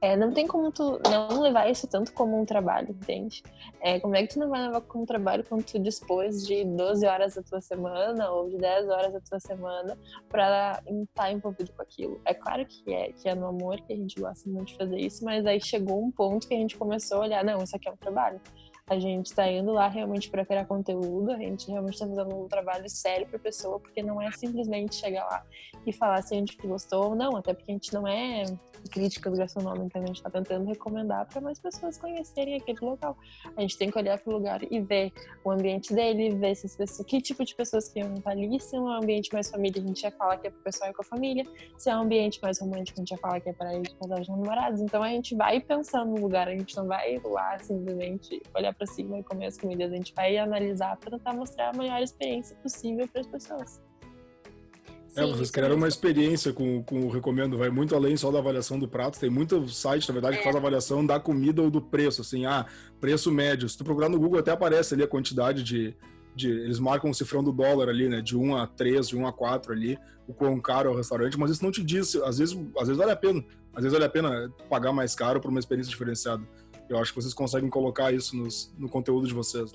É, 0.00 0.16
não 0.16 0.32
tem 0.32 0.46
como 0.46 0.70
tu 0.70 1.00
não 1.10 1.40
levar 1.40 1.70
isso 1.70 1.86
tanto 1.86 2.12
como 2.12 2.38
um 2.38 2.44
trabalho, 2.44 2.90
entende? 2.90 3.42
É, 3.80 3.98
como 3.98 4.14
é 4.14 4.22
que 4.22 4.34
tu 4.34 4.38
não 4.38 4.50
vai 4.50 4.60
levar 4.60 4.80
como 4.82 5.04
um 5.04 5.06
trabalho 5.06 5.44
quando 5.48 5.64
tu 5.64 5.78
dispôs 5.78 6.46
de 6.46 6.64
12 6.64 7.06
horas 7.06 7.34
da 7.34 7.42
tua 7.42 7.60
semana 7.60 8.30
ou 8.30 8.50
de 8.50 8.58
10 8.58 8.88
horas 8.88 9.12
da 9.12 9.20
tua 9.20 9.40
semana 9.40 9.96
para 10.28 10.82
estar 10.86 11.32
envolvido 11.32 11.72
com 11.72 11.82
aquilo? 11.82 12.20
É 12.24 12.34
claro 12.34 12.66
que 12.66 12.92
é, 12.92 13.12
que 13.12 13.28
é 13.28 13.34
no 13.34 13.46
amor 13.46 13.80
que 13.80 13.92
a 13.92 13.96
gente 13.96 14.20
gosta 14.20 14.48
muito 14.48 14.68
de 14.68 14.76
fazer 14.76 14.98
isso, 14.98 15.24
mas 15.24 15.46
aí 15.46 15.60
chegou 15.60 16.02
um 16.02 16.10
ponto 16.10 16.46
que 16.46 16.54
a 16.54 16.58
gente 16.58 16.76
começou 16.76 17.18
a 17.18 17.20
olhar, 17.20 17.44
não, 17.44 17.62
isso 17.62 17.74
aqui 17.74 17.88
é 17.88 17.92
um 17.92 17.96
trabalho 17.96 18.40
a 18.86 18.98
gente 18.98 19.26
está 19.26 19.50
indo 19.50 19.72
lá 19.72 19.88
realmente 19.88 20.28
para 20.28 20.44
criar 20.44 20.66
conteúdo, 20.66 21.30
a 21.30 21.38
gente 21.38 21.70
realmente 21.70 21.94
está 21.94 22.06
fazendo 22.06 22.36
um 22.36 22.48
trabalho 22.48 22.88
sério 22.88 23.26
para 23.26 23.38
a 23.38 23.40
pessoa, 23.40 23.80
porque 23.80 24.02
não 24.02 24.20
é 24.20 24.30
simplesmente 24.32 24.96
chegar 24.96 25.24
lá 25.24 25.42
e 25.86 25.92
falar 25.92 26.20
se 26.22 26.34
a 26.34 26.38
gente 26.38 26.56
gostou 26.66 27.10
ou 27.10 27.14
não, 27.14 27.34
até 27.36 27.54
porque 27.54 27.70
a 27.70 27.74
gente 27.74 27.92
não 27.94 28.06
é 28.06 28.44
críticas 28.90 29.38
gastronômicas, 29.38 30.02
a 30.02 30.06
gente 30.06 30.16
está 30.16 30.28
tentando 30.28 30.66
recomendar 30.66 31.26
para 31.26 31.40
mais 31.40 31.58
pessoas 31.58 31.96
conhecerem 31.96 32.56
aquele 32.56 32.78
local. 32.82 33.16
A 33.56 33.60
gente 33.62 33.78
tem 33.78 33.90
que 33.90 33.98
olhar 33.98 34.18
para 34.18 34.30
o 34.30 34.36
lugar 34.36 34.60
e 34.70 34.80
ver 34.80 35.12
o 35.42 35.50
ambiente 35.50 35.94
dele, 35.94 36.34
ver 36.34 36.54
se 36.54 36.76
pessoas, 36.76 37.06
que 37.06 37.20
tipo 37.22 37.42
de 37.44 37.54
pessoas 37.54 37.88
que 37.88 38.00
iam 38.00 38.14
estar 38.14 38.32
ali, 38.32 38.60
se 38.60 38.76
é 38.76 38.80
um 38.80 38.88
ambiente 38.88 39.32
mais 39.32 39.50
família, 39.50 39.82
a 39.82 39.86
gente 39.86 40.00
já 40.02 40.10
fala 40.10 40.36
que 40.36 40.48
é 40.48 40.50
para 40.50 40.60
o 40.60 40.62
pessoal 40.62 40.90
ir 40.90 40.92
com 40.92 41.02
a 41.02 41.04
família, 41.04 41.44
se 41.78 41.88
é 41.88 41.96
um 41.96 42.02
ambiente 42.02 42.38
mais 42.42 42.60
romântico, 42.60 42.98
a 42.98 43.00
gente 43.00 43.10
já 43.10 43.16
fala 43.16 43.40
que 43.40 43.48
é 43.48 43.52
para 43.52 43.74
ir 43.74 43.88
casal 43.94 44.20
de 44.20 44.28
namorados. 44.28 44.80
Então 44.80 45.02
a 45.02 45.08
gente 45.08 45.34
vai 45.34 45.60
pensando 45.60 46.12
no 46.12 46.20
lugar, 46.20 46.48
a 46.48 46.56
gente 46.56 46.76
não 46.76 46.86
vai 46.86 47.18
lá 47.24 47.58
simplesmente 47.58 48.42
olhar 48.54 48.73
para 48.74 48.86
cima 48.86 49.18
e 49.18 49.22
comer 49.22 49.46
as 49.46 49.58
comidas. 49.58 49.92
A 49.92 49.96
gente 49.96 50.14
vai 50.14 50.36
analisar 50.36 50.96
para 50.96 51.12
tentar 51.12 51.32
mostrar 51.32 51.70
a 51.70 51.72
melhor 51.72 52.02
experiência 52.02 52.56
possível 52.56 53.08
para 53.08 53.20
as 53.20 53.26
pessoas. 53.26 53.80
É, 55.16 55.24
vocês 55.24 55.48
criaram 55.48 55.76
uma 55.76 55.86
experiência 55.86 56.52
com, 56.52 56.82
com 56.82 57.02
o 57.02 57.08
Recomendo, 57.08 57.56
vai 57.56 57.70
muito 57.70 57.94
além 57.94 58.16
só 58.16 58.32
da 58.32 58.40
avaliação 58.40 58.78
do 58.80 58.88
prato. 58.88 59.18
Tem 59.18 59.30
muito 59.30 59.68
site, 59.68 60.08
na 60.08 60.12
verdade, 60.12 60.36
que 60.36 60.40
é. 60.40 60.44
faz 60.44 60.56
avaliação 60.56 61.06
da 61.06 61.20
comida 61.20 61.62
ou 61.62 61.70
do 61.70 61.80
preço, 61.80 62.20
assim, 62.20 62.46
ah, 62.46 62.66
preço 63.00 63.30
médio. 63.30 63.68
Se 63.68 63.78
tu 63.78 63.84
procurar 63.84 64.08
no 64.08 64.18
Google, 64.18 64.40
até 64.40 64.50
aparece 64.50 64.92
ali 64.92 65.04
a 65.04 65.08
quantidade 65.08 65.62
de, 65.62 65.94
de, 66.34 66.50
eles 66.50 66.80
marcam 66.80 67.10
o 67.10 67.14
cifrão 67.14 67.44
do 67.44 67.52
dólar 67.52 67.88
ali, 67.88 68.08
né? 68.08 68.20
De 68.20 68.36
1 68.36 68.56
a 68.56 68.66
3, 68.66 69.08
de 69.08 69.16
1 69.16 69.24
a 69.24 69.32
4 69.32 69.72
ali, 69.72 69.96
o 70.26 70.34
quão 70.34 70.60
caro 70.60 70.88
é 70.88 70.92
o 70.92 70.96
restaurante, 70.96 71.38
mas 71.38 71.52
isso 71.52 71.62
não 71.62 71.70
te 71.70 71.84
diz, 71.84 72.16
às 72.16 72.38
vezes, 72.38 72.58
às 72.76 72.88
vezes 72.88 72.96
vale 72.96 73.12
a 73.12 73.16
pena. 73.16 73.44
Às 73.72 73.82
vezes 73.82 73.92
vale 73.92 74.04
a 74.04 74.10
pena 74.10 74.52
pagar 74.68 74.92
mais 74.92 75.14
caro 75.14 75.40
por 75.40 75.48
uma 75.48 75.60
experiência 75.60 75.90
diferenciada. 75.90 76.42
Eu 76.88 76.98
acho 76.98 77.12
que 77.12 77.20
vocês 77.20 77.34
conseguem 77.34 77.70
colocar 77.70 78.12
isso 78.12 78.36
nos, 78.36 78.72
no 78.78 78.88
conteúdo 78.88 79.26
de 79.26 79.34
vocês. 79.34 79.72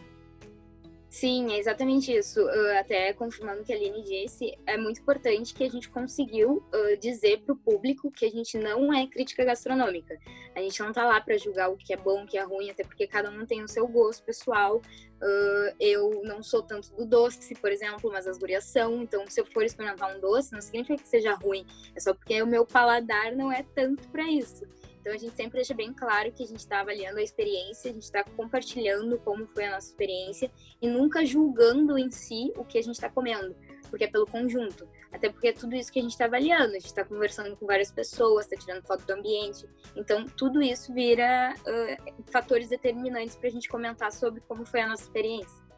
Sim, 1.10 1.52
é 1.54 1.58
exatamente 1.58 2.16
isso. 2.16 2.40
Uh, 2.40 2.78
até 2.80 3.12
confirmando 3.14 3.62
o 3.62 3.66
que 3.66 3.74
a 3.74 3.76
Aline 3.76 4.04
disse, 4.04 4.56
é 4.68 4.78
muito 4.78 5.02
importante 5.02 5.56
que 5.56 5.64
a 5.64 5.70
gente 5.70 5.90
conseguiu 5.90 6.64
uh, 6.72 6.98
dizer 7.02 7.42
para 7.42 7.54
o 7.54 7.58
público 7.58 8.12
que 8.12 8.26
a 8.26 8.30
gente 8.30 8.60
não 8.60 8.94
é 8.94 9.08
crítica 9.08 9.44
gastronômica. 9.44 10.20
A 10.56 10.62
gente 10.62 10.80
não 10.80 10.90
está 10.90 11.04
lá 11.06 11.20
para 11.20 11.36
julgar 11.36 11.72
o 11.72 11.78
que 11.78 11.94
é 11.94 11.98
bom, 11.98 12.24
o 12.24 12.28
que 12.28 12.38
é 12.38 12.44
ruim, 12.44 12.70
até 12.70 12.84
porque 12.84 13.08
cada 13.08 13.32
um 13.32 13.44
tem 13.44 13.64
o 13.64 13.68
seu 13.68 13.88
gosto 13.88 14.24
pessoal. 14.24 14.78
Uh, 14.78 15.76
eu 15.80 16.22
não 16.24 16.44
sou 16.44 16.62
tanto 16.62 16.96
do 16.96 17.04
doce, 17.08 17.56
por 17.56 17.72
exemplo, 17.72 18.12
mas 18.12 18.28
as 18.28 18.38
gurias 18.38 18.66
são. 18.66 19.02
Então, 19.02 19.26
se 19.28 19.42
eu 19.42 19.48
for 19.48 19.64
experimentar 19.64 20.16
um 20.16 20.20
doce, 20.20 20.54
não 20.54 20.62
significa 20.62 21.02
que 21.02 21.10
seja 21.10 21.34
ruim. 21.34 21.66
É 21.96 22.00
só 22.00 22.14
porque 22.14 22.40
o 22.40 22.46
meu 22.46 22.68
paladar 22.68 23.36
não 23.36 23.52
é 23.52 23.66
tanto 23.74 24.08
para 24.10 24.30
isso. 24.30 24.64
Então 25.00 25.14
a 25.14 25.18
gente 25.18 25.36
sempre 25.36 25.58
deixa 25.58 25.74
bem 25.74 25.94
claro 25.94 26.32
que 26.32 26.44
a 26.44 26.48
gente 26.48 26.60
está 26.60 26.82
avaliando 26.82 27.20
a 27.20 27.24
experiência, 27.24 27.90
a 27.90 27.94
gente 27.94 28.04
está 28.04 28.24
compartilhando 28.24 29.18
como 29.20 29.48
foi 29.48 29.66
a 29.66 29.72
nossa 29.72 29.88
experiência 29.88 30.52
e 30.82 30.88
nunca 30.88 31.26
julgando 31.26 31.98
em 31.98 32.12
si 32.12 32.52
o 32.58 32.66
que 32.66 32.78
a 32.78 32.82
gente 32.82 32.96
está 32.96 33.10
comendo, 33.10 33.56
porque 33.90 34.04
é 34.04 34.08
pelo 34.08 34.26
conjunto. 34.26 34.88
Até 35.12 35.30
porque 35.30 35.48
é 35.48 35.54
tudo 35.54 35.76
isso 35.76 35.92
que 35.92 36.00
a 36.00 36.02
gente 36.02 36.12
está 36.12 36.26
avaliando, 36.26 36.70
a 36.70 36.80
gente 36.80 36.86
está 36.86 37.04
conversando 37.04 37.56
com 37.56 37.66
várias 37.66 37.92
pessoas, 37.92 38.46
está 38.46 38.56
tirando 38.56 38.86
foto 38.86 39.06
do 39.06 39.14
ambiente. 39.14 39.66
Então 39.96 40.26
tudo 40.26 40.62
isso 40.62 40.94
vira 40.94 41.56
uh, 41.56 42.24
fatores 42.32 42.70
determinantes 42.70 43.36
para 43.36 43.48
a 43.48 43.52
gente 43.52 43.68
comentar 43.68 44.12
sobre 44.12 44.42
como 44.42 44.66
foi 44.66 44.82
a 44.82 44.88
nossa 44.88 45.04
experiência. 45.04 45.70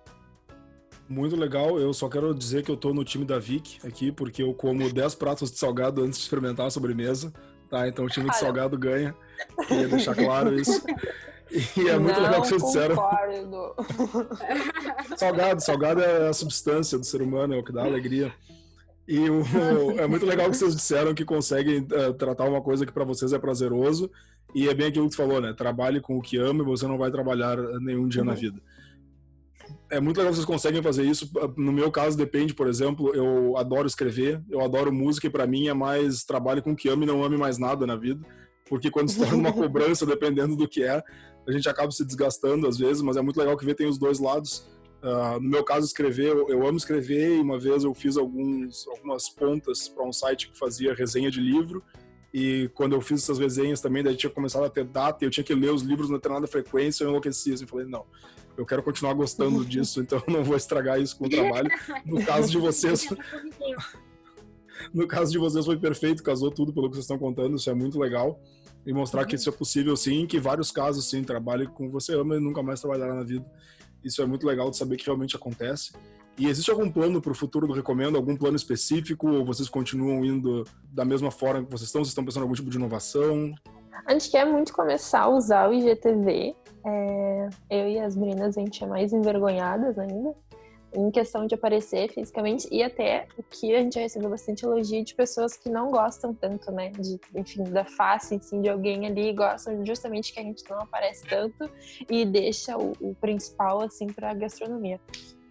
Muito 1.11 1.35
legal. 1.35 1.77
Eu 1.77 1.93
só 1.93 2.07
quero 2.07 2.33
dizer 2.33 2.63
que 2.63 2.71
eu 2.71 2.77
tô 2.77 2.93
no 2.93 3.03
time 3.03 3.25
da 3.25 3.37
Vic 3.37 3.85
aqui, 3.85 4.13
porque 4.13 4.41
eu 4.41 4.53
como 4.53 4.91
10 4.91 5.15
pratos 5.15 5.51
de 5.51 5.57
salgado 5.57 6.01
antes 6.01 6.17
de 6.17 6.23
experimentar 6.23 6.67
a 6.67 6.69
sobremesa. 6.69 7.33
Tá, 7.71 7.87
então 7.87 8.03
o 8.03 8.09
time 8.09 8.29
de 8.29 8.37
salgado 8.37 8.77
ganha. 8.77 9.15
Queria 9.65 9.87
deixar 9.87 10.13
claro 10.13 10.53
isso. 10.53 10.83
E 11.77 11.87
é 11.87 11.97
muito 11.97 12.17
não 12.17 12.23
legal 12.23 12.41
que 12.41 12.49
vocês 12.49 12.63
disseram. 12.63 12.95
Salgado, 15.17 15.61
salgado 15.61 16.01
é 16.01 16.29
a 16.29 16.33
substância 16.33 16.97
do 16.97 17.05
ser 17.05 17.21
humano, 17.21 17.53
é 17.53 17.57
o 17.57 17.63
que 17.63 17.73
dá 17.73 17.83
alegria. 17.83 18.33
E 19.07 19.29
o, 19.29 19.43
é 19.99 20.07
muito 20.07 20.25
legal 20.25 20.49
que 20.49 20.57
vocês 20.57 20.75
disseram 20.75 21.13
que 21.13 21.25
conseguem 21.25 21.79
uh, 21.79 22.13
tratar 22.13 22.45
uma 22.45 22.61
coisa 22.61 22.85
que 22.85 22.91
para 22.91 23.03
vocês 23.03 23.33
é 23.33 23.39
prazeroso. 23.39 24.09
E 24.53 24.67
é 24.67 24.73
bem 24.73 24.87
aquilo 24.87 25.09
que 25.09 25.15
tu 25.15 25.17
falou, 25.17 25.41
né? 25.41 25.53
Trabalhe 25.53 26.01
com 26.01 26.17
o 26.17 26.21
que 26.21 26.37
ama 26.37 26.63
e 26.63 26.65
você 26.65 26.87
não 26.87 26.97
vai 26.97 27.09
trabalhar 27.09 27.57
nenhum 27.79 28.07
dia 28.07 28.21
uhum. 28.21 28.27
na 28.27 28.33
vida 28.33 28.61
é 29.89 29.99
muito 29.99 30.17
legal 30.17 30.31
que 30.31 30.37
vocês 30.37 30.45
conseguem 30.45 30.81
fazer 30.81 31.03
isso. 31.03 31.29
No 31.57 31.71
meu 31.71 31.91
caso, 31.91 32.17
depende, 32.17 32.53
por 32.53 32.67
exemplo, 32.67 33.13
eu 33.15 33.57
adoro 33.57 33.87
escrever, 33.87 34.41
eu 34.49 34.61
adoro 34.61 34.91
música 34.91 35.27
e 35.27 35.29
para 35.29 35.47
mim 35.47 35.67
é 35.67 35.73
mais 35.73 36.23
trabalho 36.23 36.61
com 36.61 36.71
o 36.71 36.75
que 36.75 36.89
ame 36.89 37.03
e 37.03 37.07
não 37.07 37.23
ame 37.23 37.37
mais 37.37 37.57
nada 37.57 37.85
na 37.85 37.95
vida. 37.95 38.25
Porque 38.67 38.89
quando 38.89 39.09
se 39.09 39.19
torna 39.19 39.35
uma 39.35 39.51
cobrança, 39.53 40.05
dependendo 40.05 40.55
do 40.55 40.67
que 40.67 40.83
é, 40.83 41.03
a 41.47 41.51
gente 41.51 41.67
acaba 41.67 41.91
se 41.91 42.05
desgastando 42.05 42.67
às 42.67 42.77
vezes, 42.77 43.01
mas 43.01 43.17
é 43.17 43.21
muito 43.21 43.37
legal 43.37 43.57
que 43.57 43.65
ver 43.65 43.75
tem 43.75 43.87
os 43.87 43.97
dois 43.97 44.19
lados. 44.19 44.69
Uh, 45.01 45.39
no 45.41 45.49
meu 45.49 45.63
caso, 45.63 45.85
escrever, 45.85 46.27
eu, 46.27 46.47
eu, 46.47 46.67
amo 46.67 46.77
escrever 46.77 47.37
e 47.37 47.41
uma 47.41 47.59
vez 47.59 47.83
eu 47.83 47.93
fiz 47.93 48.17
alguns, 48.17 48.87
algumas 48.87 49.27
pontas 49.29 49.89
para 49.89 50.05
um 50.05 50.13
site 50.13 50.51
que 50.51 50.57
fazia 50.57 50.93
resenha 50.93 51.31
de 51.31 51.41
livro 51.41 51.83
e 52.33 52.69
quando 52.73 52.93
eu 52.93 53.01
fiz 53.01 53.23
essas 53.23 53.37
resenhas 53.37 53.81
também, 53.81 54.03
daí 54.03 54.15
tinha 54.15 54.29
começado 54.29 54.63
a 54.63 54.69
ter 54.69 54.85
data 54.85 55.23
e 55.23 55.27
eu 55.27 55.31
tinha 55.31 55.43
que 55.43 55.53
ler 55.53 55.71
os 55.71 55.81
livros 55.81 56.09
na 56.09 56.15
determinada 56.15 56.47
frequência, 56.47 57.03
eu 57.03 57.09
enlouqueci. 57.09 57.53
Assim, 57.53 57.67
falei, 57.67 57.85
não, 57.85 58.05
eu 58.57 58.65
quero 58.65 58.81
continuar 58.81 59.13
gostando 59.13 59.65
disso, 59.65 60.01
então 60.01 60.23
eu 60.25 60.33
não 60.33 60.43
vou 60.43 60.55
estragar 60.55 60.99
isso 61.01 61.17
com 61.17 61.25
o 61.25 61.29
trabalho. 61.29 61.69
No 62.05 62.23
caso 62.25 62.49
de 62.49 62.57
vocês. 62.57 63.07
no 64.93 65.07
caso 65.07 65.31
de 65.31 65.37
vocês 65.37 65.65
foi 65.65 65.77
perfeito, 65.77 66.23
casou 66.23 66.49
tudo 66.49 66.73
pelo 66.73 66.87
que 66.87 66.95
vocês 66.95 67.03
estão 67.03 67.19
contando, 67.19 67.57
isso 67.57 67.69
é 67.69 67.73
muito 67.73 67.99
legal. 67.99 68.41
E 68.85 68.93
mostrar 68.93 69.25
que 69.25 69.35
isso 69.35 69.47
é 69.47 69.51
possível 69.51 69.95
sim, 69.95 70.25
que 70.25 70.39
vários 70.39 70.71
casos 70.71 71.07
sim, 71.09 71.23
trabalhe 71.23 71.67
com 71.67 71.89
você 71.89 72.15
ama 72.15 72.37
e 72.37 72.39
nunca 72.39 72.63
mais 72.63 72.79
trabalhará 72.79 73.13
na 73.13 73.23
vida. 73.23 73.45
Isso 74.03 74.21
é 74.21 74.25
muito 74.25 74.47
legal 74.47 74.71
de 74.71 74.77
saber 74.77 74.97
que 74.97 75.05
realmente 75.05 75.35
acontece. 75.35 75.91
E 76.37 76.47
existe 76.47 76.71
algum 76.71 76.89
plano 76.89 77.21
para 77.21 77.31
o 77.31 77.35
futuro 77.35 77.67
do 77.67 77.73
Recomendo? 77.73 78.15
Algum 78.15 78.35
plano 78.35 78.55
específico? 78.55 79.29
Ou 79.29 79.45
vocês 79.45 79.69
continuam 79.69 80.23
indo 80.25 80.65
da 80.91 81.05
mesma 81.05 81.29
forma 81.29 81.63
que 81.63 81.71
vocês 81.71 81.87
estão? 81.87 82.01
Vocês 82.01 82.09
estão 82.09 82.25
pensando 82.25 82.43
em 82.43 82.45
algum 82.45 82.55
tipo 82.55 82.69
de 82.69 82.77
inovação? 82.77 83.53
A 84.05 84.13
gente 84.13 84.31
quer 84.31 84.45
muito 84.45 84.73
começar 84.73 85.21
a 85.21 85.29
usar 85.29 85.69
o 85.69 85.73
IGTV. 85.73 86.55
É, 86.83 87.49
eu 87.69 87.87
e 87.89 87.99
as 87.99 88.15
meninas, 88.15 88.57
a 88.57 88.61
gente 88.61 88.83
é 88.83 88.87
mais 88.87 89.13
envergonhadas 89.13 89.99
ainda 89.99 90.33
em 90.93 91.09
questão 91.09 91.47
de 91.47 91.55
aparecer 91.55 92.11
fisicamente 92.11 92.67
e 92.71 92.83
até 92.83 93.27
o 93.37 93.43
que 93.43 93.73
a 93.73 93.79
gente 93.79 93.97
recebeu 93.97 94.29
bastante 94.29 94.65
elogio 94.65 95.03
de 95.03 95.15
pessoas 95.15 95.55
que 95.55 95.69
não 95.69 95.89
gostam 95.89 96.33
tanto, 96.33 96.71
né, 96.71 96.89
de, 96.89 97.19
enfim, 97.33 97.63
da 97.63 97.85
face 97.85 98.35
assim, 98.35 98.61
de 98.61 98.69
alguém 98.69 99.05
ali, 99.05 99.31
gostam 99.33 99.85
justamente 99.85 100.33
que 100.33 100.39
a 100.39 100.43
gente 100.43 100.63
não 100.69 100.79
aparece 100.79 101.25
tanto 101.25 101.69
e 102.09 102.25
deixa 102.25 102.77
o, 102.77 102.91
o 102.99 103.15
principal 103.15 103.81
assim 103.81 104.07
para 104.07 104.31
a 104.31 104.33
gastronomia. 104.33 104.99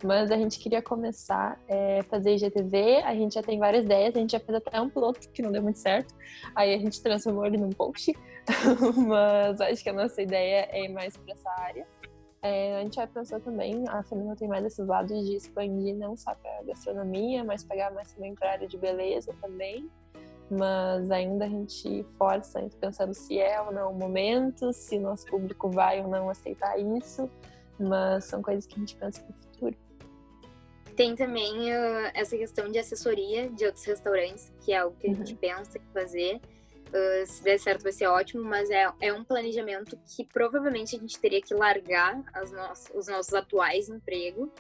Mas 0.03 0.31
a 0.31 0.37
gente 0.37 0.59
queria 0.59 0.81
começar 0.81 1.61
a 1.69 1.75
é, 1.75 2.03
fazer 2.05 2.35
IGTV, 2.35 3.03
a 3.05 3.15
gente 3.15 3.35
já 3.35 3.43
tem 3.43 3.59
várias 3.59 3.85
ideias, 3.85 4.15
a 4.17 4.19
gente 4.19 4.33
já 4.33 4.41
fez 4.41 4.57
até 4.57 4.81
um 4.81 4.89
piloto 4.89 5.29
que 5.29 5.43
não 5.43 5.53
deu 5.53 5.63
muito 5.63 5.79
certo, 5.79 6.15
aí 6.55 6.75
a 6.75 6.79
gente 6.79 7.03
transformou 7.03 7.45
ele 7.45 7.59
num 7.59 7.71
post, 7.71 8.17
mas 9.07 9.61
acho 9.61 9.83
que 9.83 9.91
a 9.91 9.93
nossa 9.93 10.23
ideia 10.23 10.69
é 10.71 10.85
ir 10.85 10.89
mais 10.89 11.17
para 11.17 11.35
essa 11.35 11.51
área. 11.51 11.87
É, 12.43 12.81
a 12.81 12.83
gente 12.83 12.97
vai 12.97 13.07
pensar 13.07 13.39
também, 13.41 13.85
a 13.89 14.03
família 14.03 14.35
tem 14.35 14.49
mais 14.49 14.65
esses 14.65 14.87
lados 14.87 15.27
de 15.27 15.37
expandir 15.37 15.95
não 15.95 16.17
só 16.17 16.35
para 16.35 16.63
gastronomia, 16.63 17.45
mas 17.45 17.63
pegar 17.63 17.91
mais 17.93 18.13
também 18.15 18.35
para 18.35 18.53
área 18.53 18.67
de 18.67 18.79
beleza 18.79 19.35
também. 19.43 19.91
Mas 20.51 21.11
ainda 21.11 21.45
a 21.45 21.49
gente 21.49 22.05
força, 22.19 22.67
pensando 22.81 23.15
se 23.15 23.39
é 23.39 23.61
ou 23.61 23.71
não 23.71 23.93
o 23.93 23.95
momento, 23.95 24.73
se 24.73 24.99
nosso 24.99 25.27
público 25.27 25.71
vai 25.71 26.01
ou 26.01 26.09
não 26.09 26.29
aceitar 26.29 26.77
isso. 26.79 27.31
Mas 27.79 28.25
são 28.25 28.43
coisas 28.43 28.67
que 28.67 28.75
a 28.75 28.79
gente 28.79 28.97
pensa 28.97 29.23
para 29.23 29.31
o 29.31 29.39
futuro. 29.39 29.77
Tem 31.01 31.17
também 31.17 31.73
uh, 31.73 32.11
essa 32.13 32.37
questão 32.37 32.71
de 32.71 32.79
assessoria 32.79 33.49
de 33.49 33.65
outros 33.65 33.83
restaurantes, 33.87 34.53
que 34.63 34.71
é 34.71 34.77
algo 34.77 34.95
que 34.99 35.09
a 35.09 35.15
gente 35.15 35.33
uhum. 35.33 35.39
pensa 35.39 35.79
em 35.79 35.93
fazer. 35.95 36.39
Uh, 36.89 37.27
se 37.27 37.43
der 37.43 37.59
certo 37.59 37.83
vai 37.83 37.93
ser 37.93 38.07
ótimo, 38.07 38.45
mas 38.45 38.69
é, 38.69 38.87
é 39.01 39.11
um 39.11 39.25
planejamento 39.25 39.99
que 40.15 40.27
provavelmente 40.27 40.95
a 40.95 40.99
gente 40.99 41.19
teria 41.19 41.41
que 41.41 41.55
largar 41.55 42.17
no 42.19 42.99
os 42.99 43.07
nossos 43.07 43.33
atuais 43.33 43.89
empregos 43.89 44.51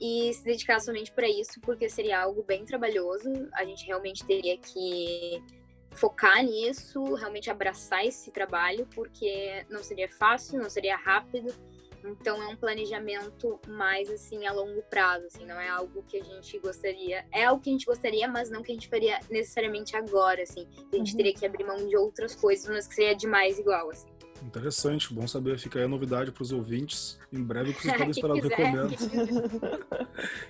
e 0.00 0.32
se 0.32 0.42
dedicar 0.42 0.80
somente 0.80 1.12
para 1.12 1.28
isso, 1.28 1.60
porque 1.60 1.90
seria 1.90 2.22
algo 2.22 2.42
bem 2.42 2.64
trabalhoso. 2.64 3.28
A 3.52 3.62
gente 3.66 3.84
realmente 3.84 4.24
teria 4.24 4.56
que 4.56 5.42
focar 5.90 6.42
nisso, 6.42 7.02
realmente 7.16 7.50
abraçar 7.50 8.02
esse 8.06 8.30
trabalho, 8.30 8.88
porque 8.94 9.66
não 9.68 9.82
seria 9.82 10.08
fácil, 10.08 10.58
não 10.58 10.70
seria 10.70 10.96
rápido 10.96 11.54
então 12.04 12.42
é 12.42 12.48
um 12.48 12.56
planejamento 12.56 13.60
mais 13.68 14.10
assim 14.10 14.46
a 14.46 14.52
longo 14.52 14.82
prazo, 14.82 15.26
assim, 15.26 15.44
não 15.44 15.58
é 15.58 15.68
algo 15.68 16.02
que 16.02 16.18
a 16.18 16.24
gente 16.24 16.58
gostaria, 16.58 17.24
é 17.32 17.44
algo 17.44 17.62
que 17.62 17.70
a 17.70 17.72
gente 17.72 17.86
gostaria, 17.86 18.28
mas 18.28 18.50
não 18.50 18.62
que 18.62 18.72
a 18.72 18.74
gente 18.74 18.88
faria 18.88 19.20
necessariamente 19.30 19.96
agora, 19.96 20.42
assim. 20.42 20.66
A 20.92 20.96
gente 20.96 21.12
uhum. 21.12 21.16
teria 21.16 21.34
que 21.34 21.46
abrir 21.46 21.64
mão 21.64 21.86
de 21.86 21.96
outras 21.96 22.34
coisas, 22.34 22.68
mas 22.68 22.86
que 22.86 22.94
seria 22.94 23.14
demais 23.14 23.58
igual, 23.58 23.90
assim. 23.90 24.08
Interessante, 24.42 25.14
bom 25.14 25.26
saber. 25.26 25.56
Fica 25.58 25.78
aí 25.78 25.84
a 25.84 25.88
novidade 25.88 26.32
para 26.32 26.42
os 26.42 26.50
ouvintes. 26.50 27.18
Em 27.32 27.42
breve 27.42 27.72
vocês 27.72 27.92
podem 27.92 28.10
esperar 28.10 28.34
o 28.34 28.40
recomendo. 28.40 28.96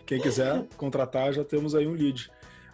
Quem 0.07 0.21
quiser 0.21 0.67
contratar, 0.79 1.33
já 1.33 1.45
temos 1.45 1.75
aí 1.75 1.87
um 1.87 1.93
lead. 1.93 2.31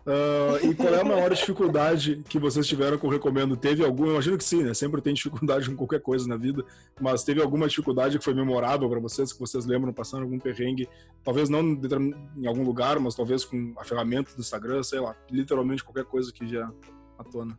Uh, 0.08 0.70
e 0.70 0.74
qual 0.74 0.94
é 0.94 1.02
a 1.02 1.04
maior 1.04 1.34
dificuldade 1.34 2.22
que 2.26 2.38
vocês 2.38 2.66
tiveram 2.66 2.96
com 2.96 3.08
o 3.08 3.10
Recomendo? 3.10 3.58
Teve 3.58 3.84
alguma? 3.84 4.08
Eu 4.08 4.12
imagino 4.14 4.38
que 4.38 4.44
sim, 4.44 4.62
né? 4.62 4.72
Sempre 4.72 5.02
tem 5.02 5.12
dificuldade 5.12 5.68
com 5.68 5.76
qualquer 5.76 6.00
coisa 6.00 6.26
na 6.26 6.34
vida, 6.38 6.64
mas 6.98 7.24
teve 7.24 7.42
alguma 7.42 7.68
dificuldade 7.68 8.18
que 8.18 8.24
foi 8.24 8.32
memorável 8.32 8.88
para 8.88 9.00
vocês, 9.00 9.34
que 9.34 9.38
vocês 9.38 9.66
lembram 9.66 9.92
passando 9.92 10.22
algum 10.22 10.38
perrengue? 10.38 10.88
Talvez 11.22 11.50
não 11.50 11.60
em 11.60 12.46
algum 12.46 12.64
lugar, 12.64 12.98
mas 12.98 13.14
talvez 13.14 13.44
com 13.44 13.74
a 13.76 13.84
ferramenta 13.84 14.32
do 14.34 14.40
Instagram, 14.40 14.82
sei 14.82 14.98
lá, 14.98 15.14
literalmente 15.30 15.84
qualquer 15.84 16.06
coisa 16.06 16.32
que 16.32 16.48
já 16.48 16.72
à 17.18 17.24
tona. 17.24 17.58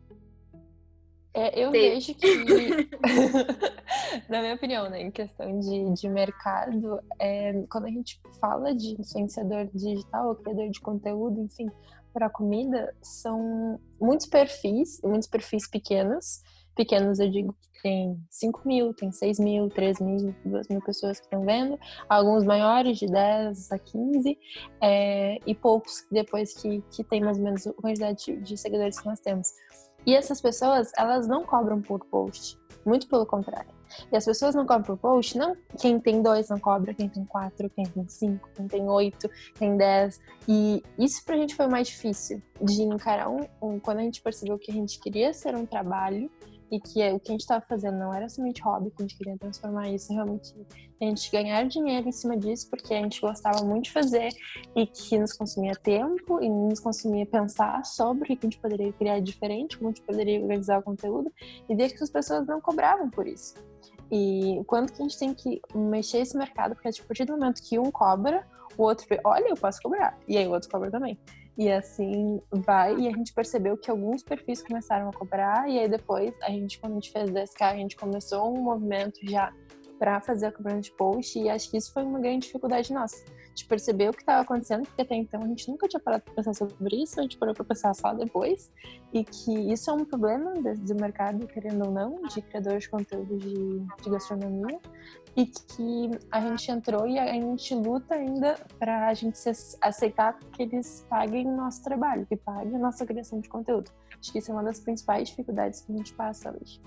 É, 1.32 1.64
eu 1.64 1.70
Sim. 1.70 1.78
vejo 1.78 2.14
que, 2.16 2.90
na 4.28 4.40
minha 4.40 4.54
opinião, 4.56 4.90
né, 4.90 5.00
em 5.00 5.12
questão 5.12 5.60
de, 5.60 5.94
de 5.94 6.08
mercado, 6.08 6.98
é, 7.20 7.52
quando 7.70 7.84
a 7.84 7.90
gente 7.90 8.20
fala 8.40 8.74
de 8.74 9.00
influenciador 9.00 9.68
digital 9.72 10.30
ou 10.30 10.34
criador 10.34 10.68
de 10.68 10.80
conteúdo, 10.80 11.40
enfim, 11.40 11.70
para 12.12 12.30
comida 12.30 12.94
são 13.02 13.80
muitos 14.00 14.26
perfis, 14.26 15.00
muitos 15.02 15.28
perfis 15.28 15.68
pequenos. 15.68 16.42
Pequenos, 16.74 17.18
eu 17.18 17.30
digo 17.30 17.52
que 17.52 17.82
tem 17.82 18.22
5 18.30 18.62
mil, 18.64 18.94
tem 18.94 19.10
6 19.10 19.38
mil, 19.38 19.68
3 19.68 20.00
mil, 20.00 20.34
2 20.44 20.68
mil 20.68 20.80
pessoas 20.80 21.18
que 21.18 21.26
estão 21.26 21.44
vendo. 21.44 21.78
Alguns 22.08 22.44
maiores, 22.44 22.98
de 22.98 23.06
10 23.06 23.72
a 23.72 23.78
15. 23.78 24.38
É, 24.80 25.38
e 25.46 25.54
poucos 25.54 26.06
depois 26.10 26.54
que, 26.54 26.82
que 26.90 27.04
tem 27.04 27.20
mais 27.20 27.38
ou 27.38 27.44
menos 27.44 27.66
a 27.66 27.72
quantidade 27.72 28.24
de, 28.24 28.36
de 28.36 28.56
seguidores 28.56 29.00
que 29.00 29.06
nós 29.06 29.20
temos. 29.20 29.48
E 30.06 30.14
essas 30.14 30.40
pessoas, 30.40 30.92
elas 30.96 31.26
não 31.26 31.44
cobram 31.44 31.82
por 31.82 32.04
post. 32.06 32.58
Muito 32.84 33.08
pelo 33.08 33.26
contrário 33.26 33.79
E 34.10 34.16
as 34.16 34.24
pessoas 34.24 34.54
não 34.54 34.66
cobram 34.66 34.84
por 34.84 34.96
post, 34.96 35.36
não. 35.36 35.56
Quem 35.78 35.98
tem 35.98 36.22
dois 36.22 36.48
não 36.48 36.58
cobra, 36.58 36.94
quem 36.94 37.08
tem 37.08 37.24
quatro, 37.24 37.70
quem 37.70 37.84
tem 37.84 38.08
cinco, 38.08 38.48
quem 38.54 38.66
tem 38.66 38.88
oito, 38.88 39.30
tem 39.58 39.76
dez. 39.76 40.20
E 40.48 40.82
isso 40.98 41.24
pra 41.24 41.36
gente 41.36 41.54
foi 41.54 41.66
mais 41.66 41.88
difícil 41.88 42.42
de 42.60 42.82
encarar 42.82 43.28
um, 43.28 43.46
um, 43.62 43.78
quando 43.78 43.98
a 43.98 44.02
gente 44.02 44.20
percebeu 44.20 44.58
que 44.58 44.70
a 44.70 44.74
gente 44.74 44.98
queria 44.98 45.32
ser 45.32 45.54
um 45.54 45.66
trabalho 45.66 46.30
e 46.70 46.80
que 46.80 47.12
o 47.12 47.18
que 47.18 47.30
a 47.30 47.32
gente 47.32 47.40
estava 47.40 47.64
fazendo 47.68 47.98
não 47.98 48.14
era 48.14 48.28
somente 48.28 48.62
hobby, 48.62 48.90
que 48.90 49.02
a 49.02 49.02
gente 49.02 49.16
queria 49.16 49.36
transformar 49.36 49.90
isso 49.90 50.12
realmente 50.12 50.54
a 51.00 51.04
gente 51.06 51.30
ganhar 51.30 51.66
dinheiro 51.66 52.08
em 52.08 52.12
cima 52.12 52.36
disso, 52.36 52.68
porque 52.68 52.92
a 52.92 52.98
gente 52.98 53.20
gostava 53.20 53.64
muito 53.64 53.84
de 53.84 53.92
fazer 53.92 54.28
e 54.76 54.86
que 54.86 55.18
nos 55.18 55.32
consumia 55.32 55.72
tempo 55.74 56.42
e 56.42 56.48
nos 56.48 56.78
consumia 56.78 57.24
pensar 57.24 57.84
sobre 57.86 58.22
o 58.22 58.26
que 58.26 58.38
a 58.38 58.46
gente 58.46 58.58
poderia 58.58 58.92
criar 58.92 59.18
diferente, 59.20 59.78
como 59.78 59.88
a 59.88 59.92
gente 59.92 60.04
poderia 60.04 60.40
organizar 60.40 60.78
o 60.78 60.82
conteúdo 60.82 61.32
e 61.68 61.74
ver 61.74 61.90
que 61.90 62.04
as 62.04 62.10
pessoas 62.10 62.46
não 62.46 62.60
cobravam 62.60 63.08
por 63.08 63.26
isso. 63.26 63.54
E 64.12 64.62
quanto 64.66 64.92
que 64.92 65.00
a 65.00 65.04
gente 65.04 65.18
tem 65.18 65.32
que 65.32 65.62
mexer 65.74 66.18
esse 66.18 66.36
mercado, 66.36 66.74
porque 66.74 66.88
a 66.88 67.04
partir 67.06 67.24
do 67.24 67.32
momento 67.32 67.62
que 67.62 67.78
um 67.78 67.90
cobra, 67.90 68.46
o 68.76 68.82
outro 68.82 69.06
olha, 69.24 69.48
eu 69.48 69.56
posso 69.56 69.80
cobrar. 69.80 70.18
E 70.28 70.36
aí 70.36 70.46
o 70.46 70.50
outro 70.50 70.68
cobra 70.68 70.90
também. 70.90 71.18
E 71.58 71.70
assim 71.70 72.40
vai, 72.50 72.96
e 72.96 73.08
a 73.08 73.10
gente 73.10 73.32
percebeu 73.32 73.76
que 73.76 73.90
alguns 73.90 74.22
perfis 74.22 74.62
começaram 74.62 75.08
a 75.08 75.12
cobrar, 75.12 75.68
e 75.68 75.78
aí 75.78 75.88
depois, 75.88 76.34
a 76.42 76.50
gente, 76.50 76.78
quando 76.78 76.92
a 76.92 76.94
gente 76.94 77.12
fez 77.12 77.30
10K, 77.30 77.62
a 77.62 77.76
gente 77.76 77.96
começou 77.96 78.56
um 78.56 78.62
movimento 78.62 79.18
já 79.24 79.52
para 80.00 80.18
fazer 80.18 80.46
a 80.46 80.52
cobrança 80.52 80.80
de 80.80 80.92
post, 80.92 81.38
e 81.38 81.50
acho 81.50 81.70
que 81.70 81.76
isso 81.76 81.92
foi 81.92 82.02
uma 82.02 82.18
grande 82.18 82.46
dificuldade 82.46 82.90
nossa, 82.90 83.22
de 83.54 83.66
perceber 83.66 84.08
o 84.08 84.12
que 84.12 84.22
estava 84.22 84.40
acontecendo, 84.40 84.84
porque 84.86 85.02
até 85.02 85.14
então 85.14 85.42
a 85.42 85.46
gente 85.46 85.68
nunca 85.68 85.86
tinha 85.86 86.00
parado 86.00 86.24
para 86.24 86.32
pensar 86.32 86.54
sobre 86.54 87.02
isso, 87.02 87.20
a 87.20 87.22
gente 87.22 87.36
parou 87.36 87.54
para 87.54 87.66
pensar 87.66 87.92
só 87.92 88.14
depois, 88.14 88.72
e 89.12 89.22
que 89.22 89.70
isso 89.70 89.90
é 89.90 89.92
um 89.92 90.02
problema 90.06 90.54
do 90.54 90.94
mercado, 90.94 91.46
querendo 91.46 91.84
ou 91.84 91.92
não, 91.92 92.22
de 92.22 92.40
criadores 92.40 92.84
de 92.84 92.88
conteúdo 92.88 93.36
de, 93.36 93.80
de 94.02 94.10
gastronomia, 94.10 94.80
e 95.36 95.44
que 95.44 96.10
a 96.30 96.40
gente 96.40 96.70
entrou 96.70 97.06
e 97.06 97.18
a 97.18 97.32
gente 97.34 97.74
luta 97.74 98.14
ainda 98.14 98.54
para 98.78 99.06
a 99.06 99.12
gente 99.14 99.38
aceitar 99.82 100.38
que 100.52 100.62
eles 100.62 101.06
paguem 101.10 101.46
o 101.46 101.54
nosso 101.54 101.84
trabalho, 101.84 102.24
que 102.24 102.36
paguem 102.36 102.74
a 102.74 102.78
nossa 102.78 103.04
criação 103.04 103.38
de 103.38 103.50
conteúdo. 103.50 103.90
Acho 104.18 104.32
que 104.32 104.38
isso 104.38 104.50
é 104.50 104.54
uma 104.54 104.64
das 104.64 104.80
principais 104.80 105.28
dificuldades 105.28 105.82
que 105.82 105.92
a 105.92 105.96
gente 105.96 106.14
passa 106.14 106.50
hoje. 106.50 106.80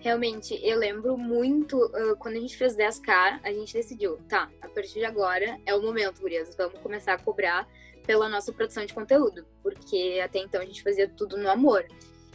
Realmente, 0.00 0.58
eu 0.62 0.78
lembro 0.78 1.16
muito 1.18 1.76
uh, 1.76 2.16
quando 2.18 2.36
a 2.36 2.40
gente 2.40 2.56
fez 2.56 2.74
10k, 2.74 3.40
a 3.42 3.52
gente 3.52 3.74
decidiu, 3.74 4.16
tá, 4.28 4.50
a 4.62 4.68
partir 4.68 4.94
de 4.94 5.04
agora 5.04 5.60
é 5.66 5.74
o 5.74 5.82
momento, 5.82 6.22
gurias, 6.22 6.54
vamos 6.56 6.78
começar 6.80 7.12
a 7.12 7.18
cobrar 7.18 7.68
pela 8.06 8.26
nossa 8.26 8.50
produção 8.50 8.84
de 8.84 8.94
conteúdo, 8.94 9.46
porque 9.62 10.18
até 10.24 10.38
então 10.38 10.60
a 10.62 10.64
gente 10.64 10.82
fazia 10.82 11.06
tudo 11.06 11.36
no 11.36 11.50
amor. 11.50 11.86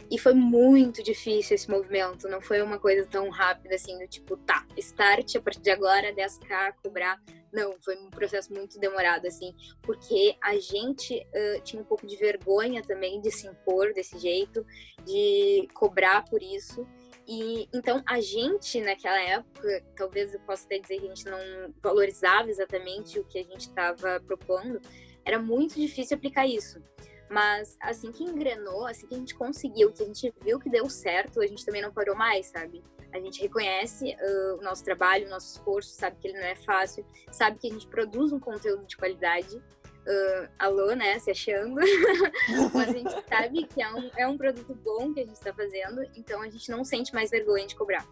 E 0.08 0.16
foi 0.16 0.34
muito 0.34 1.02
difícil 1.02 1.56
esse 1.56 1.68
movimento, 1.68 2.28
não 2.28 2.40
foi 2.40 2.62
uma 2.62 2.78
coisa 2.78 3.04
tão 3.04 3.28
rápida 3.28 3.74
assim, 3.74 3.98
do 3.98 4.06
tipo, 4.06 4.36
tá, 4.36 4.64
start 4.76 5.34
a 5.34 5.40
partir 5.40 5.60
de 5.62 5.70
agora, 5.70 6.14
10k, 6.14 6.74
cobrar. 6.80 7.20
Não, 7.52 7.74
foi 7.80 7.96
um 7.96 8.10
processo 8.10 8.52
muito 8.52 8.78
demorado, 8.78 9.26
assim, 9.26 9.52
porque 9.82 10.36
a 10.40 10.56
gente 10.58 11.16
uh, 11.16 11.60
tinha 11.64 11.82
um 11.82 11.84
pouco 11.84 12.06
de 12.06 12.16
vergonha 12.16 12.82
também 12.82 13.20
de 13.20 13.32
se 13.32 13.48
impor 13.48 13.92
desse 13.92 14.16
jeito, 14.18 14.64
de 15.04 15.66
cobrar 15.74 16.24
por 16.26 16.40
isso. 16.40 16.86
E 17.26 17.68
então 17.74 18.02
a 18.06 18.20
gente 18.20 18.80
naquela 18.80 19.20
época, 19.20 19.84
talvez 19.96 20.32
eu 20.32 20.40
possa 20.40 20.64
até 20.64 20.78
dizer 20.78 21.00
que 21.00 21.06
a 21.06 21.08
gente 21.08 21.24
não 21.24 21.74
valorizava 21.82 22.48
exatamente 22.48 23.18
o 23.18 23.24
que 23.24 23.38
a 23.38 23.42
gente 23.42 23.68
estava 23.68 24.20
propondo, 24.20 24.80
era 25.24 25.38
muito 25.38 25.74
difícil 25.74 26.16
aplicar 26.16 26.46
isso. 26.46 26.80
Mas 27.28 27.76
assim 27.80 28.12
que 28.12 28.22
engrenou, 28.22 28.86
assim 28.86 29.08
que 29.08 29.14
a 29.14 29.18
gente 29.18 29.34
conseguiu, 29.34 29.92
que 29.92 30.02
a 30.02 30.06
gente 30.06 30.32
viu 30.40 30.60
que 30.60 30.70
deu 30.70 30.88
certo, 30.88 31.40
a 31.40 31.46
gente 31.46 31.64
também 31.64 31.82
não 31.82 31.92
parou 31.92 32.14
mais, 32.14 32.46
sabe? 32.46 32.82
A 33.12 33.18
gente 33.18 33.40
reconhece 33.40 34.14
uh, 34.20 34.58
o 34.58 34.62
nosso 34.62 34.84
trabalho, 34.84 35.26
o 35.26 35.30
nosso 35.30 35.56
esforço, 35.56 35.90
sabe 35.90 36.16
que 36.20 36.28
ele 36.28 36.38
não 36.38 36.46
é 36.46 36.54
fácil, 36.54 37.04
sabe 37.32 37.58
que 37.58 37.66
a 37.66 37.72
gente 37.72 37.88
produz 37.88 38.32
um 38.32 38.38
conteúdo 38.38 38.86
de 38.86 38.96
qualidade. 38.96 39.60
Uh, 40.06 40.48
alô, 40.56 40.94
né? 40.94 41.18
Se 41.18 41.32
achando. 41.32 41.74
Mas 42.72 42.88
a 42.88 42.92
gente 42.92 43.28
sabe 43.28 43.64
que 43.64 43.82
é 43.82 43.92
um, 43.92 44.10
é 44.16 44.28
um 44.28 44.38
produto 44.38 44.72
bom 44.74 45.12
que 45.12 45.20
a 45.20 45.24
gente 45.24 45.34
está 45.34 45.52
fazendo, 45.52 46.02
então 46.14 46.40
a 46.42 46.48
gente 46.48 46.70
não 46.70 46.84
sente 46.84 47.12
mais 47.12 47.30
vergonha 47.30 47.66
de 47.66 47.74
cobrar. 47.74 48.06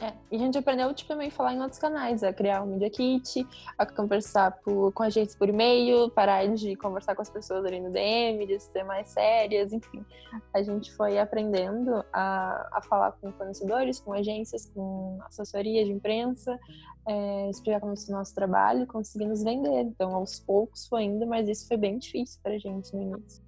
É, 0.00 0.12
e 0.30 0.36
a 0.36 0.38
gente 0.38 0.56
aprendeu 0.56 0.94
tipo, 0.94 1.08
também 1.08 1.26
a 1.26 1.30
falar 1.30 1.54
em 1.54 1.60
outros 1.60 1.80
canais, 1.80 2.22
a 2.22 2.32
criar 2.32 2.62
um 2.62 2.66
Media 2.66 2.88
Kit, 2.88 3.44
a 3.76 3.84
conversar 3.84 4.52
por, 4.60 4.92
com 4.92 5.02
a 5.02 5.10
gente 5.10 5.36
por 5.36 5.48
e-mail, 5.48 6.08
parar 6.10 6.46
de 6.46 6.76
conversar 6.76 7.16
com 7.16 7.22
as 7.22 7.28
pessoas 7.28 7.64
ali 7.64 7.80
no 7.80 7.90
DM, 7.90 8.46
de 8.46 8.60
ser 8.60 8.84
mais 8.84 9.08
sérias, 9.08 9.72
enfim. 9.72 10.04
A 10.54 10.62
gente 10.62 10.92
foi 10.94 11.18
aprendendo 11.18 12.04
a, 12.12 12.68
a 12.72 12.82
falar 12.82 13.12
com 13.12 13.32
fornecedores, 13.32 13.98
com 13.98 14.12
agências, 14.12 14.66
com 14.72 15.18
assessoria 15.22 15.84
de 15.84 15.90
imprensa, 15.90 16.56
é, 17.06 17.50
explicar 17.50 17.80
como 17.80 17.92
é 17.92 17.96
o 17.96 18.12
nosso 18.12 18.34
trabalho 18.34 18.86
conseguir 18.86 19.26
nos 19.26 19.42
vender. 19.42 19.80
Então, 19.80 20.14
aos 20.14 20.38
poucos 20.38 20.86
foi 20.86 21.04
indo, 21.04 21.26
mas 21.26 21.48
isso 21.48 21.66
foi 21.66 21.76
bem 21.76 21.98
difícil 21.98 22.38
para 22.40 22.54
a 22.54 22.58
gente 22.58 22.94
no 22.94 23.02
início 23.02 23.47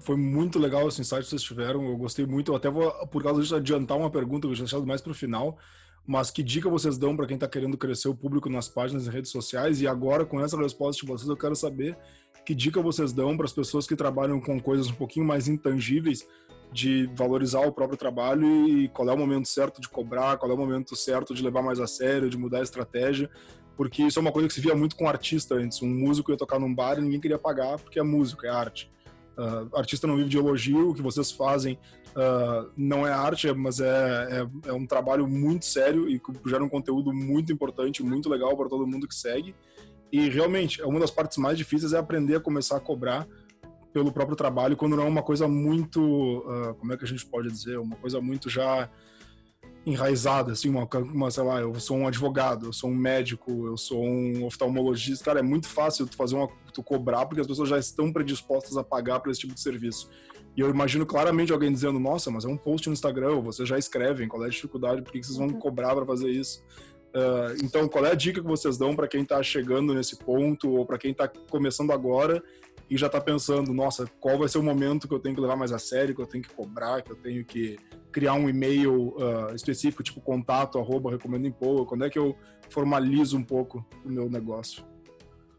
foi 0.00 0.16
muito 0.16 0.58
legal 0.58 0.88
esse 0.88 1.00
insight 1.00 1.22
que 1.22 1.30
vocês 1.30 1.42
tiveram. 1.42 1.84
Eu 1.84 1.96
gostei 1.96 2.26
muito. 2.26 2.52
Eu 2.52 2.56
até 2.56 2.70
vou, 2.70 2.90
por 3.08 3.22
causa 3.22 3.40
disso, 3.40 3.54
adiantar 3.54 3.96
uma 3.96 4.10
pergunta 4.10 4.46
que 4.46 4.52
eu 4.52 4.56
já 4.56 4.64
deixado 4.64 4.86
mais 4.86 5.00
para 5.00 5.12
o 5.12 5.14
final. 5.14 5.58
Mas 6.06 6.30
que 6.30 6.42
dica 6.42 6.70
vocês 6.70 6.96
dão 6.96 7.14
para 7.14 7.26
quem 7.26 7.34
está 7.34 7.46
querendo 7.46 7.76
crescer 7.76 8.08
o 8.08 8.14
público 8.14 8.48
nas 8.48 8.66
páginas 8.68 9.06
e 9.06 9.10
redes 9.10 9.30
sociais? 9.30 9.82
E 9.82 9.86
agora, 9.86 10.24
com 10.24 10.40
essa 10.40 10.56
resposta 10.56 11.04
de 11.04 11.06
vocês, 11.06 11.28
eu 11.28 11.36
quero 11.36 11.54
saber 11.54 11.98
que 12.46 12.54
dica 12.54 12.80
vocês 12.80 13.12
dão 13.12 13.36
para 13.36 13.44
as 13.44 13.52
pessoas 13.52 13.86
que 13.86 13.94
trabalham 13.94 14.40
com 14.40 14.58
coisas 14.58 14.88
um 14.88 14.94
pouquinho 14.94 15.26
mais 15.26 15.48
intangíveis 15.48 16.26
de 16.72 17.06
valorizar 17.14 17.60
o 17.60 17.72
próprio 17.72 17.98
trabalho 17.98 18.46
e 18.66 18.88
qual 18.88 19.08
é 19.08 19.12
o 19.12 19.18
momento 19.18 19.46
certo 19.48 19.82
de 19.82 19.88
cobrar, 19.88 20.38
qual 20.38 20.50
é 20.50 20.54
o 20.54 20.56
momento 20.56 20.96
certo 20.96 21.34
de 21.34 21.42
levar 21.42 21.62
mais 21.62 21.78
a 21.78 21.86
sério, 21.86 22.30
de 22.30 22.38
mudar 22.38 22.60
a 22.60 22.62
estratégia, 22.62 23.30
porque 23.76 24.02
isso 24.02 24.18
é 24.18 24.22
uma 24.22 24.32
coisa 24.32 24.48
que 24.48 24.54
se 24.54 24.60
via 24.60 24.74
muito 24.74 24.96
com 24.96 25.08
artista 25.08 25.54
antes. 25.54 25.80
Um 25.82 25.88
músico 25.88 26.30
ia 26.30 26.36
tocar 26.36 26.58
num 26.58 26.74
bar 26.74 26.98
e 26.98 27.02
ninguém 27.02 27.20
queria 27.20 27.38
pagar 27.38 27.78
porque 27.78 27.98
é 27.98 28.02
música, 28.02 28.46
é 28.46 28.50
arte. 28.50 28.90
Uh, 29.38 29.76
artista 29.76 30.04
não 30.04 30.16
vive 30.16 30.28
de 30.28 30.36
elogio, 30.36 30.90
o 30.90 30.94
que 30.94 31.00
vocês 31.00 31.30
fazem 31.30 31.78
uh, 32.08 32.68
não 32.76 33.06
é 33.06 33.12
arte, 33.12 33.52
mas 33.52 33.78
é, 33.78 33.86
é, 34.66 34.68
é, 34.68 34.72
um 34.72 34.84
trabalho 34.84 35.28
muito 35.28 35.64
sério 35.64 36.08
e 36.08 36.20
gera 36.44 36.64
um 36.64 36.68
conteúdo 36.68 37.12
muito 37.12 37.52
importante, 37.52 38.02
muito 38.02 38.28
legal 38.28 38.56
para 38.56 38.68
todo 38.68 38.84
mundo 38.84 39.06
que 39.06 39.14
segue. 39.14 39.54
E 40.10 40.28
realmente, 40.28 40.82
uma 40.82 40.98
das 40.98 41.12
partes 41.12 41.38
mais 41.38 41.56
difíceis 41.56 41.92
é 41.92 41.98
aprender 41.98 42.36
a 42.36 42.40
começar 42.40 42.76
a 42.76 42.80
cobrar 42.80 43.28
pelo 43.92 44.10
próprio 44.10 44.36
trabalho 44.36 44.76
quando 44.76 44.96
não 44.96 45.04
é 45.04 45.08
uma 45.08 45.22
coisa 45.22 45.46
muito, 45.46 46.00
uh, 46.00 46.74
como 46.74 46.92
é 46.92 46.96
que 46.96 47.04
a 47.04 47.08
gente 47.08 47.24
pode 47.24 47.48
dizer, 47.48 47.78
uma 47.78 47.96
coisa 47.96 48.20
muito 48.20 48.50
já 48.50 48.90
enraizada, 49.90 50.52
assim, 50.52 50.68
uma, 50.68 50.88
uma, 51.12 51.30
sei 51.30 51.42
lá, 51.42 51.60
eu 51.60 51.74
sou 51.80 51.96
um 51.96 52.06
advogado, 52.06 52.66
eu 52.66 52.72
sou 52.72 52.90
um 52.90 52.94
médico, 52.94 53.66
eu 53.66 53.76
sou 53.76 54.04
um 54.04 54.44
oftalmologista, 54.44 55.24
cara, 55.24 55.40
é 55.40 55.42
muito 55.42 55.68
fácil 55.68 56.06
tu 56.06 56.16
fazer 56.16 56.36
uma, 56.36 56.48
tu 56.72 56.82
cobrar 56.82 57.26
porque 57.26 57.40
as 57.40 57.46
pessoas 57.46 57.68
já 57.68 57.78
estão 57.78 58.12
predispostas 58.12 58.76
a 58.76 58.84
pagar 58.84 59.20
por 59.20 59.30
esse 59.30 59.40
tipo 59.40 59.54
de 59.54 59.60
serviço. 59.60 60.10
E 60.56 60.60
eu 60.60 60.68
imagino 60.68 61.06
claramente 61.06 61.52
alguém 61.52 61.72
dizendo, 61.72 62.00
nossa, 62.00 62.30
mas 62.30 62.44
é 62.44 62.48
um 62.48 62.56
post 62.56 62.88
no 62.88 62.92
Instagram, 62.92 63.40
vocês 63.40 63.68
já 63.68 63.78
escrevem, 63.78 64.28
qual 64.28 64.42
é 64.42 64.46
a 64.46 64.50
dificuldade, 64.50 65.02
por 65.02 65.12
que 65.12 65.22
vocês 65.22 65.38
vão 65.38 65.46
uhum. 65.46 65.58
cobrar 65.58 65.94
para 65.94 66.04
fazer 66.04 66.30
isso? 66.30 66.64
Uh, 67.08 67.64
então, 67.64 67.88
qual 67.88 68.04
é 68.04 68.10
a 68.10 68.14
dica 68.14 68.40
que 68.40 68.46
vocês 68.46 68.76
dão 68.76 68.94
para 68.94 69.08
quem 69.08 69.22
está 69.22 69.42
chegando 69.42 69.94
nesse 69.94 70.18
ponto 70.18 70.70
ou 70.70 70.84
para 70.84 70.98
quem 70.98 71.12
está 71.12 71.26
começando 71.26 71.92
agora 71.92 72.42
e 72.90 72.96
já 72.96 73.06
está 73.06 73.20
pensando, 73.20 73.74
nossa, 73.74 74.06
qual 74.18 74.38
vai 74.38 74.48
ser 74.48 74.58
o 74.58 74.62
momento 74.62 75.06
que 75.06 75.14
eu 75.14 75.18
tenho 75.18 75.34
que 75.34 75.40
levar 75.40 75.56
mais 75.56 75.72
a 75.72 75.78
sério, 75.78 76.14
que 76.14 76.22
eu 76.22 76.26
tenho 76.26 76.42
que 76.42 76.54
cobrar, 76.54 77.02
que 77.02 77.12
eu 77.12 77.16
tenho 77.16 77.44
que 77.44 77.78
criar 78.10 78.34
um 78.34 78.48
e-mail 78.48 79.14
uh, 79.16 79.54
específico, 79.54 80.02
tipo 80.02 80.20
contato, 80.20 80.78
arroba, 80.78 81.10
recomendo 81.10 81.46
em 81.46 81.52
pouco, 81.52 81.86
quando 81.86 82.04
é 82.04 82.10
que 82.10 82.18
eu 82.18 82.34
formalizo 82.70 83.36
um 83.36 83.44
pouco 83.44 83.84
o 84.04 84.08
meu 84.08 84.30
negócio? 84.30 84.84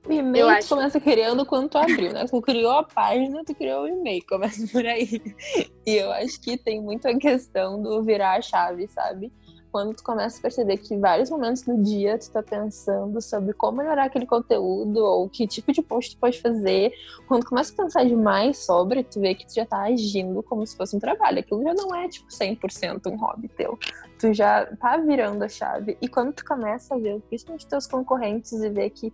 O 0.08 0.12
e-mail 0.12 0.46
tu 0.46 0.50
acho... 0.50 0.70
começa 0.70 1.00
criando 1.00 1.46
quando 1.46 1.70
tu 1.70 1.78
abriu, 1.78 2.14
né? 2.14 2.26
Tu 2.26 2.42
criou 2.42 2.72
a 2.72 2.84
página, 2.84 3.44
tu 3.46 3.54
criou 3.54 3.84
o 3.84 3.88
e-mail, 3.88 4.26
começa 4.28 4.66
por 4.68 4.86
aí. 4.86 5.08
E 5.86 5.96
eu 5.96 6.12
acho 6.12 6.40
que 6.42 6.56
tem 6.56 6.80
muito 6.80 7.08
a 7.08 7.18
questão 7.18 7.82
do 7.82 8.04
virar 8.04 8.38
a 8.38 8.42
chave, 8.42 8.88
sabe? 8.88 9.32
Quando 9.72 9.96
tu 9.96 10.04
começa 10.04 10.40
a 10.40 10.42
perceber 10.42 10.78
que 10.78 10.98
vários 10.98 11.30
momentos 11.30 11.62
do 11.64 11.82
dia 11.82 12.18
tu 12.18 12.30
tá 12.32 12.42
pensando 12.42 13.22
sobre 13.22 13.54
como 13.54 13.78
melhorar 13.78 14.06
aquele 14.06 14.26
conteúdo 14.26 14.98
ou 14.98 15.30
que 15.30 15.48
tipo 15.48 15.72
de 15.72 15.82
post 15.82 16.16
tu 16.16 16.20
pode 16.20 16.42
fazer, 16.42 16.92
quando 17.28 17.44
tu 17.44 17.50
começa 17.50 17.74
a 17.74 17.84
pensar 17.84 18.04
demais 18.06 18.58
sobre, 18.66 19.04
tu 19.04 19.20
vê 19.20 19.36
que 19.36 19.46
tu 19.46 19.54
já 19.54 19.66
tá 19.66 19.84
agindo 19.84 20.42
como 20.44 20.66
se 20.66 20.76
fosse 20.76 20.96
um 20.96 21.00
trabalho. 21.00 21.40
Aquilo 21.40 21.64
já 21.64 21.74
não 21.74 21.96
é, 21.96 22.08
tipo, 22.08 22.28
100% 22.28 23.12
um 23.12 23.18
hobby 23.18 23.48
teu. 23.50 23.78
Tu 24.20 24.34
já 24.34 24.66
tá 24.78 24.98
virando 24.98 25.44
a 25.44 25.50
chave. 25.50 25.98
E 26.02 26.08
quando 26.08 26.34
tu 26.34 26.46
começa 26.46 26.96
a 26.96 26.98
ver, 26.98 27.22
principalmente 27.30 27.68
teus 27.68 27.88
concorrentes, 27.88 28.52
e 28.54 28.70
ver 28.70 28.90
que 28.90 29.14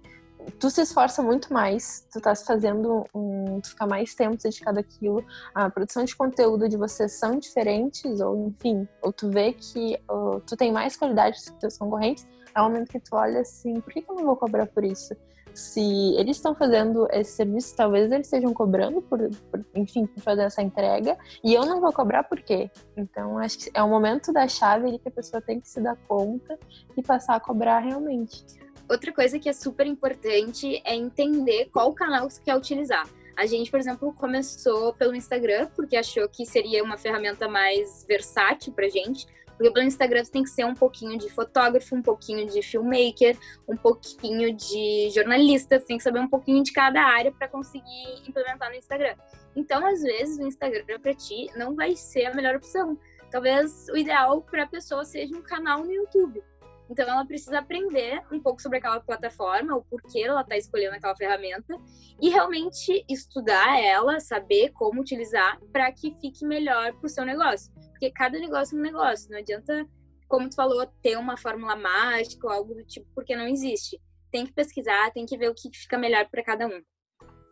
tu 0.60 0.70
se 0.70 0.82
esforça 0.82 1.22
muito 1.22 1.54
mais, 1.54 2.06
tu 2.12 2.18
estás 2.18 2.44
fazendo 2.44 3.06
um, 3.14 3.60
tu 3.62 3.70
fica 3.70 3.86
mais 3.86 4.14
tempo 4.16 4.38
dedicado 4.38 4.80
àquilo, 4.80 5.24
a 5.54 5.70
produção 5.70 6.04
de 6.04 6.16
conteúdo 6.16 6.68
de 6.70 6.78
vocês 6.78 7.14
são 7.14 7.38
diferentes, 7.38 8.20
ou 8.20 8.48
enfim, 8.48 8.88
ou 9.02 9.12
tu 9.12 9.30
vê 9.30 9.54
que 9.54 9.98
uh, 10.10 10.40
tu 10.42 10.56
tem 10.56 10.72
mais 10.72 10.96
qualidade 10.96 11.42
que 11.42 11.52
teus 11.60 11.78
concorrentes, 11.78 12.26
é 12.54 12.62
o 12.62 12.64
momento 12.66 12.90
que 12.90 13.00
tu 13.00 13.16
olha 13.16 13.42
assim, 13.42 13.80
por 13.82 13.92
que, 13.92 14.02
que 14.02 14.10
eu 14.10 14.16
não 14.16 14.26
vou 14.26 14.36
cobrar 14.36 14.66
por 14.68 14.84
isso? 14.84 15.16
se 15.56 16.14
eles 16.18 16.36
estão 16.36 16.54
fazendo 16.54 17.08
esse 17.12 17.32
serviço, 17.32 17.76
talvez 17.76 18.12
eles 18.12 18.28
estejam 18.28 18.54
cobrando 18.54 19.02
por, 19.02 19.20
por, 19.50 19.66
enfim, 19.74 20.06
por 20.06 20.22
fazer 20.22 20.44
essa 20.44 20.62
entrega, 20.62 21.18
e 21.42 21.54
eu 21.54 21.66
não 21.66 21.80
vou 21.80 21.94
cobrar 21.94 22.24
por 22.24 22.42
quê? 22.42 22.70
Então, 22.98 23.38
acho 23.38 23.60
que 23.60 23.72
é 23.74 23.82
o 23.82 23.88
momento 23.88 24.34
da 24.34 24.48
chave 24.48 24.88
ali 24.88 25.00
que 25.00 25.08
a 25.08 25.12
pessoa 25.12 25.42
tem 25.42 25.60
que 25.60 25.70
se 25.70 25.80
dar 25.80 25.96
conta 26.08 26.60
e 26.98 27.02
passar 27.02 27.36
a 27.36 27.40
cobrar 27.40 27.80
realmente. 27.80 28.46
Outra 28.90 29.12
coisa 29.12 29.40
que 29.40 29.50
é 29.50 29.54
super 29.54 29.88
importante 29.88 30.82
é 30.86 30.96
entender 30.96 31.70
qual 31.72 31.94
canal 31.94 32.30
você 32.30 32.42
quer 32.42 32.56
utilizar. 32.56 33.08
A 33.36 33.46
gente, 33.46 33.70
por 33.70 33.80
exemplo, 33.80 34.14
começou 34.14 34.94
pelo 34.94 35.16
Instagram, 35.16 35.68
porque 35.76 35.98
achou 35.98 36.28
que 36.30 36.46
seria 36.46 36.84
uma 36.84 36.98
ferramenta 36.98 37.48
mais 37.48 38.06
versátil 38.08 38.72
pra 38.72 38.88
gente. 38.88 39.26
Porque 39.58 39.72
pelo 39.72 39.86
Instagram 39.86 40.24
você 40.24 40.32
tem 40.32 40.44
que 40.44 40.50
ser 40.50 40.66
um 40.66 40.74
pouquinho 40.74 41.18
de 41.18 41.30
fotógrafo, 41.30 41.96
um 41.96 42.02
pouquinho 42.02 42.46
de 42.46 42.62
filmmaker, 42.62 43.38
um 43.68 43.76
pouquinho 43.76 44.54
de 44.54 45.10
jornalista, 45.12 45.80
você 45.80 45.86
tem 45.86 45.98
que 45.98 46.04
saber 46.04 46.20
um 46.20 46.28
pouquinho 46.28 46.62
de 46.64 46.72
cada 46.72 47.02
área 47.02 47.32
para 47.32 47.48
conseguir 47.48 48.22
implementar 48.28 48.70
no 48.70 48.76
Instagram. 48.76 49.16
Então, 49.56 49.86
às 49.86 50.02
vezes, 50.02 50.38
o 50.38 50.48
Instagram 50.48 51.00
para 51.00 51.14
ti 51.14 51.50
não 51.56 51.74
vai 51.74 51.96
ser 51.96 52.26
a 52.26 52.34
melhor 52.34 52.56
opção. 52.56 52.98
Talvez 53.32 53.88
o 53.90 53.98
ideal 53.98 54.42
para 54.42 54.64
a 54.64 54.68
pessoa 54.68 55.04
seja 55.04 55.36
um 55.36 55.42
canal 55.42 55.84
no 55.84 55.92
YouTube. 55.92 56.44
Então 56.90 57.08
ela 57.08 57.26
precisa 57.26 57.60
aprender 57.60 58.22
um 58.32 58.40
pouco 58.40 58.62
sobre 58.62 58.78
aquela 58.78 59.00
plataforma, 59.00 59.76
o 59.76 59.84
porquê 59.84 60.22
ela 60.22 60.42
está 60.42 60.56
escolhendo 60.58 60.96
aquela 60.96 61.16
ferramenta 61.16 61.76
e 62.22 62.30
realmente 62.30 63.04
estudar 63.10 63.80
ela, 63.80 64.20
saber 64.20 64.72
como 64.74 65.02
utilizar 65.02 65.60
para 65.72 65.92
que 65.92 66.16
fique 66.22 66.46
melhor 66.46 66.94
para 66.94 67.06
o 67.06 67.10
seu 67.10 67.26
negócio. 67.26 67.74
Porque 67.92 68.12
cada 68.12 68.38
negócio 68.38 68.76
é 68.76 68.80
um 68.80 68.84
negócio, 68.84 69.32
não 69.32 69.40
adianta, 69.40 69.88
como 70.28 70.50
tu 70.50 70.56
falou, 70.56 70.86
ter 71.02 71.18
uma 71.18 71.38
fórmula 71.38 71.76
mágica 71.76 72.48
ou 72.48 72.54
algo 72.54 72.76
do 72.76 72.84
tipo, 72.84 73.08
porque 73.16 73.36
não 73.36 73.48
existe. 73.48 74.00
Tem 74.32 74.46
que 74.46 74.54
pesquisar, 74.54 75.12
tem 75.12 75.26
que 75.26 75.38
ver 75.38 75.50
o 75.50 75.56
que 75.56 75.70
fica 75.74 75.98
melhor 75.98 76.28
para 76.30 76.44
cada 76.44 76.68
um. 76.68 76.82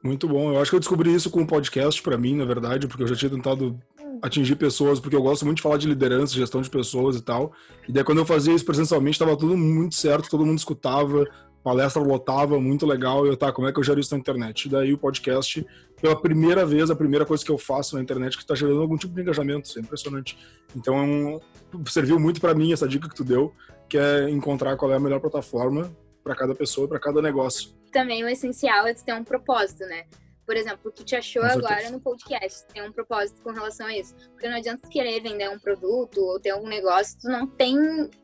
Muito 0.04 0.28
bom. 0.28 0.52
Eu 0.52 0.62
acho 0.62 0.70
que 0.70 0.76
eu 0.76 0.82
descobri 0.82 1.14
isso 1.14 1.32
com 1.32 1.40
o 1.40 1.44
um 1.44 1.48
podcast 1.48 2.04
para 2.04 2.18
mim, 2.18 2.36
na 2.36 2.44
verdade, 2.44 2.88
porque 2.88 3.04
eu 3.04 3.08
já 3.08 3.16
tinha 3.16 3.32
tentado 3.32 3.80
atingir 4.22 4.56
pessoas, 4.56 5.00
porque 5.00 5.16
eu 5.16 5.22
gosto 5.22 5.46
muito 5.46 5.58
de 5.58 5.64
falar 5.64 5.78
de 5.78 5.88
liderança, 5.88 6.34
gestão 6.34 6.62
de 6.62 6.70
pessoas 6.70 7.16
e 7.16 7.22
tal. 7.22 7.54
E 7.88 7.92
daí 7.92 8.04
quando 8.04 8.20
eu 8.20 8.26
fazia 8.26 8.54
isso 8.54 8.66
presencialmente, 8.66 9.16
estava 9.16 9.38
tudo 9.38 9.58
muito 9.58 9.96
certo, 9.96 10.30
todo 10.30 10.46
mundo 10.46 10.58
escutava, 10.58 11.26
palestra 11.64 12.02
lotava, 12.02 12.60
muito 12.60 12.86
legal. 12.86 13.26
E 13.26 13.30
eu, 13.30 13.38
tá, 13.38 13.52
como 13.52 13.68
é 13.68 13.72
que 13.74 13.80
eu 13.80 13.84
gero 13.84 14.00
isso 14.00 14.14
na 14.14 14.20
internet? 14.20 14.66
E 14.66 14.70
daí 14.70 14.94
o 14.94 14.98
podcast, 14.98 15.66
pela 16.02 16.20
primeira 16.20 16.66
vez, 16.66 16.92
a 16.92 16.96
primeira 16.96 17.26
coisa 17.26 17.44
que 17.44 17.52
eu 17.52 17.58
faço 17.58 17.96
na 17.96 18.02
internet 18.02 18.36
que 18.36 18.44
está 18.44 18.54
gerando 18.54 18.82
algum 18.82 18.98
tipo 18.98 19.14
de 19.14 19.22
engajamento, 19.22 19.68
isso 19.68 19.80
é 19.80 19.82
impressionante. 19.82 20.38
Então, 20.76 20.98
é 20.98 21.02
um, 21.02 21.40
serviu 21.88 22.20
muito 22.20 22.42
para 22.42 22.54
mim 22.54 22.74
essa 22.74 22.88
dica 22.88 23.08
que 23.08 23.16
tu 23.16 23.24
deu, 23.24 23.54
que 23.88 23.98
é 23.98 24.30
encontrar 24.30 24.76
qual 24.76 24.92
é 24.92 24.96
a 24.96 25.00
melhor 25.00 25.20
plataforma 25.20 25.90
para 26.24 26.36
cada 26.36 26.54
pessoa, 26.54 26.88
para 26.88 27.00
cada 27.00 27.22
negócio. 27.22 27.72
Também 27.92 28.24
o 28.24 28.28
essencial 28.28 28.88
é 28.88 28.94
ter 28.94 29.14
um 29.14 29.24
propósito, 29.24 29.86
né? 29.86 30.04
Por 30.46 30.58
exemplo, 30.58 30.90
o 30.90 30.92
que 30.92 31.04
te 31.04 31.16
achou 31.16 31.44
agora 31.44 31.90
no 31.90 32.00
podcast, 32.00 32.68
tem 32.68 32.84
um 32.84 32.92
propósito 32.92 33.42
com 33.42 33.52
relação 33.52 33.88
a 33.88 33.98
isso. 33.98 34.14
Porque 34.32 34.50
não 34.50 34.58
adianta 34.58 34.88
querer 34.90 35.22
vender 35.22 35.50
um 35.50 35.60
produto 35.60 36.20
ou 36.20 36.40
ter 36.40 36.50
algum 36.50 36.68
negócio, 36.68 37.18
tu 37.20 37.30
não 37.30 37.48
tem 37.48 37.78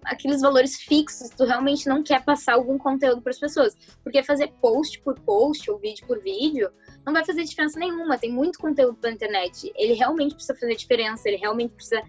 aqueles 0.04 0.42
valores 0.42 0.76
fixos, 0.76 1.30
tu 1.30 1.46
realmente 1.46 1.88
não 1.88 2.04
quer 2.04 2.24
passar 2.24 2.54
algum 2.54 2.78
conteúdo 2.78 3.22
para 3.22 3.32
as 3.32 3.40
pessoas. 3.40 3.76
Porque 4.04 4.22
fazer 4.24 4.52
post 4.62 5.02
por 5.02 5.20
post 5.22 5.70
ou 5.72 5.80
vídeo 5.80 6.06
por 6.06 6.22
vídeo 6.22 6.70
não 7.06 7.14
vai 7.14 7.26
fazer 7.26 7.44
diferença 7.44 7.80
nenhuma. 7.80 8.18
Tem 8.18 8.32
muito 8.32 8.60
conteúdo 8.60 8.98
pela 8.98 9.14
internet. 9.14 9.72
Ele 9.76 9.94
realmente 9.94 10.36
precisa 10.36 10.58
fazer 10.60 10.76
diferença, 10.76 11.28
ele 11.28 11.38
realmente 11.38 11.74
precisa 11.74 12.02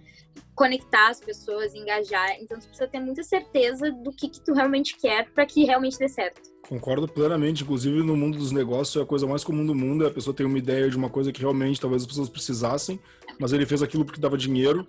conectar 0.55 1.09
as 1.09 1.20
pessoas, 1.20 1.75
engajar. 1.75 2.33
Então, 2.40 2.59
tu 2.59 2.66
precisa 2.66 2.88
ter 2.88 3.01
muita 3.01 3.23
certeza 3.23 3.90
do 3.90 4.11
que, 4.11 4.29
que 4.29 4.40
tu 4.40 4.53
realmente 4.53 4.96
quer 4.99 5.31
para 5.31 5.46
que 5.46 5.64
realmente 5.64 5.99
dê 5.99 6.09
certo. 6.09 6.50
Concordo 6.71 7.09
plenamente. 7.09 7.65
Inclusive, 7.65 8.01
no 8.05 8.17
mundo 8.17 8.39
dos 8.39 8.53
negócios, 8.53 8.95
é 8.95 9.03
a 9.03 9.05
coisa 9.05 9.27
mais 9.27 9.43
comum 9.43 9.67
do 9.67 9.75
mundo. 9.75 10.05
É 10.05 10.07
a 10.07 10.11
pessoa 10.11 10.33
tem 10.33 10.47
uma 10.47 10.57
ideia 10.57 10.89
de 10.89 10.97
uma 10.97 11.11
coisa 11.11 11.33
que 11.33 11.41
realmente 11.41 11.81
talvez 11.81 12.03
as 12.03 12.07
pessoas 12.07 12.29
precisassem, 12.29 13.01
mas 13.41 13.53
ele 13.53 13.67
fez 13.67 13.83
aquilo 13.83 14.05
porque 14.05 14.21
dava 14.21 14.39
dinheiro. 14.39 14.87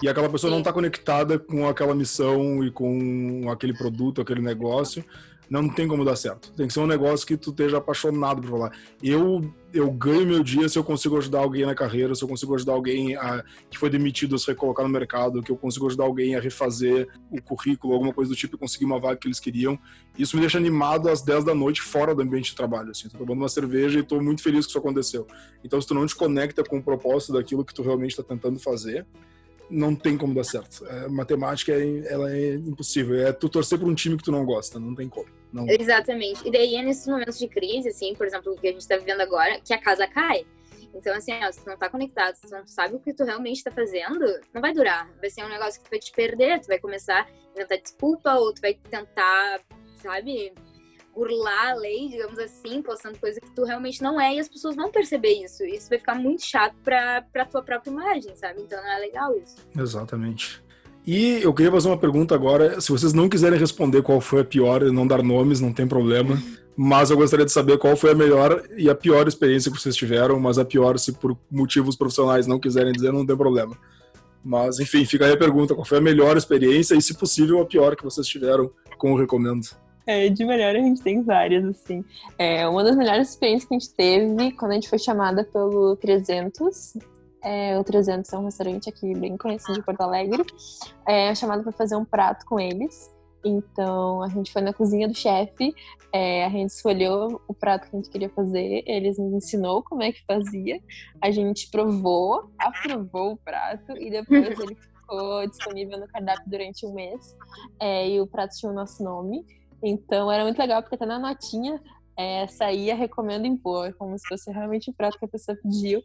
E 0.00 0.08
aquela 0.08 0.28
pessoa 0.28 0.48
Sim. 0.48 0.54
não 0.54 0.58
está 0.60 0.72
conectada 0.72 1.36
com 1.36 1.68
aquela 1.68 1.92
missão 1.92 2.62
e 2.64 2.70
com 2.70 3.50
aquele 3.50 3.76
produto, 3.76 4.20
aquele 4.20 4.40
negócio 4.40 5.04
não 5.48 5.68
tem 5.68 5.86
como 5.86 6.04
dar 6.04 6.16
certo. 6.16 6.52
Tem 6.52 6.66
que 6.66 6.72
ser 6.72 6.80
um 6.80 6.86
negócio 6.86 7.26
que 7.26 7.36
tu 7.36 7.50
esteja 7.50 7.78
apaixonado 7.78 8.42
por 8.42 8.50
falar. 8.50 8.72
Eu 9.02 9.42
eu 9.74 9.90
ganho 9.90 10.24
meu 10.24 10.42
dia 10.42 10.68
se 10.68 10.78
eu 10.78 10.84
consigo 10.84 11.18
ajudar 11.18 11.40
alguém 11.40 11.66
na 11.66 11.74
carreira, 11.74 12.14
se 12.14 12.22
eu 12.22 12.28
consigo 12.28 12.54
ajudar 12.54 12.74
alguém 12.74 13.16
a, 13.16 13.44
que 13.68 13.76
foi 13.76 13.90
demitido 13.90 14.36
a 14.36 14.38
se 14.38 14.46
recolocar 14.46 14.86
no 14.86 14.90
mercado, 14.90 15.42
que 15.42 15.50
eu 15.50 15.56
consigo 15.56 15.88
ajudar 15.88 16.04
alguém 16.04 16.36
a 16.36 16.40
refazer 16.40 17.08
o 17.28 17.42
currículo, 17.42 17.92
alguma 17.92 18.12
coisa 18.12 18.30
do 18.30 18.36
tipo 18.36 18.54
e 18.54 18.58
conseguir 18.58 18.84
uma 18.84 19.00
vaga 19.00 19.16
que 19.16 19.26
eles 19.26 19.40
queriam. 19.40 19.76
Isso 20.16 20.36
me 20.36 20.40
deixa 20.40 20.58
animado 20.58 21.08
às 21.08 21.22
10 21.22 21.42
da 21.42 21.56
noite 21.56 21.82
fora 21.82 22.14
do 22.14 22.22
ambiente 22.22 22.50
de 22.50 22.56
trabalho. 22.56 22.92
Assim. 22.92 23.08
Tô 23.08 23.18
tomando 23.18 23.38
uma 23.38 23.48
cerveja 23.48 23.98
e 23.98 24.02
estou 24.02 24.22
muito 24.22 24.44
feliz 24.44 24.64
que 24.64 24.70
isso 24.70 24.78
aconteceu. 24.78 25.26
Então, 25.64 25.80
se 25.80 25.88
tu 25.88 25.94
não 25.94 26.06
te 26.06 26.14
conecta 26.14 26.62
com 26.62 26.78
o 26.78 26.82
propósito 26.82 27.32
daquilo 27.32 27.64
que 27.64 27.74
tu 27.74 27.82
realmente 27.82 28.10
está 28.10 28.22
tentando 28.22 28.60
fazer, 28.60 29.04
não 29.70 29.94
tem 29.94 30.16
como 30.16 30.34
dar 30.34 30.44
certo. 30.44 30.86
É, 30.86 31.08
matemática 31.08 31.72
é, 31.72 32.12
ela 32.12 32.34
é 32.34 32.54
impossível. 32.54 33.26
É 33.26 33.32
tu 33.32 33.48
torcer 33.48 33.78
por 33.78 33.88
um 33.88 33.94
time 33.94 34.16
que 34.16 34.24
tu 34.24 34.32
não 34.32 34.44
gosta, 34.44 34.78
não 34.78 34.94
tem 34.94 35.08
como. 35.08 35.26
Não. 35.52 35.68
Exatamente. 35.68 36.46
E 36.46 36.50
daí 36.50 36.74
é 36.74 36.82
nesses 36.82 37.06
momentos 37.06 37.38
de 37.38 37.48
crise, 37.48 37.88
assim, 37.88 38.14
por 38.14 38.26
exemplo, 38.26 38.52
o 38.52 38.56
que 38.56 38.68
a 38.68 38.72
gente 38.72 38.80
está 38.80 38.96
vivendo 38.96 39.20
agora, 39.20 39.60
que 39.60 39.72
a 39.72 39.78
casa 39.78 40.06
cai. 40.06 40.44
Então, 40.94 41.14
assim, 41.14 41.32
ó, 41.42 41.50
se 41.50 41.62
tu 41.62 41.68
não 41.68 41.76
tá 41.76 41.88
conectado, 41.88 42.36
se 42.36 42.42
tu 42.42 42.50
não 42.50 42.66
sabe 42.66 42.94
o 42.94 43.00
que 43.00 43.12
tu 43.12 43.24
realmente 43.24 43.64
tá 43.64 43.70
fazendo, 43.70 44.24
não 44.52 44.60
vai 44.60 44.72
durar. 44.72 45.10
Vai 45.20 45.28
ser 45.28 45.44
um 45.44 45.48
negócio 45.48 45.80
que 45.80 45.88
tu 45.88 45.90
vai 45.90 45.98
te 45.98 46.12
perder, 46.12 46.60
tu 46.60 46.68
vai 46.68 46.78
começar 46.78 47.22
a 47.22 47.50
inventar 47.52 47.78
desculpa, 47.78 48.34
ou 48.34 48.52
tu 48.52 48.60
vai 48.60 48.74
tentar, 48.74 49.60
sabe, 50.00 50.52
burlar 51.14 51.70
a 51.70 51.74
lei, 51.74 52.08
digamos 52.08 52.38
assim, 52.38 52.82
postando 52.82 53.18
coisa 53.18 53.40
que 53.40 53.50
tu 53.50 53.64
realmente 53.64 54.02
não 54.02 54.20
é, 54.20 54.34
e 54.34 54.40
as 54.40 54.48
pessoas 54.48 54.74
vão 54.74 54.90
perceber 54.90 55.44
isso. 55.44 55.64
Isso 55.64 55.88
vai 55.88 55.98
ficar 55.98 56.14
muito 56.14 56.44
chato 56.44 56.74
pra, 56.82 57.22
pra 57.32 57.44
tua 57.44 57.62
própria 57.62 57.90
imagem, 57.90 58.34
sabe? 58.34 58.62
Então 58.62 58.82
não 58.82 58.92
é 58.92 58.98
legal 58.98 59.36
isso. 59.36 59.56
Exatamente. 59.76 60.62
E 61.06 61.42
eu 61.42 61.52
queria 61.52 61.70
fazer 61.70 61.88
uma 61.88 61.98
pergunta 61.98 62.34
agora. 62.34 62.80
Se 62.80 62.90
vocês 62.90 63.12
não 63.12 63.28
quiserem 63.28 63.58
responder 63.58 64.02
qual 64.02 64.20
foi 64.20 64.40
a 64.40 64.44
pior, 64.44 64.82
não 64.84 65.06
dar 65.06 65.22
nomes, 65.22 65.60
não 65.60 65.72
tem 65.72 65.86
problema. 65.86 66.42
Mas 66.76 67.10
eu 67.10 67.16
gostaria 67.16 67.44
de 67.44 67.52
saber 67.52 67.78
qual 67.78 67.94
foi 67.94 68.12
a 68.12 68.14
melhor 68.14 68.64
e 68.76 68.88
a 68.88 68.94
pior 68.94 69.28
experiência 69.28 69.70
que 69.70 69.78
vocês 69.78 69.94
tiveram. 69.94 70.40
Mas 70.40 70.58
a 70.58 70.64
pior, 70.64 70.98
se 70.98 71.12
por 71.12 71.36
motivos 71.50 71.94
profissionais 71.94 72.46
não 72.46 72.58
quiserem 72.58 72.92
dizer, 72.92 73.12
não 73.12 73.24
tem 73.24 73.36
problema. 73.36 73.76
Mas, 74.42 74.80
enfim, 74.80 75.04
fica 75.04 75.26
aí 75.26 75.32
a 75.32 75.36
pergunta: 75.36 75.74
qual 75.74 75.84
foi 75.84 75.98
a 75.98 76.02
melhor 76.02 76.36
experiência 76.36 76.94
e, 76.94 77.02
se 77.02 77.14
possível, 77.14 77.60
a 77.60 77.66
pior 77.66 77.94
que 77.94 78.04
vocês 78.04 78.26
tiveram 78.26 78.70
com 78.96 79.12
o 79.12 79.18
Recomendo? 79.18 79.66
É, 80.06 80.28
de 80.28 80.44
melhor 80.44 80.76
a 80.76 80.78
gente 80.78 81.02
tem 81.02 81.22
várias, 81.22 81.64
assim. 81.64 82.04
É, 82.38 82.66
uma 82.68 82.84
das 82.84 82.96
melhores 82.96 83.30
experiências 83.30 83.68
que 83.68 83.74
a 83.74 83.78
gente 83.78 83.94
teve 83.94 84.52
quando 84.52 84.72
a 84.72 84.74
gente 84.74 84.88
foi 84.88 84.98
chamada 84.98 85.44
pelo 85.44 85.96
300. 85.96 86.98
É, 87.42 87.78
o 87.78 87.84
300 87.84 88.32
é 88.32 88.38
um 88.38 88.44
restaurante 88.44 88.88
aqui 88.88 89.14
bem 89.14 89.36
conhecido 89.36 89.74
de 89.74 89.82
Porto 89.82 90.00
Alegre. 90.00 90.44
É 91.06 91.34
chamada 91.34 91.62
para 91.62 91.72
fazer 91.72 91.96
um 91.96 92.04
prato 92.04 92.44
com 92.46 92.58
eles. 92.60 93.14
Então 93.44 94.22
a 94.22 94.28
gente 94.28 94.50
foi 94.50 94.62
na 94.62 94.72
cozinha 94.72 95.06
do 95.06 95.14
chefe, 95.14 95.74
é, 96.10 96.44
a 96.44 96.48
gente 96.48 96.70
escolheu 96.70 97.40
o 97.46 97.52
prato 97.52 97.88
que 97.88 97.94
a 97.94 97.98
gente 97.98 98.08
queria 98.08 98.30
fazer, 98.30 98.82
eles 98.86 99.18
nos 99.18 99.34
ensinou 99.34 99.82
como 99.82 100.02
é 100.02 100.12
que 100.12 100.24
fazia, 100.24 100.80
a 101.20 101.30
gente 101.30 101.70
provou, 101.70 102.50
aprovou 102.58 103.32
o 103.32 103.36
prato 103.36 103.92
e 103.98 104.10
depois 104.10 104.58
ele 104.58 104.74
ficou 105.04 105.46
disponível 105.46 105.98
no 105.98 106.08
cardápio 106.08 106.44
durante 106.46 106.86
um 106.86 106.94
mês. 106.94 107.36
É, 107.78 108.08
e 108.08 108.20
o 108.20 108.26
prato 108.26 108.56
tinha 108.56 108.72
o 108.72 108.74
nosso 108.74 109.04
nome. 109.04 109.44
Então 109.84 110.32
era 110.32 110.42
muito 110.42 110.58
legal, 110.58 110.82
porque 110.82 110.94
até 110.94 111.04
na 111.04 111.18
notinha 111.18 111.80
é, 112.16 112.46
saía 112.46 112.94
recomendo 112.94 113.46
impor, 113.46 113.94
como 113.94 114.18
se 114.18 114.26
fosse 114.26 114.50
realmente 114.50 114.90
o 114.90 114.94
prato 114.94 115.18
que 115.18 115.24
a 115.24 115.28
pessoa 115.28 115.56
pediu. 115.62 116.02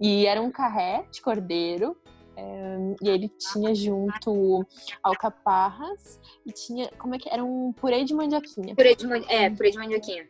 E 0.00 0.26
era 0.26 0.40
um 0.40 0.50
carré 0.50 1.04
de 1.12 1.20
cordeiro, 1.20 1.96
é, 2.36 2.94
e 3.02 3.08
ele 3.08 3.28
tinha 3.28 3.74
junto 3.74 4.66
alcaparras 5.02 6.20
e 6.46 6.52
tinha. 6.52 6.88
Como 6.98 7.14
é 7.14 7.18
que 7.18 7.28
era? 7.28 7.44
Um 7.44 7.72
purê 7.72 8.02
de 8.04 8.14
mandioquinha. 8.14 8.74
Purê 8.74 8.94
de, 8.94 9.06
é, 9.28 9.50
purê 9.50 9.70
de 9.70 9.78
mandioquinha. 9.78 10.26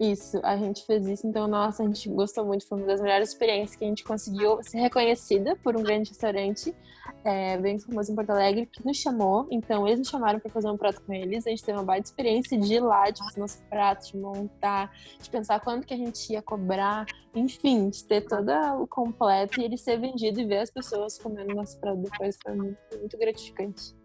Isso, 0.00 0.40
a 0.42 0.56
gente 0.56 0.86
fez 0.86 1.06
isso, 1.06 1.26
então, 1.26 1.46
nossa, 1.46 1.82
a 1.82 1.86
gente 1.86 2.08
gostou 2.08 2.42
muito, 2.42 2.66
foi 2.66 2.78
uma 2.78 2.86
das 2.86 3.02
melhores 3.02 3.28
experiências 3.28 3.76
que 3.76 3.84
a 3.84 3.86
gente 3.86 4.02
conseguiu 4.02 4.58
ser 4.62 4.78
reconhecida 4.78 5.54
por 5.56 5.76
um 5.76 5.82
grande 5.82 6.08
restaurante 6.08 6.74
é, 7.22 7.58
bem 7.58 7.78
famoso 7.78 8.10
em 8.10 8.14
Porto 8.14 8.30
Alegre, 8.30 8.64
que 8.64 8.82
nos 8.82 8.96
chamou, 8.96 9.46
então 9.50 9.86
eles 9.86 9.98
nos 9.98 10.08
chamaram 10.08 10.40
para 10.40 10.50
fazer 10.50 10.70
um 10.70 10.76
prato 10.78 11.02
com 11.02 11.12
eles, 11.12 11.46
a 11.46 11.50
gente 11.50 11.62
teve 11.62 11.76
uma 11.76 11.84
baita 11.84 12.08
experiência 12.08 12.58
de 12.58 12.72
ir 12.72 12.80
lá, 12.80 13.10
de 13.10 13.22
fazer 13.22 13.40
nosso 13.40 13.62
prato, 13.68 14.06
de 14.06 14.16
montar, 14.16 14.90
de 15.20 15.28
pensar 15.28 15.60
quanto 15.60 15.86
que 15.86 15.92
a 15.92 15.98
gente 15.98 16.32
ia 16.32 16.40
cobrar, 16.40 17.04
enfim, 17.34 17.90
de 17.90 18.02
ter 18.02 18.22
todo 18.22 18.50
o 18.80 18.86
completo 18.86 19.60
e 19.60 19.64
ele 19.64 19.76
ser 19.76 20.00
vendido 20.00 20.40
e 20.40 20.46
ver 20.46 20.60
as 20.60 20.70
pessoas 20.70 21.18
comendo 21.18 21.54
nosso 21.54 21.78
prato 21.78 21.98
depois, 21.98 22.38
foi 22.42 22.54
muito, 22.54 22.78
muito 22.98 23.18
gratificante. 23.18 23.99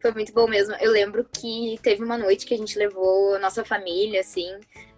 Foi 0.00 0.12
muito 0.12 0.32
bom 0.32 0.46
mesmo. 0.46 0.74
Eu 0.80 0.92
lembro 0.92 1.24
que 1.24 1.78
teve 1.82 2.02
uma 2.02 2.18
noite 2.18 2.46
que 2.46 2.54
a 2.54 2.56
gente 2.58 2.78
levou 2.78 3.34
a 3.34 3.38
nossa 3.38 3.64
família, 3.64 4.20
assim, 4.20 4.48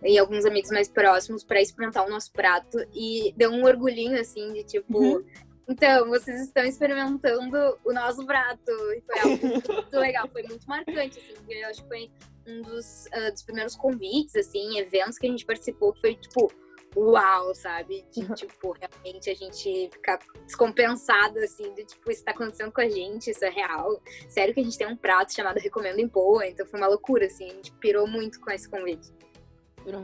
e 0.02 0.18
alguns 0.18 0.44
amigos 0.44 0.70
mais 0.70 0.88
próximos 0.88 1.44
para 1.44 1.60
experimentar 1.60 2.06
o 2.06 2.10
nosso 2.10 2.32
prato 2.32 2.78
e 2.94 3.32
deu 3.36 3.50
um 3.50 3.64
orgulhinho, 3.64 4.20
assim, 4.20 4.52
de 4.52 4.64
tipo. 4.64 4.98
Uhum. 4.98 5.24
Então, 5.68 6.08
vocês 6.08 6.40
estão 6.40 6.64
experimentando 6.64 7.78
o 7.84 7.92
nosso 7.92 8.24
prato. 8.24 8.70
E 8.70 9.02
foi 9.02 9.18
algo 9.18 9.46
muito 9.46 9.70
legal, 9.98 10.28
foi 10.28 10.42
muito 10.44 10.66
marcante, 10.66 11.18
assim, 11.18 11.34
porque 11.34 11.54
eu 11.54 11.68
acho 11.68 11.82
que 11.82 11.88
foi 11.88 12.10
um 12.46 12.62
dos, 12.62 13.04
uh, 13.06 13.30
dos 13.30 13.42
primeiros 13.42 13.76
convites, 13.76 14.34
assim, 14.34 14.78
eventos 14.78 15.18
que 15.18 15.26
a 15.26 15.30
gente 15.30 15.44
participou, 15.44 15.92
que 15.92 16.00
foi, 16.00 16.14
tipo, 16.14 16.50
uau, 16.98 17.54
sabe? 17.54 18.04
De, 18.12 18.26
tipo, 18.34 18.72
realmente 18.72 19.30
a 19.30 19.34
gente 19.34 19.88
ficar 19.92 20.18
descompensado, 20.44 21.38
assim, 21.38 21.72
de, 21.74 21.84
tipo, 21.84 22.10
isso 22.10 22.24
tá 22.24 22.32
acontecendo 22.32 22.72
com 22.72 22.80
a 22.80 22.88
gente, 22.88 23.30
isso 23.30 23.44
é 23.44 23.50
real. 23.50 24.00
Sério 24.28 24.52
que 24.52 24.60
a 24.60 24.64
gente 24.64 24.76
tem 24.76 24.86
um 24.86 24.96
prato 24.96 25.34
chamado 25.34 25.58
Recomendo 25.58 25.98
em 26.00 26.08
Poa, 26.08 26.46
então 26.46 26.66
foi 26.66 26.78
uma 26.80 26.88
loucura, 26.88 27.26
assim, 27.26 27.50
a 27.50 27.54
gente 27.54 27.72
pirou 27.72 28.06
muito 28.06 28.40
com 28.40 28.50
esse 28.50 28.68
convite. 28.68 29.12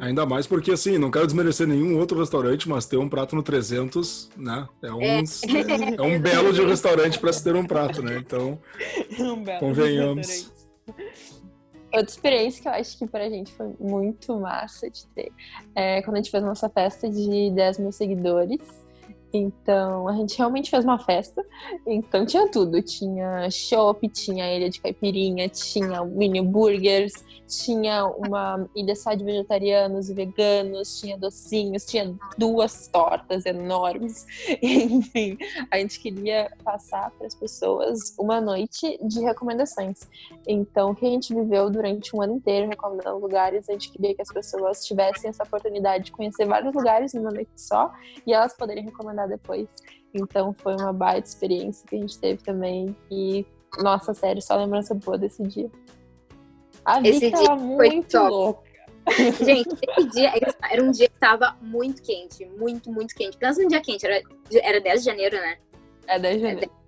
Ainda 0.00 0.24
mais 0.24 0.46
porque, 0.46 0.70
assim, 0.70 0.96
não 0.96 1.10
quero 1.10 1.26
desmerecer 1.26 1.66
nenhum 1.66 1.98
outro 1.98 2.18
restaurante, 2.18 2.68
mas 2.68 2.86
ter 2.86 2.96
um 2.96 3.08
prato 3.08 3.36
no 3.36 3.42
300, 3.42 4.30
né? 4.36 4.66
É 4.82 4.92
um, 4.92 5.02
é. 5.02 5.22
é 5.98 6.02
um 6.02 6.18
belo 6.20 6.52
de 6.52 6.62
um 6.62 6.66
restaurante 6.66 7.18
para 7.18 7.32
se 7.32 7.44
ter 7.44 7.54
um 7.54 7.66
prato, 7.66 8.02
né? 8.02 8.16
Então, 8.16 8.58
um 9.20 9.44
convenhamos. 9.58 10.50
Outra 11.94 12.10
experiência 12.10 12.62
que 12.62 12.68
eu 12.68 12.72
acho 12.72 12.98
que 12.98 13.06
pra 13.06 13.28
gente 13.28 13.52
foi 13.52 13.74
muito 13.78 14.38
massa 14.38 14.90
de 14.90 15.06
ter 15.08 15.32
é 15.74 16.02
quando 16.02 16.16
a 16.16 16.18
gente 16.18 16.30
fez 16.30 16.42
nossa 16.42 16.68
festa 16.68 17.08
de 17.08 17.50
10 17.50 17.78
mil 17.78 17.92
seguidores. 17.92 18.83
Então, 19.36 20.06
a 20.06 20.12
gente 20.14 20.38
realmente 20.38 20.70
fez 20.70 20.84
uma 20.84 20.98
festa. 20.98 21.44
Então, 21.86 22.24
tinha 22.24 22.48
tudo. 22.48 22.80
Tinha 22.80 23.50
chopp, 23.50 24.08
tinha 24.08 24.56
ilha 24.56 24.70
de 24.70 24.80
caipirinha, 24.80 25.48
tinha 25.48 26.04
mini 26.04 26.40
burgers, 26.40 27.12
tinha 27.46 28.06
uma 28.06 28.68
ilha 28.74 28.94
só 28.94 29.14
de 29.14 29.24
vegetarianos 29.24 30.08
e 30.08 30.14
veganos, 30.14 31.00
tinha 31.00 31.16
docinhos, 31.16 31.84
tinha 31.84 32.14
duas 32.38 32.88
tortas 32.88 33.44
enormes. 33.44 34.26
Enfim, 34.62 35.36
a 35.70 35.78
gente 35.78 36.00
queria 36.00 36.50
passar 36.62 37.10
para 37.10 37.26
as 37.26 37.34
pessoas 37.34 38.14
uma 38.18 38.40
noite 38.40 38.98
de 39.02 39.20
recomendações. 39.20 40.08
Então, 40.46 40.90
o 40.90 40.94
que 40.94 41.06
a 41.06 41.10
gente 41.10 41.34
viveu 41.34 41.70
durante 41.70 42.14
um 42.14 42.22
ano 42.22 42.36
inteiro 42.36 42.68
recomendando 42.68 43.18
lugares, 43.18 43.68
a 43.68 43.72
gente 43.72 43.90
queria 43.90 44.14
que 44.14 44.22
as 44.22 44.28
pessoas 44.28 44.84
tivessem 44.84 45.30
essa 45.30 45.42
oportunidade 45.42 46.04
de 46.04 46.12
conhecer 46.12 46.46
vários 46.46 46.74
lugares 46.74 47.12
numa 47.14 47.30
noite 47.30 47.50
só 47.56 47.92
e 48.26 48.32
elas 48.32 48.54
poderem 48.54 48.84
recomendar 48.84 49.23
depois. 49.26 49.68
Então 50.12 50.52
foi 50.52 50.74
uma 50.74 50.92
baita 50.92 51.28
experiência 51.28 51.86
que 51.86 51.96
a 51.96 51.98
gente 51.98 52.18
teve 52.18 52.42
também. 52.42 52.96
E, 53.10 53.44
nossa, 53.78 54.14
sério, 54.14 54.40
só 54.40 54.56
lembrança 54.56 54.94
boa 54.94 55.18
desse 55.18 55.42
dia. 55.42 55.70
A 56.84 57.00
Esse 57.00 57.30
dia 57.30 57.56
muito 57.56 58.18
louca. 58.18 58.62
Gente, 59.44 59.68
esse 59.68 60.08
dia 60.10 60.32
era 60.70 60.82
um 60.82 60.90
dia 60.90 61.08
que 61.08 61.18
tava 61.18 61.56
muito 61.60 62.02
quente, 62.02 62.44
muito, 62.46 62.90
muito 62.90 63.14
quente. 63.14 63.36
Pensa 63.36 63.62
num 63.62 63.68
dia 63.68 63.80
quente, 63.80 64.06
era, 64.06 64.22
era 64.62 64.80
10 64.80 65.00
de 65.00 65.06
janeiro, 65.06 65.36
né? 65.36 65.58
É 66.06 66.18
10 66.18 66.36
de 66.36 66.42
janeiro. 66.42 66.83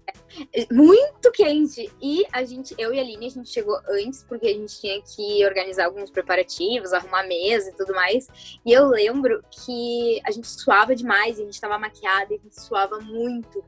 É 0.53 0.73
muito 0.73 1.31
quente. 1.33 1.91
E 2.01 2.25
a 2.33 2.45
gente, 2.45 2.75
eu 2.79 2.93
e 2.93 2.99
a 2.99 3.03
Aline, 3.03 3.27
a 3.27 3.31
gente 3.31 3.49
chegou 3.49 3.79
antes 3.89 4.23
porque 4.25 4.47
a 4.47 4.53
gente 4.53 4.81
tinha 4.81 5.01
que 5.03 5.45
organizar 5.45 5.87
alguns 5.87 6.11
preparativos, 6.11 6.93
arrumar 6.93 7.27
mesa 7.27 7.71
e 7.71 7.75
tudo 7.75 7.95
mais. 7.95 8.29
E 8.65 8.73
eu 8.73 8.87
lembro 8.87 9.43
que 9.51 10.21
a 10.25 10.31
gente 10.31 10.47
suava 10.47 10.95
demais, 10.95 11.41
a 11.41 11.45
gente 11.45 11.61
tava 11.61 11.79
maquiada 11.79 12.33
e 12.33 12.37
a 12.37 12.41
gente 12.41 12.61
suava 12.61 12.99
muito. 13.01 13.65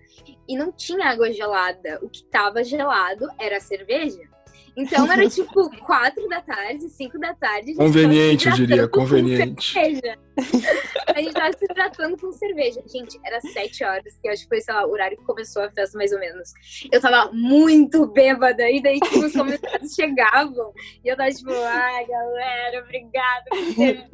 E 0.46 0.56
não 0.56 0.70
tinha 0.70 1.08
água 1.08 1.32
gelada. 1.32 1.98
O 2.02 2.08
que 2.08 2.24
tava 2.24 2.62
gelado 2.62 3.28
era 3.38 3.56
a 3.56 3.60
cerveja. 3.60 4.20
Então 4.78 5.10
era 5.10 5.28
tipo 5.28 5.68
quatro 5.80 6.28
da 6.28 6.40
tarde, 6.40 6.88
cinco 6.88 7.18
da 7.18 7.34
tarde. 7.34 7.74
Conveniente, 7.74 8.46
eu 8.46 8.54
diria, 8.54 8.86
conveniente. 8.86 9.76
A 9.76 11.20
gente 11.20 11.32
tava 11.32 11.52
se 11.52 11.66
tratando 11.66 12.16
com 12.16 12.30
cerveja. 12.30 12.80
Gente, 12.86 13.18
era 13.24 13.40
sete 13.40 13.82
horas, 13.82 14.16
que 14.22 14.28
acho 14.28 14.44
que 14.44 14.48
foi, 14.48 14.60
sei 14.60 14.72
lá, 14.72 14.86
o 14.86 14.92
horário 14.92 15.18
que 15.18 15.24
começou 15.24 15.64
a 15.64 15.70
festa, 15.72 15.98
mais 15.98 16.12
ou 16.12 16.20
menos. 16.20 16.52
Eu 16.92 17.00
tava 17.00 17.32
muito 17.32 18.06
bêbada, 18.06 18.70
e 18.70 18.80
daí, 18.80 19.00
tipo, 19.00 19.18
os 19.18 19.32
convidados 19.32 19.94
chegavam, 19.94 20.72
e 21.04 21.08
eu 21.08 21.16
tava 21.16 21.30
tipo, 21.32 21.50
ai, 21.50 22.06
galera, 22.06 22.84
obrigada. 22.84 23.50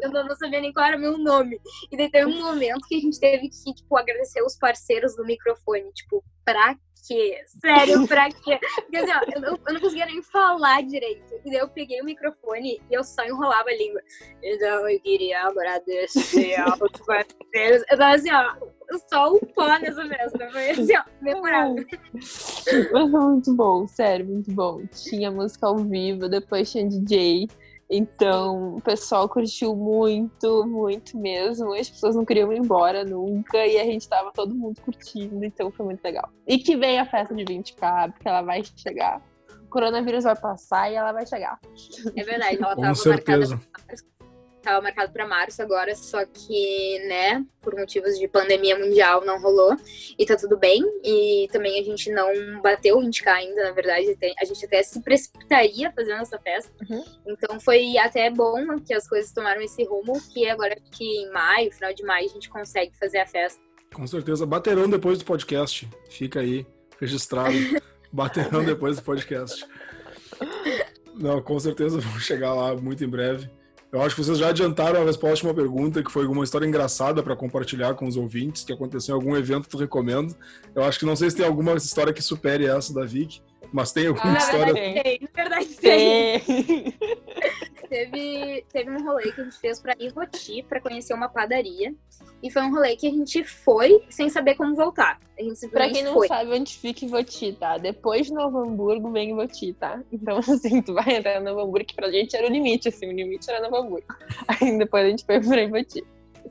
Eu 0.01 0.11
não 0.11 0.35
sabia 0.35 0.63
nem 0.63 0.73
qual 0.73 0.87
era 0.87 0.97
o 0.97 1.01
meu 1.01 1.19
nome. 1.19 1.61
E 1.93 1.97
daí 1.97 2.11
teve 2.11 2.25
um 2.25 2.41
momento 2.41 2.89
que 2.89 2.97
a 2.97 3.01
gente 3.01 3.21
teve 3.21 3.51
que, 3.51 3.75
tipo, 3.75 3.99
agradecer 3.99 4.43
os 4.43 4.57
parceiros 4.57 5.15
do 5.15 5.27
microfone, 5.27 5.93
tipo, 5.93 6.25
pra 6.43 6.75
quê? 7.07 7.43
Sério, 7.61 8.07
pra 8.07 8.29
quê? 8.31 8.59
Porque 8.77 8.97
assim, 8.97 9.13
ó, 9.13 9.21
eu, 9.35 9.41
não, 9.41 9.59
eu 9.67 9.75
não 9.75 9.81
conseguia 9.81 10.07
nem 10.07 10.23
falar 10.23 10.83
direito. 10.83 11.35
E 11.45 11.51
daí 11.51 11.61
eu 11.61 11.69
peguei 11.69 12.01
o 12.01 12.05
microfone 12.05 12.81
e 12.91 12.95
eu 12.95 13.05
só 13.05 13.25
enrolava 13.25 13.69
a 13.69 13.77
língua. 13.77 14.01
Então 14.43 14.89
eu 14.89 15.01
queria 15.01 15.43
agradecer 15.43 16.55
aos 16.61 17.01
parceiros. 17.07 17.85
Eu 17.91 17.99
tava 17.99 18.15
assim, 18.15 18.31
ó, 18.33 18.55
só 19.09 19.33
o 19.33 19.41
pó 19.47 19.67
nessa 19.79 20.07
festa. 20.07 20.51
Foi 20.51 20.71
assim, 20.71 20.97
ó, 20.97 21.05
memorável. 21.21 21.85
Muito 23.11 23.55
bom, 23.55 23.87
sério, 23.87 24.27
muito 24.27 24.51
bom. 24.53 24.85
Tinha 24.87 25.31
música 25.31 25.67
ao 25.67 25.77
vivo, 25.77 26.29
depois 26.29 26.71
tinha 26.71 26.89
DJ. 26.89 27.49
Então, 27.97 28.75
o 28.75 28.81
pessoal 28.81 29.29
curtiu 29.29 29.77
muito, 29.77 30.67
muito 30.67 31.17
mesmo. 31.17 31.73
As 31.73 31.89
pessoas 31.89 32.17
não 32.17 32.25
queriam 32.25 32.53
ir 32.53 32.59
embora 32.59 33.05
nunca 33.05 33.65
e 33.65 33.79
a 33.79 33.85
gente 33.85 34.09
tava 34.09 34.33
todo 34.33 34.53
mundo 34.53 34.81
curtindo, 34.81 35.45
então 35.45 35.71
foi 35.71 35.87
muito 35.87 36.03
legal. 36.03 36.29
E 36.45 36.59
que 36.59 36.77
vem 36.77 36.99
a 36.99 37.07
festa 37.07 37.33
de 37.33 37.45
20k, 37.45 38.13
porque 38.13 38.29
ela 38.29 38.43
vai 38.43 38.63
chegar. 38.77 39.23
O 39.63 39.69
coronavírus 39.69 40.25
vai 40.25 40.35
passar 40.35 40.91
e 40.91 40.97
ela 40.97 41.13
vai 41.13 41.25
chegar. 41.25 41.61
É 42.17 42.25
verdade, 42.25 42.59
ela 42.61 42.75
Com 42.75 42.83
tava 42.83 42.95
certeza. 42.97 43.57
marcada 43.57 44.14
estava 44.65 44.81
marcado 44.81 45.13
para 45.13 45.27
março 45.27 45.63
agora, 45.63 45.95
só 45.95 46.25
que, 46.25 46.99
né, 47.07 47.45
por 47.61 47.75
motivos 47.75 48.19
de 48.19 48.27
pandemia 48.27 48.79
mundial 48.79 49.25
não 49.25 49.41
rolou 49.41 49.77
e 50.19 50.25
tá 50.25 50.37
tudo 50.37 50.57
bem. 50.57 50.83
E 51.05 51.49
também 51.53 51.79
a 51.79 51.85
gente 51.85 52.11
não 52.11 52.61
bateu 52.63 52.99
o 52.99 53.03
20k 53.03 53.27
ainda, 53.29 53.65
na 53.65 53.73
verdade, 53.73 54.17
a 54.41 54.45
gente 54.45 54.65
até 54.65 54.83
se 54.83 55.01
precipitaria 55.03 55.93
fazendo 55.93 56.23
essa 56.23 56.39
festa. 56.39 56.73
Uhum. 56.89 57.05
Então 57.27 57.61
foi 57.61 57.97
até 57.99 58.31
bom 58.31 58.81
que 58.81 58.95
as 58.95 59.07
coisas 59.09 59.33
tomaram 59.33 59.61
esse 59.61 59.85
rumo, 59.85 60.15
que 60.33 60.49
agora 60.49 60.77
que 60.93 61.05
em 61.05 61.31
maio, 61.31 61.73
final 61.73 61.93
de 61.93 62.03
maio, 62.03 62.27
a 62.27 62.33
gente 62.33 62.49
consegue 62.49 62.97
fazer 62.99 63.19
a 63.19 63.27
festa. 63.27 63.63
Com 63.93 64.07
certeza, 64.07 64.45
baterão 64.45 64.89
depois 64.89 65.19
do 65.19 65.25
podcast. 65.25 65.89
Fica 66.09 66.41
aí 66.41 66.67
registrado. 67.01 67.55
baterão 68.11 68.65
depois 68.65 68.97
do 68.97 69.03
podcast. 69.03 69.67
Não, 71.15 71.43
com 71.43 71.59
certeza 71.61 72.01
vamos 72.01 72.25
chegar 72.25 72.55
lá 72.55 72.75
muito 72.75 73.05
em 73.05 73.09
breve. 73.09 73.51
Eu 73.95 74.03
acho 74.03 74.17
que 74.17 74.25
vocês 74.25 74.39
já 74.39 74.49
adiantaram 74.49 75.01
a 75.01 75.05
resposta 75.05 75.47
a 75.47 75.49
uma 75.49 75.55
pergunta 75.55 76.03
que 76.03 76.11
foi 76.11 76.25
alguma 76.25 76.43
história 76.43 76.67
engraçada 76.67 77.23
para 77.23 77.37
compartilhar 77.37 77.95
com 77.95 78.09
os 78.09 78.17
ouvintes, 78.17 78.65
que 78.65 78.73
aconteceu 78.73 79.15
em 79.15 79.21
algum 79.21 79.37
evento 79.37 79.63
que 79.63 79.69
tu 79.69 79.79
recomendo. 79.79 80.37
Eu 80.75 80.83
acho 80.83 80.99
que 80.99 81.07
não 81.07 81.15
sei 81.15 81.31
se 81.31 81.37
tem 81.37 81.47
alguma 81.47 81.75
história 81.75 82.13
que 82.13 82.21
supere 82.21 82.67
essa 82.67 82.93
da 82.93 83.05
Vic, 83.05 83.41
mas 83.73 83.93
tem 83.93 84.09
alguma 84.09 84.35
ah, 84.35 84.37
história. 84.37 84.73
Na 84.73 84.81
verdade, 84.81 85.05
tem. 85.05 85.21
Na 85.21 85.43
verdade, 85.45 85.75
tem. 85.77 86.99
teve, 87.89 88.65
teve 88.73 88.91
um 88.91 89.05
rolê 89.05 89.31
que 89.31 89.41
a 89.41 89.45
gente 89.45 89.61
fez 89.61 89.79
para 89.79 89.95
Ivoti 90.01 90.65
para 90.69 90.81
conhecer 90.81 91.15
uma 91.15 91.29
padaria. 91.29 91.95
E 92.45 92.51
foi 92.51 92.61
um 92.61 92.71
rolê 92.71 92.95
que 92.95 93.07
a 93.07 93.11
gente 93.11 93.43
foi 93.43 94.05
sem 94.11 94.29
saber 94.29 94.55
como 94.55 94.75
voltar. 94.75 95.19
A 95.39 95.43
gente 95.43 95.67
pra 95.69 95.89
quem 95.89 96.03
não 96.03 96.13
foi. 96.13 96.29
sabe 96.29 96.53
onde 96.53 96.77
fica 96.77 97.07
Ivoti, 97.07 97.55
tá? 97.55 97.79
Depois 97.79 98.27
de 98.27 98.35
Novo 98.35 98.59
Hamburgo 98.59 99.11
vem 99.11 99.31
Ivoti, 99.31 99.73
tá? 99.73 99.99
Então, 100.13 100.37
assim, 100.47 100.83
tu 100.83 100.93
vai 100.93 101.17
entrar 101.17 101.41
no 101.41 101.47
Novo 101.47 101.63
Hamburgo, 101.63 101.87
que 101.87 101.95
pra 101.95 102.11
gente 102.11 102.37
era 102.37 102.47
o 102.47 102.51
limite, 102.51 102.89
assim, 102.89 103.07
o 103.07 103.13
limite 103.13 103.51
era 103.51 103.63
Novo 103.63 103.77
Hamburgo. 103.77 104.07
Aí 104.47 104.77
depois 104.77 105.07
a 105.07 105.09
gente 105.09 105.25
foi 105.25 105.41
pra 105.41 105.63
Ivoti. 105.63 106.05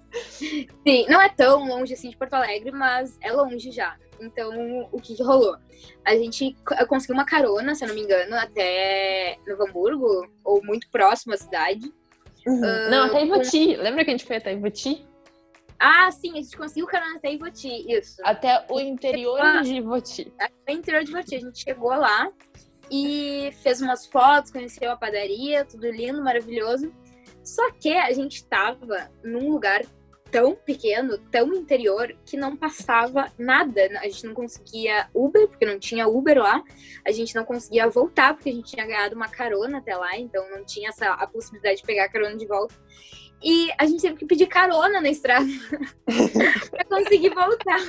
Sim, 0.09 1.05
não 1.07 1.21
é 1.21 1.29
tão 1.29 1.67
longe 1.67 1.93
assim 1.93 2.09
de 2.09 2.17
Porto 2.17 2.33
Alegre, 2.33 2.71
mas 2.71 3.15
é 3.21 3.31
longe 3.31 3.69
já. 3.69 3.95
Então, 4.19 4.89
o 4.91 4.99
que, 4.99 5.13
que 5.13 5.21
rolou? 5.21 5.55
A 6.03 6.15
gente 6.15 6.55
conseguiu 6.87 7.13
uma 7.13 7.25
carona, 7.25 7.75
se 7.75 7.83
eu 7.83 7.89
não 7.89 7.95
me 7.95 8.01
engano, 8.01 8.35
até 8.35 9.37
Novo 9.45 9.67
Hamburgo, 9.67 10.27
ou 10.43 10.63
muito 10.63 10.89
próximo 10.89 11.35
à 11.35 11.37
cidade. 11.37 11.93
Uhum. 12.47 12.57
Uh, 12.57 12.89
não, 12.89 13.05
até 13.05 13.23
Ivoti. 13.23 13.75
Com... 13.75 13.83
Lembra 13.83 14.03
que 14.03 14.09
a 14.09 14.13
gente 14.13 14.25
foi 14.25 14.37
até 14.37 14.53
Ivoti? 14.53 15.05
Ah, 15.85 16.09
sim, 16.11 16.31
a 16.31 16.41
gente 16.41 16.55
conseguiu 16.55 16.87
carona 16.87 17.17
até 17.17 17.33
Ivoti, 17.33 17.67
isso. 17.91 18.21
Até 18.23 18.65
o 18.69 18.79
interior 18.79 19.61
de 19.63 19.75
Ivoti. 19.75 20.33
Até 20.39 20.73
o 20.73 20.77
interior 20.77 21.03
de 21.03 21.11
Ivoti. 21.11 21.35
A 21.35 21.39
gente 21.39 21.59
chegou 21.59 21.89
lá 21.89 22.31
e 22.89 23.49
fez 23.61 23.81
umas 23.81 24.05
fotos, 24.05 24.49
conheceu 24.49 24.89
a 24.91 24.95
padaria, 24.95 25.65
tudo 25.65 25.91
lindo, 25.91 26.23
maravilhoso. 26.23 26.89
Só 27.43 27.69
que 27.71 27.91
a 27.97 28.13
gente 28.13 28.45
tava 28.45 29.11
num 29.21 29.51
lugar 29.51 29.81
tão 30.31 30.55
pequeno, 30.55 31.17
tão 31.29 31.53
interior, 31.53 32.15
que 32.25 32.37
não 32.37 32.55
passava 32.55 33.29
nada. 33.37 33.81
A 33.99 34.05
gente 34.05 34.25
não 34.25 34.33
conseguia 34.33 35.09
Uber, 35.13 35.49
porque 35.49 35.65
não 35.65 35.77
tinha 35.77 36.07
Uber 36.07 36.37
lá. 36.37 36.63
A 37.05 37.11
gente 37.11 37.35
não 37.35 37.43
conseguia 37.43 37.89
voltar, 37.89 38.33
porque 38.33 38.49
a 38.49 38.53
gente 38.53 38.71
tinha 38.71 38.87
ganhado 38.87 39.17
uma 39.17 39.27
carona 39.27 39.79
até 39.79 39.97
lá, 39.97 40.17
então 40.17 40.49
não 40.49 40.63
tinha 40.63 40.89
essa, 40.89 41.07
a 41.07 41.27
possibilidade 41.27 41.81
de 41.81 41.83
pegar 41.83 42.05
a 42.05 42.09
carona 42.09 42.37
de 42.37 42.47
volta. 42.47 42.73
E 43.43 43.69
a 43.77 43.85
gente 43.85 44.01
teve 44.01 44.15
que 44.15 44.25
pedir 44.25 44.47
carona 44.47 45.01
na 45.01 45.09
estrada 45.09 45.45
pra 46.71 46.85
conseguir 46.85 47.29
voltar. 47.29 47.79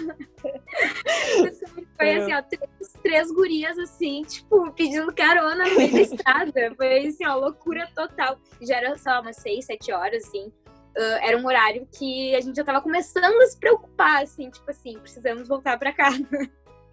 Foi 1.97 2.11
assim, 2.17 2.35
ó, 2.35 2.43
três, 2.43 2.93
três 3.03 3.31
gurias 3.31 3.79
assim, 3.79 4.23
tipo, 4.23 4.73
pedindo 4.73 5.15
carona 5.15 5.65
no 5.69 5.77
meio 5.77 5.93
da 5.93 6.01
estrada. 6.01 6.75
Foi 6.77 7.07
assim, 7.07 7.25
ó, 7.25 7.37
loucura 7.37 7.89
total. 7.95 8.37
Já 8.61 8.79
era 8.79 8.99
só 8.99 9.21
umas 9.21 9.37
seis, 9.37 9.65
sete 9.65 9.93
horas, 9.93 10.25
assim. 10.25 10.53
Uh, 10.97 11.19
era 11.23 11.39
um 11.39 11.47
horário 11.47 11.89
que 11.97 12.35
a 12.35 12.41
gente 12.41 12.57
já 12.57 12.65
tava 12.65 12.81
começando 12.81 13.41
a 13.41 13.47
se 13.47 13.59
preocupar, 13.59 14.25
assim, 14.25 14.51
tipo 14.51 14.69
assim, 14.69 14.99
precisamos 14.99 15.47
voltar 15.47 15.79
para 15.79 15.93
casa. 15.93 16.27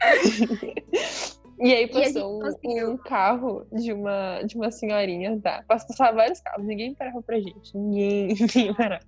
E 1.60 1.74
aí 1.74 1.88
passou 1.88 2.42
e 2.64 2.84
um, 2.84 2.92
um, 2.92 2.98
carro 2.98 3.66
de 3.72 3.94
uma, 3.94 4.42
de 4.44 4.56
uma 4.56 4.72
senhorinha, 4.72 5.40
tá? 5.42 5.64
Passaram 5.68 6.16
vários 6.16 6.40
carros, 6.40 6.66
ninguém 6.66 6.96
parava 6.96 7.22
pra 7.22 7.40
gente. 7.40 7.76
Ninguém, 7.76 8.28
ninguém 8.40 8.74
parava. 8.74 9.04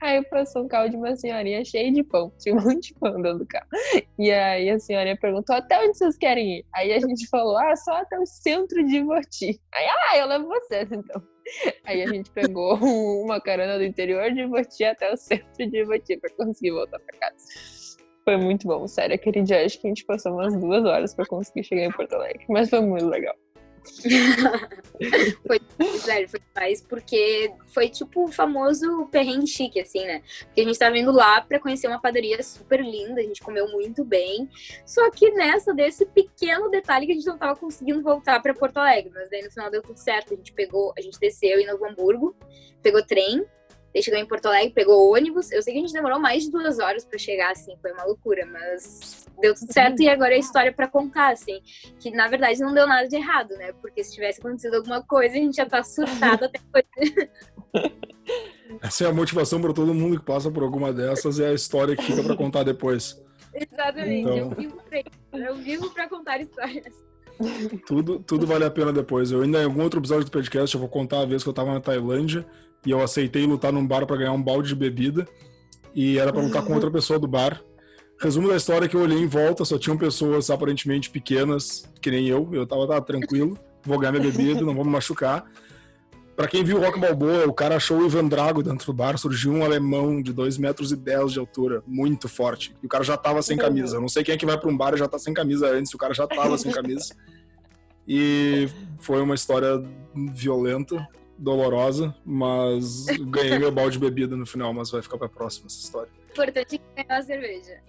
Aí 0.00 0.22
passou 0.24 0.62
um 0.64 0.68
carro 0.68 0.88
de 0.88 0.96
uma 0.96 1.16
senhorinha 1.16 1.64
cheio 1.64 1.92
de 1.92 2.04
pão. 2.04 2.32
Tinha 2.38 2.54
um 2.54 2.62
monte 2.62 2.88
de 2.88 2.94
pão 2.94 3.20
dentro 3.20 3.38
do 3.38 3.46
carro. 3.46 3.66
E 4.18 4.30
aí 4.30 4.70
a 4.70 4.78
senhorinha 4.78 5.16
perguntou, 5.16 5.56
até 5.56 5.80
onde 5.80 5.98
vocês 5.98 6.16
querem 6.16 6.58
ir? 6.58 6.66
Aí 6.74 6.92
a 6.92 7.00
gente 7.00 7.26
falou, 7.28 7.56
ah, 7.56 7.74
só 7.74 7.92
até 7.92 8.18
o 8.18 8.26
centro 8.26 8.84
de 8.86 8.96
Ivoti. 8.96 9.60
Aí, 9.74 9.86
ah, 9.86 10.18
eu 10.18 10.26
levo 10.26 10.46
vocês, 10.46 10.90
então. 10.92 11.22
Aí 11.84 12.02
a 12.02 12.06
gente 12.06 12.30
pegou 12.30 12.76
uma 13.24 13.40
carona 13.40 13.78
do 13.78 13.84
interior 13.84 14.30
de 14.32 14.42
Ivoti 14.42 14.84
até 14.84 15.12
o 15.12 15.16
centro 15.16 15.68
de 15.68 15.78
Ivoti 15.78 16.16
pra 16.18 16.30
conseguir 16.30 16.72
voltar 16.72 17.00
pra 17.00 17.18
casa. 17.18 17.77
Foi 18.28 18.36
muito 18.36 18.66
bom, 18.66 18.86
sério. 18.86 19.14
Aquele 19.14 19.40
dia 19.40 19.64
acho 19.64 19.80
que 19.80 19.86
a 19.86 19.88
gente 19.88 20.04
passou 20.04 20.34
umas 20.34 20.54
duas 20.54 20.84
horas 20.84 21.14
pra 21.14 21.24
conseguir 21.24 21.64
chegar 21.64 21.84
em 21.84 21.90
Porto 21.90 22.12
Alegre, 22.12 22.44
mas 22.46 22.68
foi 22.68 22.82
muito 22.82 23.06
legal. 23.06 23.34
foi, 25.46 25.58
sério, 25.98 26.28
foi 26.28 26.40
demais, 26.54 26.82
porque 26.82 27.50
foi 27.68 27.88
tipo 27.88 28.24
o 28.24 28.28
famoso 28.30 29.08
perrengue 29.10 29.46
chique, 29.46 29.80
assim, 29.80 30.04
né? 30.04 30.20
Porque 30.44 30.60
a 30.60 30.64
gente 30.64 30.78
tava 30.78 30.98
indo 30.98 31.10
lá 31.10 31.40
pra 31.40 31.58
conhecer 31.58 31.88
uma 31.88 32.02
padaria 32.02 32.42
super 32.42 32.84
linda, 32.84 33.18
a 33.18 33.24
gente 33.24 33.40
comeu 33.40 33.66
muito 33.70 34.04
bem. 34.04 34.46
Só 34.84 35.10
que 35.10 35.30
nessa, 35.30 35.72
desse 35.72 36.04
pequeno 36.04 36.68
detalhe 36.68 37.06
que 37.06 37.12
a 37.12 37.14
gente 37.14 37.26
não 37.26 37.38
tava 37.38 37.56
conseguindo 37.56 38.02
voltar 38.02 38.42
pra 38.42 38.52
Porto 38.52 38.76
Alegre. 38.76 39.10
Mas 39.14 39.30
daí 39.30 39.40
no 39.40 39.50
final 39.50 39.70
deu 39.70 39.80
tudo 39.80 39.96
certo. 39.96 40.34
A 40.34 40.36
gente 40.36 40.52
pegou, 40.52 40.92
a 40.98 41.00
gente 41.00 41.18
desceu 41.18 41.58
em 41.58 41.66
Novo 41.66 41.86
Hamburgo, 41.86 42.36
pegou 42.82 43.02
trem, 43.02 43.46
Daí 43.92 44.02
chegou 44.02 44.20
em 44.20 44.26
Porto 44.26 44.46
Alegre, 44.46 44.72
pegou 44.74 45.14
ônibus. 45.14 45.50
Eu 45.50 45.62
sei 45.62 45.72
que 45.72 45.78
a 45.78 45.82
gente 45.82 45.92
demorou 45.92 46.18
mais 46.18 46.44
de 46.44 46.50
duas 46.50 46.78
horas 46.78 47.04
para 47.04 47.18
chegar, 47.18 47.52
assim, 47.52 47.76
foi 47.80 47.92
uma 47.92 48.04
loucura, 48.04 48.46
mas 48.46 49.26
deu 49.40 49.54
tudo 49.54 49.72
certo 49.72 50.02
e 50.02 50.08
agora 50.08 50.34
é 50.34 50.38
história 50.38 50.72
para 50.72 50.88
contar, 50.88 51.32
assim. 51.32 51.60
Que 51.98 52.10
na 52.10 52.28
verdade 52.28 52.60
não 52.60 52.74
deu 52.74 52.86
nada 52.86 53.08
de 53.08 53.16
errado, 53.16 53.50
né? 53.56 53.72
Porque 53.80 54.04
se 54.04 54.14
tivesse 54.14 54.40
acontecido 54.40 54.74
alguma 54.74 55.02
coisa, 55.02 55.34
a 55.34 55.38
gente 55.38 55.56
já 55.56 55.66
tá 55.66 55.82
surtado 55.82 56.44
até 56.44 56.60
hoje. 56.74 57.30
Essa 58.82 59.04
é 59.04 59.06
a 59.06 59.12
motivação 59.12 59.60
para 59.60 59.72
todo 59.72 59.94
mundo 59.94 60.18
que 60.18 60.24
passa 60.24 60.50
por 60.50 60.62
alguma 60.62 60.92
dessas, 60.92 61.40
é 61.40 61.48
a 61.48 61.54
história 61.54 61.96
que 61.96 62.02
fica 62.02 62.22
para 62.22 62.36
contar 62.36 62.62
depois. 62.62 63.20
Exatamente, 63.54 64.20
então... 64.20 64.36
eu 64.36 64.50
vivo 64.50 64.82
pra 65.30 65.38
Eu 65.38 65.56
vivo 65.56 65.90
pra 65.90 66.08
contar 66.08 66.40
histórias. 66.40 67.08
Tudo, 67.86 68.18
tudo 68.18 68.46
vale 68.46 68.64
a 68.64 68.70
pena 68.70 68.92
depois. 68.92 69.30
Eu 69.30 69.42
ainda 69.42 69.62
em 69.62 69.64
algum 69.64 69.82
outro 69.82 70.00
episódio 70.00 70.24
do 70.24 70.30
podcast 70.30 70.74
eu 70.74 70.80
vou 70.80 70.88
contar 70.88 71.20
a 71.20 71.24
vez 71.24 71.42
que 71.42 71.48
eu 71.48 71.52
tava 71.52 71.72
na 71.72 71.80
Tailândia 71.80 72.44
e 72.84 72.90
eu 72.90 73.02
aceitei 73.02 73.46
lutar 73.46 73.72
num 73.72 73.86
bar 73.86 74.06
para 74.06 74.16
ganhar 74.16 74.32
um 74.32 74.42
balde 74.42 74.68
de 74.68 74.74
bebida 74.74 75.26
e 75.94 76.18
era 76.18 76.32
para 76.32 76.42
lutar 76.42 76.64
com 76.64 76.74
outra 76.74 76.90
pessoa 76.90 77.18
do 77.18 77.26
bar. 77.26 77.62
Resumo 78.20 78.48
da 78.48 78.56
história 78.56 78.86
é 78.86 78.88
que 78.88 78.96
eu 78.96 79.00
olhei 79.00 79.18
em 79.18 79.26
volta, 79.26 79.64
só 79.64 79.78
tinham 79.78 79.96
pessoas 79.96 80.50
aparentemente 80.50 81.08
pequenas, 81.08 81.88
que 82.00 82.10
nem 82.10 82.26
eu. 82.26 82.48
Eu 82.52 82.66
tava, 82.66 82.86
tava 82.86 83.02
tranquilo, 83.02 83.58
vou 83.84 83.98
ganhar 83.98 84.12
minha 84.12 84.24
bebida, 84.24 84.60
não 84.60 84.74
vou 84.74 84.84
me 84.84 84.90
machucar. 84.90 85.44
Para 86.38 86.46
quem 86.46 86.62
viu 86.62 86.76
o 86.76 86.80
Rock 86.80 87.00
Balboa, 87.00 87.48
o 87.48 87.52
cara 87.52 87.74
achou 87.74 87.98
o 87.98 88.06
Ivan 88.06 88.28
Drago 88.28 88.62
dentro 88.62 88.86
do 88.86 88.92
bar, 88.92 89.18
surgiu 89.18 89.52
um 89.52 89.64
alemão 89.64 90.22
de 90.22 90.32
2 90.32 90.56
metros 90.56 90.92
e 90.92 90.96
10 90.96 91.32
de 91.32 91.40
altura, 91.40 91.82
muito 91.84 92.28
forte. 92.28 92.72
E 92.80 92.86
o 92.86 92.88
cara 92.88 93.02
já 93.02 93.16
tava 93.16 93.42
sem 93.42 93.56
camisa. 93.56 94.00
Não 94.00 94.08
sei 94.08 94.22
quem 94.22 94.34
é 94.36 94.38
que 94.38 94.46
vai 94.46 94.56
para 94.56 94.68
um 94.68 94.76
bar 94.76 94.94
e 94.94 94.98
já 94.98 95.08
tá 95.08 95.18
sem 95.18 95.34
camisa 95.34 95.68
antes, 95.68 95.92
o 95.92 95.98
cara 95.98 96.14
já 96.14 96.28
tava 96.28 96.56
sem 96.56 96.70
camisa. 96.70 97.12
E 98.06 98.68
foi 99.00 99.20
uma 99.20 99.34
história 99.34 99.82
violenta, 100.32 101.04
dolorosa, 101.38 102.14
mas 102.24 103.06
ganhei 103.20 103.58
meu 103.58 103.70
balde 103.70 103.92
de 103.92 103.98
bebida 103.98 104.36
no 104.36 104.44
final, 104.44 104.72
mas 104.74 104.90
vai 104.90 105.00
ficar 105.00 105.16
pra 105.16 105.28
próxima 105.28 105.66
essa 105.66 105.78
história. 105.78 106.10
Importante 106.30 106.80
ganhar 106.96 107.18
a 107.18 107.22
cerveja. 107.22 107.88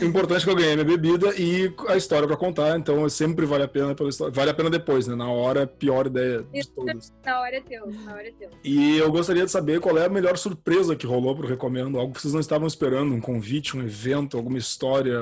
Importante 0.00 0.44
que 0.44 0.50
eu 0.50 0.54
ganhei 0.54 0.74
minha 0.74 0.84
bebida 0.84 1.34
e 1.36 1.74
a 1.88 1.96
história 1.96 2.26
para 2.28 2.36
contar, 2.36 2.78
então 2.78 3.08
sempre 3.08 3.44
vale 3.44 3.64
a 3.64 3.68
pena 3.68 3.96
pela 3.96 4.10
história. 4.10 4.32
Vale 4.32 4.50
a 4.50 4.54
pena 4.54 4.70
depois, 4.70 5.08
né? 5.08 5.16
Na 5.16 5.28
hora 5.28 5.60
é 5.60 5.62
a 5.64 5.66
pior 5.66 6.06
ideia 6.06 6.44
de 6.52 6.68
todas. 6.68 7.12
Na 7.24 7.40
hora 7.40 7.56
é 7.56 7.60
teu, 7.60 7.90
na 7.90 8.12
hora 8.12 8.28
é 8.28 8.30
teu. 8.30 8.48
E 8.62 8.96
eu 8.98 9.10
gostaria 9.10 9.44
de 9.44 9.50
saber 9.50 9.80
qual 9.80 9.98
é 9.98 10.06
a 10.06 10.08
melhor 10.08 10.38
surpresa 10.38 10.94
que 10.94 11.04
rolou 11.04 11.34
pro 11.34 11.48
Recomendo. 11.48 11.98
Algo 11.98 12.14
que 12.14 12.20
vocês 12.20 12.32
não 12.32 12.40
estavam 12.40 12.68
esperando, 12.68 13.12
um 13.12 13.20
convite, 13.20 13.76
um 13.76 13.82
evento, 13.82 14.36
alguma 14.36 14.58
história, 14.58 15.18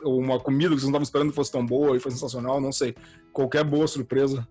ou 0.00 0.20
uma 0.20 0.38
comida 0.38 0.74
que 0.74 0.80
vocês 0.80 0.84
não 0.84 0.90
estavam 0.90 1.02
esperando 1.02 1.30
que 1.30 1.36
fosse 1.36 1.50
tão 1.50 1.66
boa 1.66 1.96
e 1.96 2.00
foi 2.00 2.12
sensacional, 2.12 2.60
não 2.60 2.70
sei. 2.70 2.94
Qualquer 3.32 3.64
boa 3.64 3.88
surpresa 3.88 4.46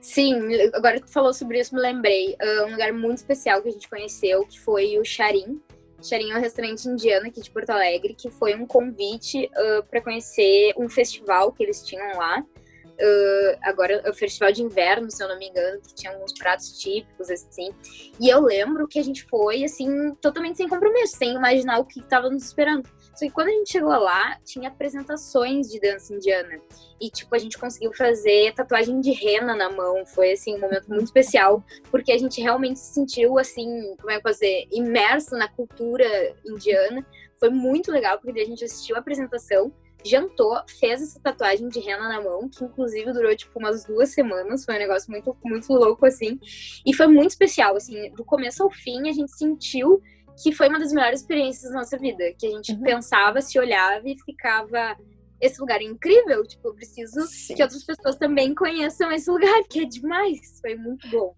Sim, 0.00 0.54
agora 0.72 0.98
que 0.98 1.06
tu 1.06 1.12
falou 1.12 1.32
sobre 1.34 1.60
isso, 1.60 1.74
me 1.74 1.80
lembrei. 1.80 2.34
Uh, 2.40 2.66
um 2.66 2.70
lugar 2.72 2.92
muito 2.92 3.18
especial 3.18 3.60
que 3.60 3.68
a 3.68 3.72
gente 3.72 3.88
conheceu, 3.88 4.46
que 4.46 4.58
foi 4.58 4.98
o 4.98 5.04
Charim. 5.04 5.60
Charim 6.02 6.30
é 6.30 6.36
um 6.36 6.40
restaurante 6.40 6.86
indiano 6.86 7.26
aqui 7.26 7.42
de 7.42 7.50
Porto 7.50 7.70
Alegre, 7.70 8.14
que 8.14 8.30
foi 8.30 8.54
um 8.54 8.66
convite 8.66 9.50
uh, 9.56 9.82
para 9.90 10.00
conhecer 10.00 10.72
um 10.78 10.88
festival 10.88 11.52
que 11.52 11.62
eles 11.62 11.84
tinham 11.84 12.16
lá. 12.16 12.40
Uh, 12.40 13.58
agora, 13.62 14.02
o 14.08 14.14
festival 14.14 14.52
de 14.52 14.62
inverno, 14.62 15.10
se 15.10 15.22
eu 15.22 15.28
não 15.28 15.38
me 15.38 15.48
engano, 15.48 15.80
que 15.80 15.94
tinha 15.94 16.12
alguns 16.12 16.32
pratos 16.32 16.78
típicos, 16.78 17.30
assim. 17.30 17.70
E 18.18 18.28
eu 18.28 18.40
lembro 18.40 18.88
que 18.88 18.98
a 18.98 19.04
gente 19.04 19.24
foi, 19.24 19.64
assim, 19.64 20.14
totalmente 20.14 20.56
sem 20.56 20.68
compromisso, 20.68 21.16
sem 21.16 21.34
imaginar 21.34 21.78
o 21.78 21.84
que 21.84 22.00
estava 22.00 22.30
nos 22.30 22.44
esperando. 22.44 22.88
Só 23.20 23.26
que 23.26 23.32
quando 23.32 23.48
a 23.48 23.52
gente 23.52 23.72
chegou 23.72 23.90
lá, 23.90 24.38
tinha 24.46 24.70
apresentações 24.70 25.68
de 25.68 25.78
dança 25.78 26.14
indiana. 26.14 26.58
E, 26.98 27.10
tipo, 27.10 27.34
a 27.34 27.38
gente 27.38 27.58
conseguiu 27.58 27.92
fazer 27.92 28.54
tatuagem 28.54 28.98
de 28.98 29.12
rena 29.12 29.54
na 29.54 29.68
mão. 29.68 30.06
Foi, 30.06 30.32
assim, 30.32 30.56
um 30.56 30.60
momento 30.60 30.88
muito 30.88 31.04
especial, 31.04 31.62
porque 31.90 32.12
a 32.12 32.16
gente 32.16 32.40
realmente 32.40 32.78
se 32.78 32.94
sentiu, 32.94 33.38
assim, 33.38 33.94
como 34.00 34.10
é 34.10 34.18
que 34.18 34.26
eu 34.26 34.32
dizer, 34.32 34.66
imerso 34.72 35.36
na 35.36 35.48
cultura 35.48 36.06
indiana. 36.46 37.06
Foi 37.38 37.50
muito 37.50 37.92
legal, 37.92 38.18
porque 38.18 38.40
a 38.40 38.46
gente 38.46 38.64
assistiu 38.64 38.96
a 38.96 39.00
apresentação, 39.00 39.70
jantou, 40.02 40.58
fez 40.66 41.02
essa 41.02 41.20
tatuagem 41.20 41.68
de 41.68 41.78
rena 41.78 42.08
na 42.08 42.22
mão, 42.22 42.48
que 42.48 42.64
inclusive 42.64 43.12
durou, 43.12 43.36
tipo, 43.36 43.58
umas 43.58 43.84
duas 43.84 44.14
semanas. 44.14 44.64
Foi 44.64 44.76
um 44.76 44.78
negócio 44.78 45.10
muito, 45.10 45.36
muito 45.44 45.70
louco, 45.74 46.06
assim. 46.06 46.40
E 46.86 46.94
foi 46.94 47.06
muito 47.06 47.32
especial, 47.32 47.76
assim, 47.76 48.10
do 48.12 48.24
começo 48.24 48.62
ao 48.62 48.70
fim, 48.70 49.10
a 49.10 49.12
gente 49.12 49.36
sentiu 49.36 50.00
que 50.42 50.52
foi 50.52 50.68
uma 50.68 50.78
das 50.78 50.92
melhores 50.92 51.20
experiências 51.20 51.70
da 51.70 51.78
nossa 51.78 51.98
vida. 51.98 52.24
Que 52.38 52.46
a 52.46 52.50
gente 52.50 52.72
uhum. 52.72 52.82
pensava, 52.82 53.40
se 53.40 53.58
olhava 53.58 54.08
e 54.08 54.16
ficava. 54.24 54.96
Esse 55.40 55.58
lugar 55.60 55.80
é 55.80 55.84
incrível, 55.84 56.46
tipo, 56.46 56.68
eu 56.68 56.74
preciso 56.74 57.22
Sim. 57.22 57.54
que 57.54 57.62
outras 57.62 57.82
pessoas 57.82 58.16
também 58.16 58.54
conheçam 58.54 59.10
esse 59.10 59.30
lugar, 59.30 59.62
que 59.70 59.80
é 59.80 59.84
demais. 59.86 60.60
Foi 60.60 60.74
muito 60.74 61.08
bom. 61.08 61.34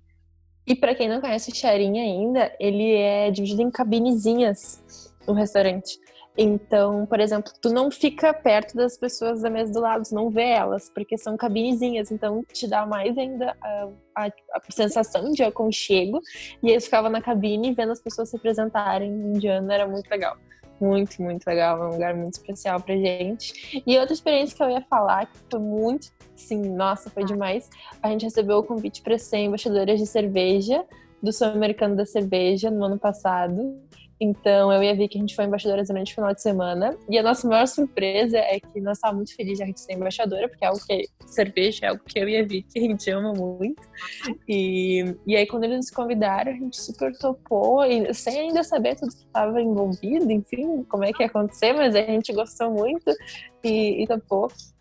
E 0.66 0.74
para 0.74 0.94
quem 0.94 1.08
não 1.08 1.20
conhece 1.20 1.50
o 1.50 1.54
Charim 1.54 1.98
ainda, 2.00 2.54
ele 2.58 2.94
é 2.94 3.30
dividido 3.30 3.62
em 3.62 3.70
cabinezinhas 3.70 4.82
no 5.26 5.34
restaurante. 5.34 5.98
Então, 6.36 7.04
por 7.04 7.20
exemplo, 7.20 7.52
tu 7.60 7.68
não 7.68 7.90
fica 7.90 8.32
perto 8.32 8.74
das 8.74 8.96
pessoas 8.96 9.42
da 9.42 9.50
mesa 9.50 9.70
do 9.72 9.80
lado, 9.80 10.04
tu 10.08 10.14
não 10.14 10.30
vê 10.30 10.48
elas, 10.48 10.88
porque 10.88 11.18
são 11.18 11.36
cabinezinhas, 11.36 12.10
então 12.10 12.42
te 12.50 12.66
dá 12.66 12.86
mais 12.86 13.16
ainda 13.18 13.54
a, 13.60 13.88
a, 14.16 14.26
a 14.26 14.60
sensação 14.70 15.30
de 15.32 15.42
aconchego. 15.42 16.20
E 16.62 16.70
eu 16.70 16.80
ficava 16.80 17.10
na 17.10 17.20
cabine 17.20 17.74
vendo 17.74 17.92
as 17.92 18.00
pessoas 18.00 18.30
se 18.30 18.36
apresentarem 18.36 19.10
indiano, 19.10 19.70
era 19.70 19.86
muito 19.86 20.08
legal. 20.10 20.36
Muito, 20.80 21.22
muito 21.22 21.46
legal, 21.46 21.80
é 21.80 21.86
um 21.86 21.92
lugar 21.92 22.14
muito 22.14 22.34
especial 22.34 22.80
pra 22.80 22.96
gente. 22.96 23.82
E 23.86 23.98
outra 23.98 24.14
experiência 24.14 24.56
que 24.56 24.62
eu 24.62 24.70
ia 24.70 24.80
falar, 24.82 25.26
que 25.26 25.38
foi 25.50 25.60
muito, 25.60 26.08
sim, 26.34 26.60
nossa, 26.60 27.10
foi 27.10 27.24
demais. 27.24 27.68
A 28.02 28.08
gente 28.08 28.24
recebeu 28.24 28.58
o 28.58 28.64
convite 28.64 29.02
para 29.02 29.18
ser 29.18 29.38
embaixadoras 29.38 30.00
de 30.00 30.06
cerveja 30.06 30.84
do 31.22 31.32
Sul-Americano 31.32 31.94
da 31.94 32.04
Cerveja 32.04 32.70
no 32.70 32.84
ano 32.84 32.98
passado. 32.98 33.80
Então, 34.24 34.72
eu 34.72 34.80
e 34.84 34.88
a 34.88 34.94
Vicky, 34.94 35.18
a 35.18 35.20
gente 35.20 35.34
foi 35.34 35.46
embaixadora 35.46 35.82
durante 35.82 36.12
o 36.12 36.14
final 36.14 36.32
de 36.32 36.40
semana. 36.40 36.96
E 37.08 37.18
a 37.18 37.24
nossa 37.24 37.48
maior 37.48 37.66
surpresa 37.66 38.38
é 38.38 38.60
que 38.60 38.80
nós 38.80 38.96
estávamos 38.98 39.22
muito 39.22 39.34
felizes 39.34 39.58
de 39.58 39.64
a 39.64 39.66
gente 39.66 39.80
ser 39.80 39.94
embaixadora, 39.94 40.48
porque 40.48 40.64
é 40.64 40.68
algo 40.68 40.80
que 40.86 41.08
cerveja 41.26 41.86
é 41.86 41.88
algo 41.88 42.04
que 42.06 42.20
eu 42.20 42.28
e 42.28 42.36
a 42.36 42.44
Vicky 42.44 42.78
a 42.78 42.82
gente 42.82 43.10
ama 43.10 43.32
muito. 43.32 43.82
E, 44.48 45.16
e 45.26 45.34
aí, 45.34 45.44
quando 45.44 45.64
eles 45.64 45.78
nos 45.78 45.90
convidaram, 45.90 46.52
a 46.52 46.54
gente 46.54 46.80
super 46.80 47.12
topou, 47.18 47.84
e 47.84 48.14
sem 48.14 48.38
ainda 48.38 48.62
saber 48.62 48.94
tudo 48.94 49.10
que 49.10 49.24
estava 49.24 49.60
envolvido, 49.60 50.30
enfim, 50.30 50.84
como 50.84 51.02
é 51.02 51.12
que 51.12 51.24
ia 51.24 51.26
acontecer, 51.26 51.72
mas 51.72 51.96
a 51.96 52.02
gente 52.02 52.32
gostou 52.32 52.70
muito 52.70 53.12
e, 53.64 54.04
e. 54.04 54.06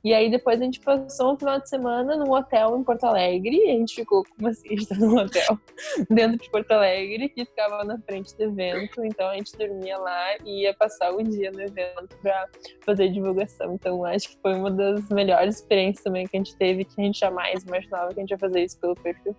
E 0.03 0.13
aí 0.13 0.31
depois 0.31 0.59
a 0.59 0.63
gente 0.63 0.79
passou 0.79 1.33
um 1.33 1.37
final 1.37 1.59
de 1.59 1.69
semana 1.69 2.15
num 2.15 2.31
hotel 2.31 2.77
em 2.77 2.83
Porto 2.83 3.03
Alegre. 3.03 3.55
E 3.55 3.69
a 3.69 3.73
gente 3.73 3.95
ficou, 3.95 4.23
como 4.23 4.49
assim, 4.49 4.67
a 4.67 4.71
gente 4.71 4.87
tá 4.87 4.95
num 4.95 5.15
hotel 5.15 5.59
dentro 6.09 6.37
de 6.37 6.49
Porto 6.49 6.71
Alegre 6.71 7.29
que 7.29 7.45
ficava 7.45 7.83
na 7.83 7.99
frente 7.99 8.35
do 8.35 8.43
evento. 8.43 9.03
Então 9.05 9.29
a 9.29 9.35
gente 9.35 9.55
dormia 9.55 9.97
lá 9.97 10.37
e 10.43 10.63
ia 10.63 10.73
passar 10.73 11.11
o 11.13 11.21
dia 11.21 11.51
no 11.51 11.61
evento 11.61 12.17
para 12.21 12.49
fazer 12.83 13.09
divulgação. 13.09 13.73
Então 13.75 14.03
acho 14.03 14.29
que 14.29 14.37
foi 14.41 14.55
uma 14.55 14.71
das 14.71 15.07
melhores 15.09 15.57
experiências 15.57 16.03
também 16.03 16.27
que 16.27 16.35
a 16.35 16.39
gente 16.39 16.55
teve, 16.55 16.83
que 16.83 16.99
a 16.99 17.03
gente 17.03 17.19
jamais 17.19 17.63
imaginava 17.63 18.13
que 18.13 18.19
a 18.19 18.21
gente 18.21 18.31
ia 18.31 18.39
fazer 18.39 18.63
isso 18.63 18.79
pelo 18.79 18.95
perfil. 18.95 19.35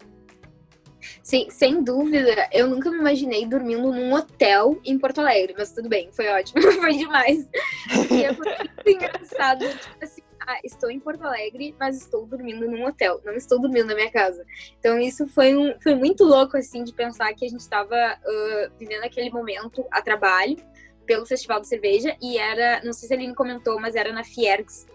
Sim, 1.22 1.48
sem 1.50 1.82
dúvida, 1.82 2.48
eu 2.52 2.68
nunca 2.68 2.90
me 2.90 2.98
imaginei 2.98 3.46
dormindo 3.46 3.92
num 3.92 4.12
hotel 4.12 4.80
em 4.84 4.98
Porto 4.98 5.20
Alegre, 5.20 5.54
mas 5.56 5.72
tudo 5.72 5.88
bem, 5.88 6.10
foi 6.12 6.28
ótimo, 6.28 6.62
foi 6.80 6.92
demais. 6.96 7.48
E 8.10 8.24
é 8.24 8.32
muito 8.32 8.88
engraçado, 8.88 9.68
tipo 9.68 10.04
assim, 10.04 10.22
ah, 10.46 10.58
estou 10.64 10.90
em 10.90 10.98
Porto 10.98 11.24
Alegre, 11.24 11.74
mas 11.78 11.96
estou 11.96 12.26
dormindo 12.26 12.68
num 12.68 12.84
hotel, 12.84 13.20
não 13.24 13.34
estou 13.34 13.60
dormindo 13.60 13.86
na 13.86 13.94
minha 13.94 14.10
casa. 14.10 14.44
Então 14.78 14.98
isso 14.98 15.26
foi, 15.28 15.54
um, 15.56 15.74
foi 15.80 15.94
muito 15.94 16.24
louco, 16.24 16.56
assim, 16.56 16.84
de 16.84 16.92
pensar 16.92 17.32
que 17.34 17.44
a 17.44 17.48
gente 17.48 17.60
estava 17.60 17.96
uh, 17.96 18.78
vivendo 18.78 19.04
aquele 19.04 19.30
momento 19.30 19.84
a 19.90 20.02
trabalho 20.02 20.56
pelo 21.06 21.26
Festival 21.26 21.60
de 21.60 21.68
Cerveja 21.68 22.16
e 22.20 22.38
era, 22.38 22.82
não 22.84 22.92
sei 22.92 23.08
se 23.08 23.14
ele 23.14 23.34
comentou, 23.34 23.80
mas 23.80 23.94
era 23.94 24.12
na 24.12 24.24
Fiergs, 24.24 24.86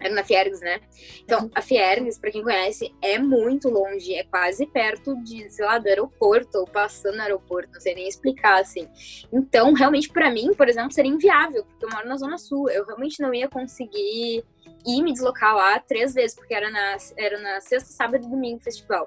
era 0.00 0.14
na 0.14 0.24
Fiergs, 0.24 0.60
né? 0.60 0.80
Então, 1.22 1.50
a 1.54 1.62
Fiergs, 1.62 2.18
para 2.18 2.30
quem 2.30 2.42
conhece, 2.42 2.94
é 3.00 3.18
muito 3.18 3.68
longe, 3.68 4.14
é 4.14 4.24
quase 4.24 4.66
perto 4.66 5.16
de, 5.22 5.48
sei 5.50 5.64
lá, 5.64 5.78
do 5.78 5.88
aeroporto, 5.88 6.58
ou 6.58 6.66
passando 6.66 7.16
no 7.16 7.22
aeroporto, 7.22 7.72
não 7.72 7.80
sei 7.80 7.94
nem 7.94 8.08
explicar, 8.08 8.60
assim. 8.60 8.88
Então, 9.32 9.72
realmente, 9.72 10.10
para 10.10 10.30
mim, 10.30 10.52
por 10.54 10.68
exemplo, 10.68 10.92
seria 10.92 11.10
inviável, 11.10 11.64
porque 11.64 11.84
eu 11.84 11.90
moro 11.90 12.08
na 12.08 12.16
Zona 12.16 12.38
Sul, 12.38 12.68
eu 12.70 12.84
realmente 12.84 13.20
não 13.20 13.32
ia 13.32 13.48
conseguir 13.48 14.44
ir 14.86 15.02
me 15.02 15.12
deslocar 15.12 15.54
lá 15.54 15.78
três 15.78 16.12
vezes, 16.12 16.36
porque 16.36 16.54
era 16.54 16.70
na, 16.70 16.96
era 17.16 17.40
na 17.40 17.60
sexta, 17.60 17.90
sábado 17.90 18.26
e 18.26 18.28
domingo 18.28 18.60
festival. 18.60 19.06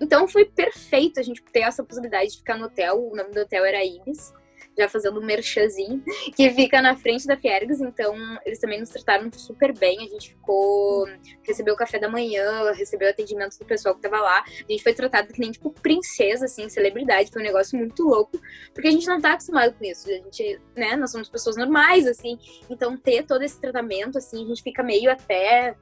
Então, 0.00 0.26
foi 0.26 0.44
perfeito 0.44 1.20
a 1.20 1.22
gente 1.22 1.42
ter 1.44 1.60
essa 1.60 1.84
possibilidade 1.84 2.32
de 2.32 2.38
ficar 2.38 2.58
no 2.58 2.66
hotel, 2.66 2.98
o 2.98 3.14
nome 3.14 3.30
do 3.30 3.40
hotel 3.40 3.64
era 3.64 3.84
Ibis, 3.84 4.32
já 4.76 4.88
fazendo 4.88 5.20
um 5.20 5.24
merchazinho, 5.24 6.02
que 6.34 6.50
fica 6.50 6.80
na 6.80 6.96
frente 6.96 7.26
da 7.26 7.36
Fiergs, 7.36 7.80
então 7.80 8.14
eles 8.44 8.58
também 8.58 8.80
nos 8.80 8.88
trataram 8.88 9.30
super 9.32 9.76
bem, 9.76 9.98
a 9.98 10.08
gente 10.08 10.30
ficou, 10.30 11.06
recebeu 11.42 11.74
o 11.74 11.76
café 11.76 11.98
da 11.98 12.08
manhã, 12.08 12.72
recebeu 12.72 13.08
atendimento 13.08 13.58
do 13.58 13.64
pessoal 13.64 13.94
que 13.94 14.00
tava 14.00 14.20
lá, 14.20 14.40
a 14.40 14.72
gente 14.72 14.82
foi 14.82 14.94
tratado 14.94 15.32
que 15.32 15.40
nem, 15.40 15.50
tipo, 15.50 15.70
princesa, 15.70 16.46
assim, 16.46 16.68
celebridade, 16.68 17.30
foi 17.30 17.42
um 17.42 17.46
negócio 17.46 17.78
muito 17.78 18.02
louco, 18.02 18.40
porque 18.72 18.88
a 18.88 18.92
gente 18.92 19.06
não 19.06 19.20
tá 19.20 19.32
acostumado 19.32 19.74
com 19.76 19.84
isso, 19.84 20.08
a 20.08 20.14
gente, 20.14 20.60
né, 20.76 20.96
nós 20.96 21.10
somos 21.10 21.28
pessoas 21.28 21.56
normais, 21.56 22.06
assim, 22.06 22.38
então 22.70 22.96
ter 22.96 23.24
todo 23.24 23.42
esse 23.42 23.60
tratamento, 23.60 24.18
assim, 24.18 24.44
a 24.44 24.46
gente 24.46 24.62
fica 24.62 24.82
meio 24.82 25.10
até 25.10 25.76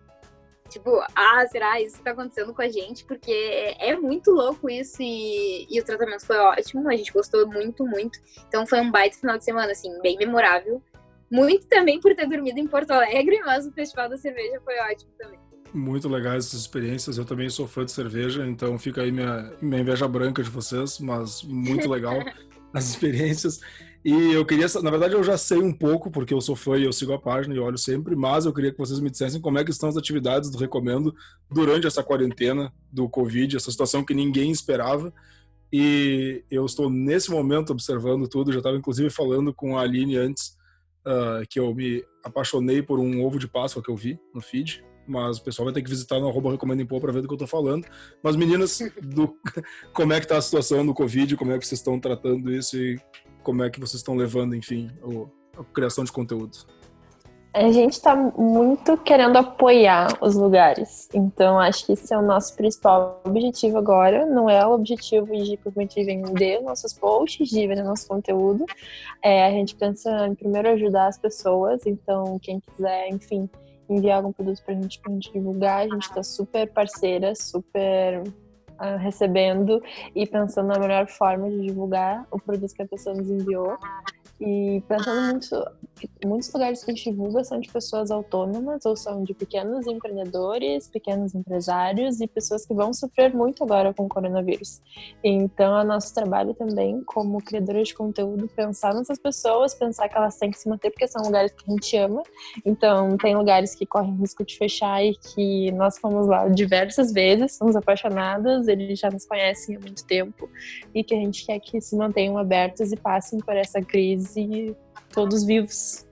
Tipo, 0.70 1.02
ah, 1.14 1.44
será 1.48 1.80
isso 1.80 1.98
que 1.98 2.04
tá 2.04 2.12
acontecendo 2.12 2.54
com 2.54 2.62
a 2.62 2.68
gente? 2.68 3.04
Porque 3.04 3.32
é 3.78 3.96
muito 3.96 4.30
louco 4.30 4.70
isso 4.70 5.02
e, 5.02 5.66
e 5.68 5.80
o 5.80 5.84
tratamento 5.84 6.24
foi 6.24 6.38
ótimo, 6.38 6.88
a 6.88 6.96
gente 6.96 7.12
gostou 7.12 7.46
muito, 7.46 7.84
muito. 7.84 8.18
Então 8.48 8.64
foi 8.66 8.80
um 8.80 8.90
baita 8.90 9.18
final 9.18 9.36
de 9.36 9.44
semana, 9.44 9.72
assim, 9.72 10.00
bem 10.00 10.16
memorável. 10.16 10.80
Muito 11.30 11.66
também 11.66 12.00
por 12.00 12.14
ter 12.14 12.28
dormido 12.28 12.58
em 12.58 12.66
Porto 12.66 12.92
Alegre, 12.92 13.40
mas 13.44 13.66
o 13.66 13.72
Festival 13.72 14.08
da 14.08 14.16
Cerveja 14.16 14.60
foi 14.64 14.78
ótimo 14.78 15.10
também. 15.18 15.38
Muito 15.72 16.08
legais 16.08 16.46
essas 16.46 16.60
experiências. 16.60 17.18
Eu 17.18 17.24
também 17.24 17.48
sou 17.48 17.68
fã 17.68 17.84
de 17.84 17.92
cerveja, 17.92 18.46
então 18.46 18.78
fica 18.78 19.02
aí 19.02 19.12
minha, 19.12 19.52
minha 19.60 19.80
inveja 19.80 20.08
branca 20.08 20.42
de 20.42 20.50
vocês, 20.50 20.98
mas 20.98 21.42
muito 21.44 21.88
legal 21.88 22.18
as 22.74 22.90
experiências. 22.90 23.60
E 24.02 24.32
eu 24.32 24.46
queria, 24.46 24.66
na 24.82 24.90
verdade, 24.90 25.14
eu 25.14 25.22
já 25.22 25.36
sei 25.36 25.58
um 25.58 25.72
pouco, 25.72 26.10
porque 26.10 26.32
eu 26.32 26.40
sou 26.40 26.56
fã 26.56 26.78
e 26.78 26.84
eu 26.84 26.92
sigo 26.92 27.12
a 27.12 27.18
página 27.18 27.54
e 27.54 27.58
olho 27.58 27.76
sempre, 27.76 28.16
mas 28.16 28.46
eu 28.46 28.52
queria 28.52 28.72
que 28.72 28.78
vocês 28.78 28.98
me 28.98 29.10
dissessem 29.10 29.40
como 29.40 29.58
é 29.58 29.64
que 29.64 29.70
estão 29.70 29.90
as 29.90 29.96
atividades 29.96 30.48
do 30.50 30.56
Recomendo 30.56 31.14
durante 31.50 31.86
essa 31.86 32.02
quarentena 32.02 32.72
do 32.90 33.08
Covid, 33.10 33.56
essa 33.56 33.70
situação 33.70 34.02
que 34.02 34.14
ninguém 34.14 34.50
esperava. 34.50 35.12
E 35.70 36.42
eu 36.50 36.64
estou 36.64 36.88
nesse 36.88 37.30
momento 37.30 37.70
observando 37.70 38.26
tudo, 38.26 38.52
já 38.52 38.58
estava 38.58 38.76
inclusive 38.76 39.10
falando 39.10 39.52
com 39.52 39.78
a 39.78 39.82
Aline 39.82 40.16
antes, 40.16 40.56
uh, 41.06 41.46
que 41.48 41.60
eu 41.60 41.74
me 41.74 42.02
apaixonei 42.24 42.82
por 42.82 42.98
um 42.98 43.22
ovo 43.22 43.38
de 43.38 43.46
Páscoa 43.46 43.82
que 43.82 43.90
eu 43.90 43.96
vi 43.96 44.18
no 44.34 44.40
feed, 44.40 44.82
mas 45.06 45.38
o 45.38 45.44
pessoal 45.44 45.66
vai 45.66 45.74
ter 45.74 45.82
que 45.82 45.90
visitar 45.90 46.18
no 46.18 46.28
arroba 46.28 46.50
Recomendo 46.50 46.86
Pô 46.86 46.98
para 47.00 47.12
ver 47.12 47.20
do 47.20 47.28
que 47.28 47.34
eu 47.34 47.36
estou 47.36 47.48
falando. 47.48 47.86
Mas 48.22 48.34
meninas, 48.34 48.78
do, 49.02 49.36
como 49.92 50.14
é 50.14 50.18
que 50.18 50.24
está 50.24 50.38
a 50.38 50.42
situação 50.42 50.86
do 50.86 50.94
Covid, 50.94 51.36
como 51.36 51.52
é 51.52 51.58
que 51.58 51.66
vocês 51.66 51.80
estão 51.80 52.00
tratando 52.00 52.50
isso 52.52 52.76
e 52.78 52.98
como 53.42 53.62
é 53.62 53.70
que 53.70 53.80
vocês 53.80 54.00
estão 54.00 54.14
levando, 54.14 54.54
enfim, 54.54 54.90
a 55.58 55.64
criação 55.64 56.04
de 56.04 56.12
conteúdo? 56.12 56.58
A 57.52 57.68
gente 57.72 57.94
está 57.94 58.14
muito 58.14 58.96
querendo 58.98 59.36
apoiar 59.36 60.16
os 60.20 60.36
lugares. 60.36 61.08
Então, 61.12 61.58
acho 61.58 61.84
que 61.84 61.92
esse 61.94 62.14
é 62.14 62.16
o 62.16 62.22
nosso 62.22 62.54
principal 62.54 63.20
objetivo 63.26 63.76
agora. 63.76 64.24
Não 64.24 64.48
é 64.48 64.64
o 64.64 64.70
objetivo 64.70 65.26
de 65.36 65.56
propriamente 65.56 66.04
vender 66.04 66.60
nossos 66.60 66.92
posts, 66.92 67.48
de 67.48 67.66
vender 67.66 67.82
nosso 67.82 68.06
conteúdo. 68.06 68.64
É, 69.20 69.46
a 69.46 69.50
gente 69.50 69.74
pensa 69.74 70.28
em 70.28 70.34
primeiro 70.36 70.68
ajudar 70.68 71.08
as 71.08 71.18
pessoas. 71.18 71.84
Então, 71.86 72.38
quem 72.38 72.60
quiser, 72.60 73.08
enfim, 73.08 73.50
enviar 73.88 74.18
algum 74.18 74.32
produto 74.32 74.62
para 74.64 74.74
a 74.74 74.80
gente, 74.80 75.00
pra 75.00 75.12
gente 75.12 75.32
divulgar, 75.32 75.80
a 75.80 75.88
gente 75.88 76.02
está 76.02 76.22
super 76.22 76.72
parceira, 76.72 77.34
super 77.34 78.22
uh, 78.80 78.96
recebendo 78.98 79.82
e 80.14 80.26
pensando 80.26 80.68
na 80.68 80.78
melhor 80.78 81.06
forma 81.06 81.48
de 81.48 81.60
divulgar 81.60 82.26
o 82.30 82.38
produto 82.38 82.74
que 82.74 82.82
a 82.82 82.86
pessoa 82.86 83.14
nos 83.14 83.28
enviou. 83.28 83.78
E 84.40 84.82
pensando 84.88 85.20
muito, 85.20 85.70
muitos 86.24 86.50
lugares 86.50 86.82
que 86.82 86.90
a 86.90 86.94
gente 86.94 87.10
divulga 87.10 87.44
são 87.44 87.60
de 87.60 87.70
pessoas 87.70 88.10
autônomas 88.10 88.86
ou 88.86 88.96
são 88.96 89.22
de 89.22 89.34
pequenos 89.34 89.86
empreendedores, 89.86 90.88
pequenos 90.88 91.34
empresários 91.34 92.22
e 92.22 92.26
pessoas 92.26 92.64
que 92.64 92.72
vão 92.72 92.90
sofrer 92.94 93.34
muito 93.34 93.62
agora 93.62 93.92
com 93.92 94.06
o 94.06 94.08
coronavírus. 94.08 94.80
Então, 95.22 95.78
é 95.78 95.84
nosso 95.84 96.14
trabalho 96.14 96.54
também, 96.54 97.02
como 97.04 97.42
criadora 97.42 97.82
de 97.82 97.94
conteúdo, 97.94 98.48
pensar 98.48 98.94
nessas 98.94 99.18
pessoas, 99.18 99.74
pensar 99.74 100.08
que 100.08 100.16
elas 100.16 100.38
têm 100.38 100.50
que 100.50 100.58
se 100.58 100.68
manter, 100.70 100.90
porque 100.90 101.06
são 101.06 101.22
lugares 101.22 101.52
que 101.52 101.64
a 101.68 101.74
gente 101.74 101.96
ama. 101.98 102.22
Então, 102.64 103.18
tem 103.18 103.36
lugares 103.36 103.74
que 103.74 103.84
correm 103.84 104.16
risco 104.16 104.42
de 104.42 104.56
fechar 104.56 105.04
e 105.04 105.14
que 105.16 105.70
nós 105.72 105.98
fomos 105.98 106.26
lá 106.26 106.48
diversas 106.48 107.12
vezes, 107.12 107.56
somos 107.56 107.76
apaixonadas, 107.76 108.68
eles 108.68 108.98
já 108.98 109.10
nos 109.10 109.26
conhecem 109.26 109.76
há 109.76 109.80
muito 109.80 110.02
tempo 110.06 110.48
e 110.94 111.04
que 111.04 111.14
a 111.14 111.18
gente 111.18 111.44
quer 111.44 111.58
que 111.60 111.78
se 111.78 111.94
mantenham 111.94 112.38
abertos 112.38 112.90
e 112.90 112.96
passem 112.96 113.38
por 113.40 113.54
essa 113.54 113.82
crise 113.82 114.29
e 114.36 114.76
todos 115.12 115.44
vivos. 115.44 116.06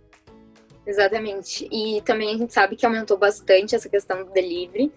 Exatamente. 0.87 1.69
E 1.71 2.01
também 2.03 2.35
a 2.35 2.39
gente 2.39 2.53
sabe 2.53 2.75
que 2.75 2.87
aumentou 2.87 3.19
bastante 3.19 3.75
essa 3.75 3.89
questão 3.89 4.25
do 4.25 4.33
delivery. 4.33 4.91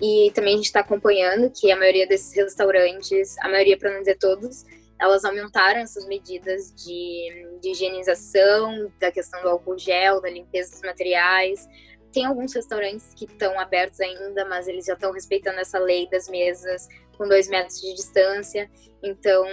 E 0.00 0.30
também 0.34 0.54
a 0.54 0.56
gente 0.56 0.66
está 0.66 0.80
acompanhando 0.80 1.50
que 1.50 1.70
a 1.70 1.76
maioria 1.76 2.06
desses 2.06 2.34
restaurantes, 2.34 3.38
a 3.38 3.48
maioria, 3.48 3.78
para 3.78 3.92
não 3.92 4.00
dizer 4.00 4.18
todos, 4.18 4.64
elas 5.00 5.24
aumentaram 5.24 5.80
essas 5.80 6.06
medidas 6.06 6.74
de, 6.74 7.58
de 7.62 7.70
higienização, 7.70 8.92
da 8.98 9.10
questão 9.12 9.40
do 9.42 9.48
álcool 9.48 9.78
gel, 9.78 10.20
da 10.20 10.28
limpeza 10.28 10.72
dos 10.72 10.82
materiais. 10.82 11.66
Tem 12.12 12.24
alguns 12.24 12.52
restaurantes 12.52 13.12
que 13.14 13.24
estão 13.26 13.58
abertos 13.58 14.00
ainda, 14.00 14.44
mas 14.46 14.68
eles 14.68 14.86
já 14.86 14.94
estão 14.94 15.12
respeitando 15.12 15.60
essa 15.60 15.78
lei 15.78 16.08
das 16.10 16.28
mesas 16.28 16.88
com 17.16 17.28
dois 17.28 17.48
metros 17.48 17.80
de 17.80 17.94
distância. 17.94 18.70
Então, 19.02 19.44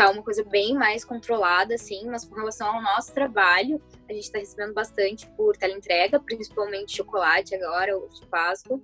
tá 0.00 0.10
uma 0.10 0.22
coisa 0.22 0.42
bem 0.44 0.74
mais 0.74 1.04
controlada, 1.04 1.74
assim, 1.74 2.06
mas 2.06 2.24
com 2.24 2.34
relação 2.34 2.66
ao 2.74 2.82
nosso 2.82 3.12
trabalho, 3.12 3.82
a 4.08 4.12
gente 4.12 4.24
está 4.24 4.38
recebendo 4.38 4.72
bastante 4.72 5.26
por 5.36 5.56
teleentrega, 5.56 6.18
principalmente 6.18 6.96
chocolate 6.96 7.54
agora, 7.54 7.96
o 7.98 8.08
de 8.08 8.26
Páscoa. 8.26 8.80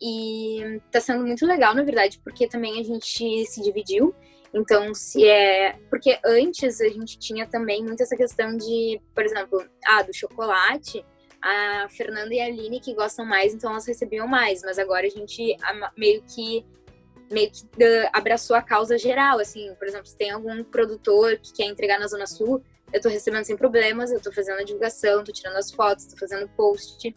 E 0.00 0.80
tá 0.90 1.00
sendo 1.00 1.24
muito 1.24 1.46
legal, 1.46 1.72
na 1.72 1.84
verdade, 1.84 2.20
porque 2.22 2.48
também 2.48 2.80
a 2.80 2.82
gente 2.82 3.46
se 3.46 3.62
dividiu. 3.62 4.12
Então, 4.52 4.92
se 4.92 5.26
é. 5.26 5.78
Porque 5.88 6.18
antes 6.24 6.80
a 6.80 6.88
gente 6.88 7.16
tinha 7.18 7.46
também 7.46 7.84
muito 7.84 8.02
essa 8.02 8.16
questão 8.16 8.56
de, 8.56 9.00
por 9.14 9.24
exemplo, 9.24 9.64
ah, 9.86 10.02
do 10.02 10.12
chocolate, 10.12 11.04
a 11.40 11.86
Fernanda 11.90 12.34
e 12.34 12.40
a 12.40 12.46
Aline 12.46 12.80
que 12.80 12.92
gostam 12.92 13.24
mais, 13.24 13.54
então 13.54 13.70
elas 13.70 13.86
recebiam 13.86 14.26
mais. 14.26 14.62
Mas 14.62 14.78
agora 14.78 15.06
a 15.06 15.10
gente 15.10 15.56
meio 15.96 16.22
que 16.22 16.66
meio 17.30 17.50
que 17.50 17.64
abraçou 18.12 18.56
a 18.56 18.62
causa 18.62 18.96
geral, 18.98 19.38
assim, 19.38 19.74
por 19.74 19.86
exemplo, 19.86 20.06
se 20.06 20.16
tem 20.16 20.30
algum 20.30 20.62
produtor 20.64 21.36
que 21.38 21.52
quer 21.52 21.66
entregar 21.66 21.98
na 21.98 22.06
Zona 22.06 22.26
Sul, 22.26 22.62
eu 22.92 23.00
tô 23.00 23.08
recebendo 23.08 23.44
sem 23.44 23.56
problemas, 23.56 24.12
eu 24.12 24.20
tô 24.20 24.32
fazendo 24.32 24.60
a 24.60 24.64
divulgação, 24.64 25.24
tô 25.24 25.32
tirando 25.32 25.56
as 25.56 25.70
fotos, 25.70 26.06
tô 26.06 26.16
fazendo 26.16 26.48
post, 26.50 27.14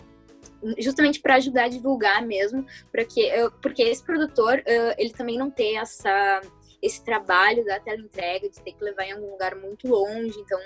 justamente 0.78 1.22
para 1.22 1.36
ajudar 1.36 1.66
a 1.66 1.70
divulgar 1.70 2.26
mesmo, 2.26 2.66
porque, 2.92 3.22
eu, 3.22 3.52
porque 3.52 3.84
esse 3.84 4.04
produtor, 4.04 4.60
uh, 4.60 4.96
ele 4.98 5.12
também 5.12 5.38
não 5.38 5.50
tem 5.50 5.78
essa, 5.78 6.42
esse 6.82 7.04
trabalho 7.04 7.64
da 7.66 7.80
tela 7.80 8.00
entrega, 8.00 8.50
de 8.50 8.62
ter 8.62 8.74
que 8.74 8.84
levar 8.84 9.04
em 9.04 9.14
algum 9.14 9.32
lugar 9.32 9.56
muito 9.56 9.88
longe, 9.88 10.38
então 10.40 10.60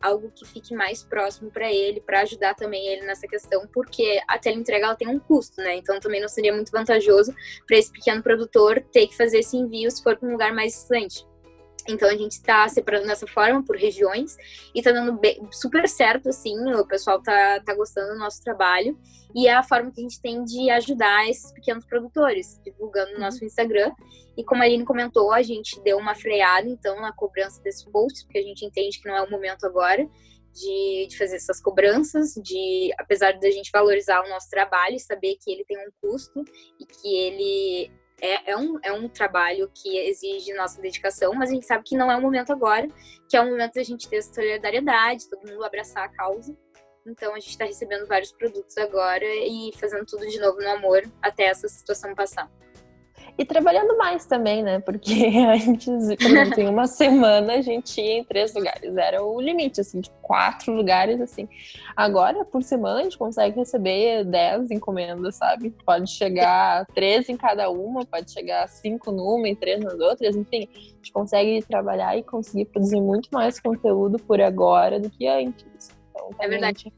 algo 0.00 0.30
que 0.34 0.46
fique 0.46 0.74
mais 0.74 1.02
próximo 1.02 1.50
para 1.50 1.72
ele, 1.72 2.00
para 2.00 2.20
ajudar 2.20 2.54
também 2.54 2.86
ele 2.86 3.06
nessa 3.06 3.26
questão, 3.26 3.66
porque 3.72 4.20
a 4.28 4.38
teleentrega 4.38 4.86
ela 4.86 4.96
tem 4.96 5.08
um 5.08 5.18
custo, 5.18 5.60
né? 5.60 5.76
Então 5.76 5.98
também 6.00 6.20
não 6.20 6.28
seria 6.28 6.54
muito 6.54 6.70
vantajoso 6.70 7.34
para 7.66 7.78
esse 7.78 7.90
pequeno 7.90 8.22
produtor 8.22 8.84
ter 8.92 9.06
que 9.06 9.16
fazer 9.16 9.38
esse 9.38 9.56
envio 9.56 9.90
se 9.90 10.02
for 10.02 10.16
para 10.16 10.28
um 10.28 10.32
lugar 10.32 10.54
mais 10.54 10.72
distante. 10.72 11.26
Então 11.88 12.08
a 12.08 12.16
gente 12.16 12.32
está 12.32 12.68
separando 12.68 13.06
dessa 13.06 13.26
forma 13.26 13.62
por 13.62 13.76
regiões 13.76 14.36
e 14.74 14.78
está 14.78 14.92
dando 14.92 15.12
bem, 15.14 15.46
super 15.52 15.88
certo, 15.88 16.28
assim, 16.28 16.56
o 16.74 16.86
pessoal 16.86 17.22
tá, 17.22 17.60
tá 17.60 17.74
gostando 17.74 18.14
do 18.14 18.18
nosso 18.18 18.42
trabalho 18.42 18.98
e 19.34 19.46
é 19.46 19.54
a 19.54 19.62
forma 19.62 19.90
que 19.90 20.00
a 20.00 20.02
gente 20.02 20.20
tem 20.20 20.42
de 20.44 20.70
ajudar 20.70 21.28
esses 21.28 21.52
pequenos 21.52 21.84
produtores, 21.84 22.60
divulgando 22.64 23.12
no 23.12 23.20
nosso 23.20 23.44
Instagram. 23.44 23.92
E 24.36 24.44
como 24.44 24.62
a 24.62 24.64
Aline 24.64 24.84
comentou, 24.84 25.32
a 25.32 25.42
gente 25.42 25.80
deu 25.82 25.98
uma 25.98 26.14
freada, 26.14 26.68
então, 26.68 27.00
na 27.00 27.12
cobrança 27.12 27.62
desses 27.62 27.84
posts, 27.84 28.22
porque 28.24 28.38
a 28.38 28.42
gente 28.42 28.64
entende 28.64 29.00
que 29.00 29.08
não 29.08 29.16
é 29.16 29.22
o 29.22 29.30
momento 29.30 29.66
agora 29.66 30.08
de, 30.56 31.06
de 31.08 31.18
fazer 31.18 31.36
essas 31.36 31.60
cobranças, 31.60 32.32
de 32.34 32.90
apesar 32.98 33.32
de 33.32 33.46
a 33.46 33.50
gente 33.50 33.70
valorizar 33.70 34.24
o 34.24 34.28
nosso 34.28 34.48
trabalho 34.48 34.96
e 34.96 35.00
saber 35.00 35.36
que 35.42 35.52
ele 35.52 35.64
tem 35.64 35.76
um 35.78 35.90
custo 36.00 36.42
e 36.80 36.86
que 36.86 37.16
ele 37.16 37.90
é, 38.20 38.52
é, 38.52 38.56
um, 38.56 38.78
é 38.82 38.92
um 38.92 39.08
trabalho 39.08 39.70
que 39.74 39.98
exige 39.98 40.52
nossa 40.54 40.80
dedicação, 40.80 41.34
mas 41.34 41.50
a 41.50 41.54
gente 41.54 41.66
sabe 41.66 41.84
que 41.84 41.96
não 41.96 42.10
é 42.10 42.16
o 42.16 42.20
momento 42.20 42.52
agora, 42.52 42.88
que 43.28 43.36
é 43.36 43.40
o 43.40 43.50
momento 43.50 43.74
da 43.74 43.82
gente 43.82 44.08
ter 44.08 44.22
solidariedade, 44.22 45.28
todo 45.28 45.46
mundo 45.48 45.64
abraçar 45.64 46.04
a 46.04 46.08
causa. 46.08 46.56
Então 47.06 47.32
a 47.32 47.38
gente 47.38 47.50
está 47.50 47.64
recebendo 47.64 48.06
vários 48.06 48.32
produtos 48.32 48.76
agora 48.78 49.24
e 49.24 49.70
fazendo 49.78 50.04
tudo 50.06 50.26
de 50.26 50.40
novo 50.40 50.58
no 50.58 50.68
amor 50.70 51.02
até 51.22 51.44
essa 51.44 51.68
situação 51.68 52.14
passar. 52.14 52.50
E 53.38 53.44
trabalhando 53.44 53.98
mais 53.98 54.24
também, 54.24 54.62
né? 54.62 54.80
Porque 54.80 55.12
antes, 55.68 56.08
por 56.16 56.58
em 56.58 56.68
uma 56.68 56.86
semana 56.86 57.54
a 57.54 57.60
gente 57.60 58.00
ia 58.00 58.18
em 58.18 58.24
três 58.24 58.54
lugares. 58.54 58.96
Era 58.96 59.22
o 59.22 59.38
limite, 59.38 59.80
assim, 59.80 60.00
de 60.00 60.10
quatro 60.22 60.72
lugares, 60.72 61.20
assim. 61.20 61.46
Agora, 61.94 62.46
por 62.46 62.62
semana, 62.62 63.00
a 63.00 63.02
gente 63.02 63.18
consegue 63.18 63.58
receber 63.58 64.24
dez 64.24 64.70
encomendas, 64.70 65.36
sabe? 65.36 65.70
Pode 65.84 66.10
chegar 66.10 66.86
três 66.94 67.28
em 67.28 67.36
cada 67.36 67.68
uma, 67.68 68.06
pode 68.06 68.30
chegar 68.32 68.66
cinco 68.68 69.12
numa 69.12 69.48
e 69.48 69.54
três 69.54 69.80
nas 69.84 70.00
outras, 70.00 70.34
enfim. 70.34 70.66
A 70.74 70.78
gente 70.78 71.12
consegue 71.12 71.62
trabalhar 71.62 72.16
e 72.16 72.22
conseguir 72.22 72.64
produzir 72.66 73.00
muito 73.02 73.28
mais 73.30 73.60
conteúdo 73.60 74.18
por 74.18 74.40
agora 74.40 74.98
do 74.98 75.10
que 75.10 75.26
antes. 75.26 75.90
Então, 76.10 76.30
é 76.40 76.48
verdade. 76.48 76.90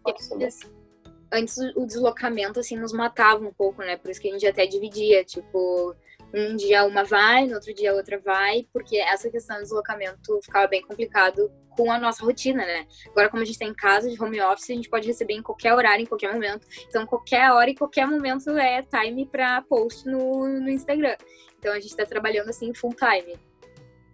Antes 1.32 1.58
o 1.76 1.84
deslocamento, 1.84 2.60
assim, 2.60 2.76
nos 2.76 2.92
matava 2.92 3.44
um 3.44 3.52
pouco, 3.52 3.82
né? 3.82 3.96
Por 3.96 4.08
isso 4.08 4.20
que 4.20 4.28
a 4.28 4.32
gente 4.32 4.46
até 4.46 4.66
dividia, 4.66 5.24
tipo 5.24 5.96
um 6.32 6.56
dia 6.56 6.84
uma 6.84 7.04
vai, 7.04 7.46
no 7.46 7.54
outro 7.54 7.72
dia 7.74 7.94
outra 7.94 8.18
vai, 8.18 8.66
porque 8.72 8.98
essa 8.98 9.30
questão 9.30 9.56
do 9.56 9.62
deslocamento 9.62 10.38
ficava 10.42 10.66
bem 10.66 10.82
complicado 10.82 11.50
com 11.76 11.90
a 11.92 11.98
nossa 11.98 12.24
rotina, 12.24 12.64
né? 12.64 12.86
Agora, 13.06 13.28
como 13.28 13.42
a 13.42 13.46
gente 13.46 13.54
está 13.54 13.64
em 13.64 13.72
casa, 13.72 14.10
de 14.10 14.20
home 14.20 14.40
office, 14.40 14.70
a 14.70 14.74
gente 14.74 14.90
pode 14.90 15.06
receber 15.06 15.34
em 15.34 15.42
qualquer 15.42 15.72
horário, 15.72 16.02
em 16.02 16.06
qualquer 16.06 16.32
momento. 16.32 16.66
Então, 16.88 17.06
qualquer 17.06 17.52
hora 17.52 17.70
e 17.70 17.74
qualquer 17.74 18.06
momento 18.06 18.50
é 18.50 18.82
time 18.82 19.24
para 19.26 19.62
post 19.62 20.04
no, 20.04 20.48
no 20.48 20.68
Instagram. 20.68 21.16
Então, 21.58 21.72
a 21.72 21.76
gente 21.76 21.90
está 21.90 22.04
trabalhando 22.04 22.48
assim 22.48 22.74
full 22.74 22.94
time. 22.94 23.36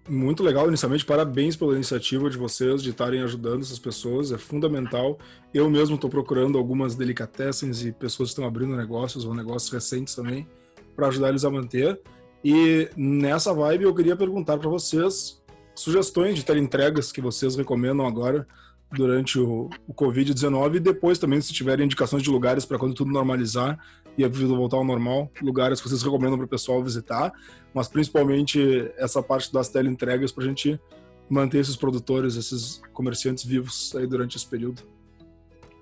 Muito 0.07 0.43
legal, 0.43 0.69
inicialmente, 0.69 1.07
parabéns 1.07 1.57
pela 1.57 1.75
iniciativa 1.75 2.29
de 2.29 2.37
vocês 2.37 2.83
de 2.83 2.91
estarem 2.91 3.23
ajudando 3.23 3.62
essas 3.62 3.79
pessoas, 3.79 4.31
é 4.31 4.37
fundamental. 4.37 5.19
Eu 5.53 5.71
mesmo 5.71 5.95
estou 5.95 6.11
procurando 6.11 6.59
algumas 6.59 6.95
delicatessens 6.95 7.83
e 7.83 7.91
pessoas 7.91 8.29
que 8.29 8.33
estão 8.33 8.47
abrindo 8.47 8.77
negócios 8.77 9.25
ou 9.25 9.35
negócios 9.35 9.73
recentes 9.73 10.15
também 10.15 10.47
para 10.95 11.09
ajudar 11.09 11.31
eles 11.31 11.45
a 11.45 11.51
manter. 11.51 12.01
E 12.45 12.89
nessa 12.97 13.53
vibe 13.53 13.85
eu 13.85 13.95
queria 13.95 14.17
perguntar 14.17 14.59
para 14.59 14.69
vocês 14.69 15.43
sugestões 15.75 16.37
de 16.37 16.45
teleentregas 16.45 17.11
que 17.11 17.21
vocês 17.21 17.57
recomendam 17.57 18.07
agora 18.07 18.47
durante 18.93 19.39
o, 19.39 19.69
o 19.89 19.95
Covid-19 19.95 20.77
e 20.77 20.81
depois 20.81 21.19
também 21.19 21.41
se 21.41 21.53
tiverem 21.53 21.85
indicações 21.85 22.23
de 22.23 22.31
lugares 22.31 22.65
para 22.65 22.79
quando 22.79 22.95
tudo 22.95 23.11
normalizar 23.11 23.79
e 24.17 24.25
a 24.25 24.29
vida 24.29 24.55
voltar 24.55 24.77
ao 24.77 24.85
normal, 24.85 25.31
lugares 25.43 25.81
que 25.81 25.89
vocês 25.89 26.03
recomendam 26.03 26.37
para 26.37 26.47
o 26.47 26.49
pessoal 26.49 26.83
visitar, 26.83 27.33
mas 27.75 27.89
principalmente 27.89 28.89
essa 28.97 29.21
parte 29.23 29.53
das 29.53 29.69
teleentregas 29.69 30.31
para 30.31 30.45
a 30.45 30.47
gente 30.47 30.81
manter 31.29 31.59
esses 31.59 31.77
produtores, 31.77 32.37
esses 32.37 32.81
comerciantes 32.93 33.45
vivos 33.45 33.93
aí 33.97 34.07
durante 34.07 34.37
esse 34.37 34.47
período. 34.47 34.94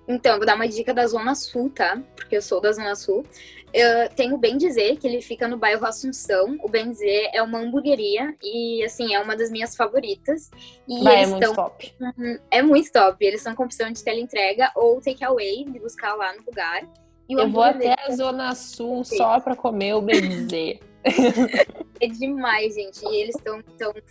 Então, 0.07 0.37
vou 0.37 0.45
dar 0.45 0.55
uma 0.55 0.67
dica 0.67 0.93
da 0.93 1.07
Zona 1.07 1.33
Sul, 1.33 1.69
tá? 1.69 2.01
Porque 2.15 2.35
eu 2.35 2.41
sou 2.41 2.59
da 2.59 2.71
Zona 2.71 2.95
Sul. 2.95 3.25
Eu 3.73 4.07
tenho 4.09 4.35
o 4.35 4.37
Bem 4.37 4.55
Dizer, 4.55 4.97
que 4.97 5.07
ele 5.07 5.19
fica 5.19 5.47
no 5.47 5.57
bairro 5.57 5.85
Assunção. 5.85 6.57
O 6.61 6.69
Bem 6.69 6.91
Dizer 6.91 7.29
é 7.33 7.41
uma 7.41 7.59
hamburgueria 7.59 8.35
e, 8.43 8.83
assim, 8.83 9.15
é 9.15 9.19
uma 9.19 9.35
das 9.35 9.49
minhas 9.49 9.75
favoritas. 9.75 10.51
E 10.87 11.03
Vai, 11.03 11.15
é 11.15 11.17
eles 11.21 11.29
é 11.29 11.31
muito 11.31 11.55
top. 11.55 11.95
Uhum, 11.99 12.39
é 12.51 12.61
muito 12.61 12.91
top. 12.91 13.25
Eles 13.25 13.39
estão 13.39 13.55
com 13.55 13.63
opção 13.63 13.91
de 13.91 14.03
teleentrega 14.03 14.71
ou 14.75 15.01
takeaway, 15.01 15.63
de 15.63 15.79
buscar 15.79 16.13
lá 16.13 16.33
no 16.33 16.43
lugar. 16.45 16.87
eu 17.27 17.49
vou 17.49 17.63
até 17.63 17.95
a 17.97 18.11
Zona 18.11 18.53
Sul 18.53 19.03
só 19.03 19.39
para 19.39 19.55
comer 19.55 19.95
o 19.95 20.01
Bem 20.01 20.21
Dizer. 20.21 20.79
é 21.99 22.07
demais, 22.07 22.75
gente. 22.75 23.03
E 23.05 23.21
eles 23.21 23.35
estão 23.35 23.59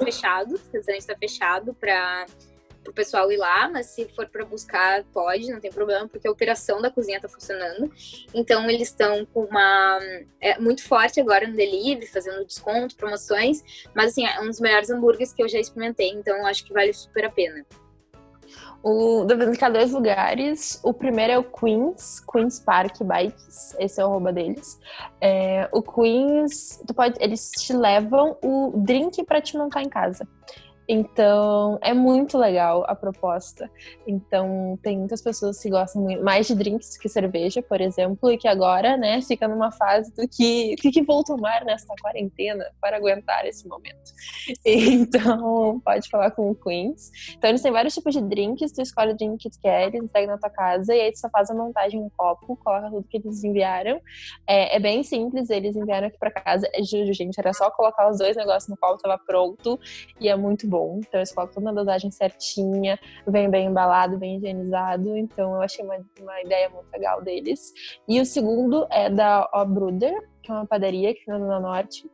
fechados, 0.02 0.60
o 0.60 0.72
restaurante 0.72 1.00
está 1.00 1.16
fechado 1.16 1.72
para 1.74 2.26
pro 2.82 2.92
pessoal 2.92 3.30
ir 3.30 3.36
lá, 3.36 3.68
mas 3.68 3.86
se 3.86 4.06
for 4.14 4.26
para 4.26 4.44
buscar, 4.44 5.04
pode, 5.12 5.50
não 5.50 5.60
tem 5.60 5.70
problema, 5.70 6.08
porque 6.08 6.26
a 6.26 6.30
operação 6.30 6.80
da 6.80 6.90
cozinha 6.90 7.20
tá 7.20 7.28
funcionando. 7.28 7.90
Então 8.34 8.68
eles 8.68 8.88
estão 8.88 9.24
com 9.26 9.44
uma 9.44 10.00
é, 10.40 10.58
muito 10.58 10.82
forte 10.86 11.20
agora 11.20 11.46
no 11.46 11.56
delivery, 11.56 12.06
fazendo 12.06 12.44
desconto, 12.44 12.96
promoções, 12.96 13.62
mas 13.94 14.12
assim, 14.12 14.26
é 14.26 14.40
um 14.40 14.46
dos 14.46 14.60
melhores 14.60 14.90
hambúrgueres 14.90 15.32
que 15.32 15.42
eu 15.42 15.48
já 15.48 15.58
experimentei, 15.58 16.10
então 16.10 16.46
acho 16.46 16.64
que 16.64 16.72
vale 16.72 16.92
super 16.92 17.24
a 17.24 17.30
pena. 17.30 17.64
O 18.82 19.24
ficar 19.52 19.70
dois 19.70 19.92
lugares. 19.92 20.80
O 20.82 20.92
primeiro 20.92 21.32
é 21.32 21.38
o 21.38 21.44
Queens, 21.44 22.20
Queens 22.20 22.58
Park 22.58 23.00
Bikes. 23.00 23.76
Esse 23.78 24.00
é 24.00 24.04
o 24.04 24.08
arroba 24.08 24.32
deles. 24.32 24.78
É, 25.20 25.68
o 25.72 25.80
Queens, 25.80 26.82
tu 26.84 26.92
pode, 26.92 27.16
eles 27.22 27.50
te 27.52 27.72
levam 27.72 28.36
o 28.42 28.72
drink 28.76 29.22
para 29.24 29.40
te 29.40 29.56
montar 29.56 29.82
em 29.82 29.88
casa. 29.88 30.26
Então, 30.88 31.78
é 31.80 31.94
muito 31.94 32.36
legal 32.36 32.84
a 32.88 32.94
proposta. 32.94 33.70
Então, 34.06 34.78
tem 34.82 34.98
muitas 34.98 35.22
pessoas 35.22 35.60
que 35.60 35.70
gostam 35.70 36.02
mais 36.22 36.46
de 36.46 36.54
drinks 36.54 36.98
que 36.98 37.08
cerveja, 37.08 37.62
por 37.62 37.80
exemplo, 37.80 38.30
e 38.30 38.36
que 38.36 38.48
agora, 38.48 38.96
né, 38.96 39.20
fica 39.22 39.46
numa 39.46 39.70
fase 39.70 40.12
do 40.14 40.26
que, 40.28 40.74
o 40.74 40.90
que 40.90 41.02
vou 41.02 41.22
tomar 41.22 41.64
nesta 41.64 41.94
quarentena 42.00 42.64
para 42.80 42.96
aguentar 42.96 43.46
esse 43.46 43.66
momento. 43.66 44.12
Então, 44.92 45.80
pode 45.84 46.08
falar 46.08 46.30
com 46.30 46.50
o 46.50 46.54
Queens. 46.54 47.10
Então, 47.36 47.50
eles 47.50 47.62
têm 47.62 47.72
vários 47.72 47.94
tipos 47.94 48.14
de 48.14 48.20
drinks, 48.20 48.72
tu 48.72 48.82
escolhe 48.82 49.12
o 49.12 49.16
drink 49.16 49.38
que 49.38 49.50
tu 49.50 49.58
quer, 49.60 49.88
eles 49.88 50.02
entregam 50.02 50.34
na 50.34 50.38
tua 50.38 50.50
casa, 50.50 50.94
e 50.94 51.00
aí 51.00 51.12
tu 51.12 51.18
só 51.18 51.28
faz 51.28 51.50
a 51.50 51.54
montagem 51.54 52.00
em 52.00 52.04
um 52.04 52.10
copo, 52.16 52.56
coloca 52.56 52.90
tudo 52.90 53.06
que 53.08 53.16
eles 53.18 53.42
enviaram. 53.44 54.00
É, 54.46 54.76
é 54.76 54.80
bem 54.80 55.02
simples, 55.02 55.50
eles 55.50 55.76
enviaram 55.76 56.08
aqui 56.08 56.18
para 56.18 56.30
casa. 56.30 56.68
É, 56.72 56.82
gente, 56.82 57.38
era 57.38 57.52
só 57.52 57.70
colocar 57.70 58.10
os 58.10 58.18
dois 58.18 58.36
negócios 58.36 58.68
no 58.68 58.76
copo, 58.76 59.02
tava 59.02 59.18
pronto, 59.18 59.78
e 60.20 60.28
é 60.28 60.36
muito 60.36 60.66
bom. 60.72 60.98
Então 60.98 61.20
eles 61.20 61.32
colocam 61.32 61.54
toda 61.54 61.70
a 61.70 61.74
dosagem 61.74 62.10
certinha, 62.10 62.98
vem 63.26 63.50
bem 63.50 63.66
embalado, 63.66 64.16
bem 64.16 64.36
higienizado. 64.36 65.16
Então 65.16 65.54
eu 65.54 65.60
achei 65.60 65.84
uma, 65.84 65.98
uma 66.20 66.40
ideia 66.40 66.70
muito 66.70 66.90
legal 66.90 67.22
deles. 67.22 67.72
E 68.08 68.18
o 68.20 68.24
segundo 68.24 68.86
é 68.90 69.10
da 69.10 69.48
O 69.52 69.64
Bruder, 69.66 70.14
que 70.42 70.50
é 70.50 70.54
uma 70.54 70.66
padaria 70.66 71.14
fica 71.14 71.38
no 71.38 71.60
Norte. 71.60 72.10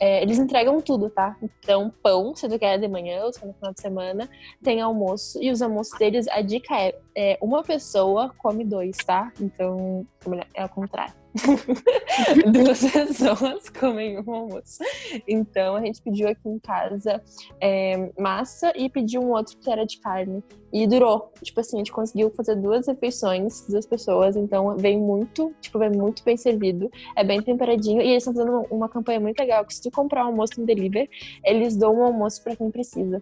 É, 0.00 0.22
eles 0.22 0.38
entregam 0.38 0.80
tudo, 0.80 1.10
tá? 1.10 1.36
Então, 1.42 1.92
pão, 2.02 2.34
se 2.34 2.48
tu 2.48 2.58
quer 2.58 2.78
de 2.78 2.88
manhã 2.88 3.24
ou 3.24 3.32
se 3.32 3.44
no 3.44 3.52
final 3.52 3.72
de 3.72 3.80
semana, 3.80 4.28
tem 4.62 4.80
almoço. 4.80 5.42
E 5.42 5.50
os 5.50 5.60
almoços 5.60 5.98
deles, 5.98 6.26
a 6.28 6.40
dica 6.40 6.74
é, 6.74 6.98
é 7.14 7.38
uma 7.42 7.62
pessoa 7.62 8.32
come 8.38 8.64
dois, 8.64 8.96
tá? 8.98 9.30
Então, 9.40 10.06
é 10.54 10.62
ao 10.62 10.68
contrário. 10.68 11.25
Duas 12.52 12.80
pessoas 12.90 13.68
comem 13.68 14.18
um 14.18 14.34
almoço. 14.34 14.82
Então 15.26 15.76
a 15.76 15.80
gente 15.80 16.02
pediu 16.02 16.28
aqui 16.28 16.48
em 16.48 16.58
casa 16.58 17.22
é, 17.60 18.10
massa 18.18 18.72
e 18.76 18.88
pediu 18.88 19.22
um 19.22 19.30
outro 19.30 19.56
que 19.58 19.70
era 19.70 19.84
de 19.84 19.98
carne. 20.00 20.42
E 20.72 20.86
durou. 20.86 21.32
Tipo 21.42 21.60
assim, 21.60 21.76
a 21.76 21.78
gente 21.78 21.92
conseguiu 21.92 22.30
fazer 22.30 22.56
duas 22.56 22.86
refeições, 22.86 23.66
duas 23.68 23.86
pessoas. 23.86 24.36
Então 24.36 24.76
vem 24.76 24.98
muito, 24.98 25.54
tipo, 25.60 25.78
vem 25.78 25.90
muito 25.90 26.22
bem 26.24 26.36
servido. 26.36 26.90
É 27.16 27.24
bem 27.24 27.40
temperadinho. 27.40 28.00
E 28.00 28.08
eles 28.08 28.26
estão 28.26 28.34
fazendo 28.34 28.66
uma 28.70 28.88
campanha 28.88 29.20
muito 29.20 29.38
legal: 29.38 29.64
que 29.64 29.74
se 29.74 29.82
tu 29.82 29.90
comprar 29.90 30.24
um 30.24 30.28
almoço 30.28 30.60
no 30.60 30.66
delivery, 30.66 31.08
eles 31.44 31.76
dão 31.76 31.96
um 31.96 32.02
almoço 32.02 32.42
para 32.42 32.56
quem 32.56 32.70
precisa. 32.70 33.20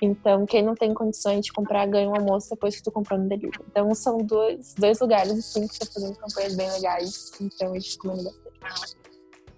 Então, 0.00 0.44
quem 0.46 0.62
não 0.62 0.74
tem 0.74 0.92
condições 0.92 1.44
de 1.44 1.52
comprar, 1.52 1.86
ganha 1.86 2.08
um 2.08 2.14
almoço 2.14 2.50
depois 2.50 2.76
que 2.76 2.82
tu 2.82 2.90
comprou 2.90 3.18
no 3.18 3.28
delivery. 3.28 3.64
Então, 3.70 3.94
são 3.94 4.18
dois, 4.18 4.74
dois 4.74 5.00
lugares, 5.00 5.32
assim, 5.32 5.66
que 5.66 5.74
estão 5.74 5.88
fazendo 5.92 6.16
campanhas 6.18 6.56
bem 6.56 6.70
legais. 6.70 7.32
Então, 7.40 7.74
eu 7.74 7.80
recomendo 7.80 8.30
bastante. 8.60 9.02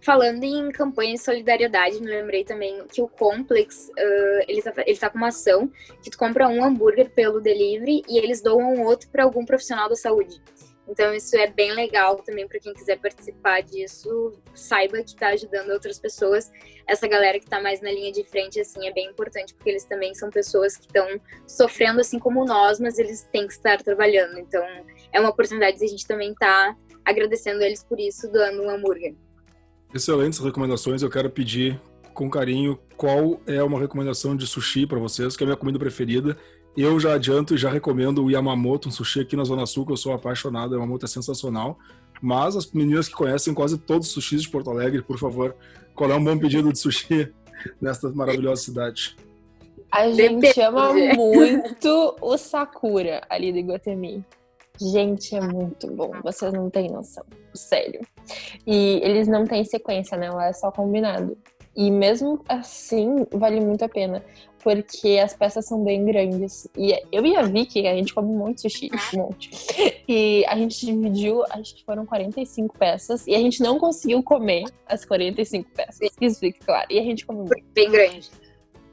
Falando 0.04 0.44
em 0.44 0.70
campanha 0.70 1.14
de 1.14 1.20
solidariedade, 1.20 1.98
me 1.98 2.08
lembrei 2.08 2.44
também 2.44 2.86
que 2.92 3.00
o 3.00 3.08
Complex, 3.08 3.88
uh, 3.88 4.44
ele, 4.46 4.60
tá, 4.60 4.74
ele 4.86 4.98
tá 4.98 5.08
com 5.08 5.16
uma 5.16 5.28
ação 5.28 5.70
que 6.02 6.10
tu 6.10 6.18
compra 6.18 6.46
um 6.46 6.62
hambúrguer 6.62 7.08
pelo 7.14 7.40
delivery 7.40 8.02
e 8.06 8.18
eles 8.18 8.42
doam 8.42 8.82
outro 8.82 9.08
para 9.08 9.24
algum 9.24 9.46
profissional 9.46 9.88
da 9.88 9.96
saúde. 9.96 10.42
Então 10.86 11.14
isso 11.14 11.36
é 11.36 11.46
bem 11.50 11.72
legal 11.72 12.16
também 12.16 12.46
para 12.46 12.58
quem 12.58 12.74
quiser 12.74 12.98
participar 12.98 13.62
disso, 13.62 14.32
saiba 14.54 15.02
que 15.02 15.10
está 15.10 15.28
ajudando 15.28 15.70
outras 15.70 15.98
pessoas. 15.98 16.50
Essa 16.86 17.08
galera 17.08 17.38
que 17.38 17.46
está 17.46 17.60
mais 17.60 17.80
na 17.80 17.90
linha 17.90 18.12
de 18.12 18.22
frente 18.24 18.60
assim 18.60 18.86
é 18.86 18.92
bem 18.92 19.08
importante 19.08 19.54
porque 19.54 19.70
eles 19.70 19.84
também 19.84 20.14
são 20.14 20.30
pessoas 20.30 20.76
que 20.76 20.86
estão 20.86 21.06
sofrendo 21.46 22.00
assim 22.00 22.18
como 22.18 22.44
nós, 22.44 22.78
mas 22.78 22.98
eles 22.98 23.22
têm 23.32 23.46
que 23.46 23.54
estar 23.54 23.82
trabalhando. 23.82 24.38
Então 24.38 24.62
é 25.12 25.18
uma 25.18 25.30
oportunidade 25.30 25.78
de 25.78 25.84
a 25.84 25.88
gente 25.88 26.06
também 26.06 26.32
estar 26.32 26.74
tá 26.74 26.78
agradecendo 27.04 27.62
eles 27.62 27.82
por 27.82 27.98
isso, 27.98 28.30
doando 28.30 28.62
um 28.62 28.70
hambúrguer. 28.70 29.14
Excelentes 29.94 30.38
recomendações. 30.38 31.02
Eu 31.02 31.10
quero 31.10 31.30
pedir 31.30 31.80
com 32.12 32.30
carinho 32.30 32.78
qual 32.96 33.40
é 33.46 33.62
uma 33.62 33.78
recomendação 33.78 34.36
de 34.36 34.46
sushi 34.46 34.86
para 34.86 34.98
vocês, 34.98 35.36
que 35.36 35.42
é 35.42 35.44
a 35.44 35.48
minha 35.48 35.56
comida 35.56 35.78
preferida 35.78 36.36
eu 36.82 36.98
já 36.98 37.14
adianto 37.14 37.54
e 37.54 37.58
já 37.58 37.70
recomendo 37.70 38.24
o 38.24 38.30
Yamamoto, 38.30 38.88
um 38.88 38.92
sushi 38.92 39.20
aqui 39.20 39.36
na 39.36 39.44
Zona 39.44 39.66
Sul, 39.66 39.86
que 39.86 39.92
eu 39.92 39.96
sou 39.96 40.12
apaixonado. 40.12 40.72
O 40.72 40.74
Yamamoto 40.74 41.04
é 41.04 41.08
sensacional. 41.08 41.78
Mas 42.20 42.56
as 42.56 42.70
meninas 42.72 43.08
que 43.08 43.14
conhecem 43.14 43.52
quase 43.54 43.78
todos 43.78 44.08
os 44.08 44.14
sushis 44.14 44.42
de 44.42 44.48
Porto 44.48 44.70
Alegre, 44.70 45.02
por 45.02 45.18
favor, 45.18 45.54
qual 45.94 46.10
é 46.10 46.14
um 46.14 46.24
bom 46.24 46.38
pedido 46.38 46.72
de 46.72 46.78
sushi 46.78 47.32
nesta 47.80 48.08
maravilhosa 48.10 48.62
cidade? 48.62 49.16
A 49.90 50.10
gente 50.10 50.60
ama 50.60 50.92
muito 51.14 52.16
o 52.20 52.36
Sakura 52.36 53.20
ali 53.28 53.52
do 53.52 53.58
Iguatemi. 53.58 54.24
Gente, 54.80 55.36
é 55.36 55.40
muito 55.40 55.86
bom. 55.86 56.10
Vocês 56.22 56.52
não 56.52 56.68
têm 56.68 56.90
noção. 56.90 57.24
Sério. 57.54 58.00
E 58.66 59.00
eles 59.04 59.28
não 59.28 59.44
têm 59.44 59.64
sequência, 59.64 60.18
né? 60.18 60.30
Lá 60.30 60.46
é 60.48 60.52
só 60.52 60.72
combinado. 60.72 61.38
E 61.76 61.90
mesmo 61.90 62.40
assim, 62.48 63.26
vale 63.32 63.60
muito 63.60 63.84
a 63.84 63.88
pena. 63.88 64.24
Porque 64.62 65.20
as 65.22 65.34
peças 65.34 65.66
são 65.66 65.84
bem 65.84 66.04
grandes. 66.06 66.66
E 66.76 66.98
eu 67.12 67.26
e 67.26 67.36
a 67.36 67.42
Vicky, 67.42 67.86
a 67.86 67.94
gente 67.94 68.14
come 68.14 68.54
de 68.54 68.62
sushi, 68.62 68.88
um 69.14 69.18
monte. 69.18 69.50
E 70.08 70.42
a 70.46 70.56
gente 70.56 70.86
dividiu, 70.86 71.42
acho 71.50 71.74
que 71.74 71.84
foram 71.84 72.06
45 72.06 72.78
peças. 72.78 73.26
E 73.26 73.34
a 73.34 73.38
gente 73.38 73.62
não 73.62 73.78
conseguiu 73.78 74.22
comer 74.22 74.64
as 74.86 75.04
45 75.04 75.68
peças. 75.70 76.08
Isso 76.18 76.40
fica 76.40 76.64
claro. 76.64 76.86
E 76.90 76.98
a 76.98 77.02
gente 77.02 77.26
comeu 77.26 77.44
muito. 77.44 77.62
Bem 77.74 77.90
grande. 77.90 78.30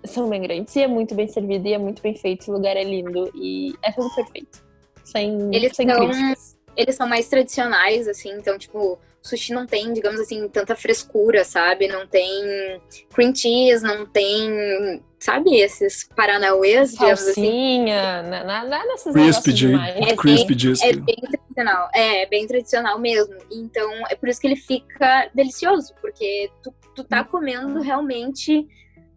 São 0.04 0.28
bem 0.28 0.42
grandes. 0.42 0.76
E 0.76 0.82
é 0.82 0.88
muito 0.88 1.16
bem 1.16 1.28
servido, 1.30 1.66
e 1.68 1.74
é 1.74 1.78
muito 1.78 2.02
bem 2.02 2.16
feito. 2.16 2.50
O 2.50 2.54
lugar 2.56 2.76
é 2.76 2.84
lindo. 2.84 3.32
E 3.34 3.74
é 3.82 3.94
tudo 3.94 4.14
perfeito. 4.14 4.62
Sem, 5.06 5.56
Eles 5.56 5.74
sem 5.76 5.88
são- 5.88 6.08
críticas. 6.10 6.58
Eles 6.76 6.96
são 6.96 7.08
mais 7.08 7.28
tradicionais, 7.30 8.08
assim, 8.10 8.32
então, 8.34 8.58
tipo, 8.58 8.98
sushi 9.22 9.54
não 9.54 9.66
tem, 9.68 9.94
digamos 9.94 10.20
assim, 10.20 10.48
tanta 10.50 10.76
frescura, 10.76 11.44
sabe? 11.44 11.88
Não 11.88 12.08
tem 12.08 12.82
cream 13.14 13.34
cheese, 13.36 13.84
não 13.84 14.06
tem, 14.06 15.02
sabe, 15.20 15.56
esses 15.60 16.08
paranauês, 16.16 16.92
digamos 16.92 17.22
assim. 17.22 17.34
Salsinha, 17.46 18.24
na- 18.24 18.44
na- 18.44 18.64
nada 18.64 18.88
desses 18.88 19.14
Crispy, 19.14 19.20
negócios 19.20 19.56
J- 19.60 19.68
demais. 19.68 19.96
É 20.12 20.16
Crispy 20.16 20.56
Disc. 20.56 20.84
É 20.84 20.94
bem 20.94 21.16
tradicional, 21.16 21.90
é, 21.94 22.24
é 22.24 22.26
bem 22.26 22.48
tradicional 22.48 23.00
mesmo. 23.00 23.36
Então, 23.52 23.92
é 24.10 24.16
por 24.16 24.28
isso 24.28 24.42
que 24.42 24.48
ele 24.48 24.56
fica 24.56 25.30
delicioso, 25.36 25.94
porque 26.02 26.50
tu, 26.64 26.74
tu 26.96 27.04
tá 27.04 27.24
comendo 27.24 27.80
realmente 27.82 28.68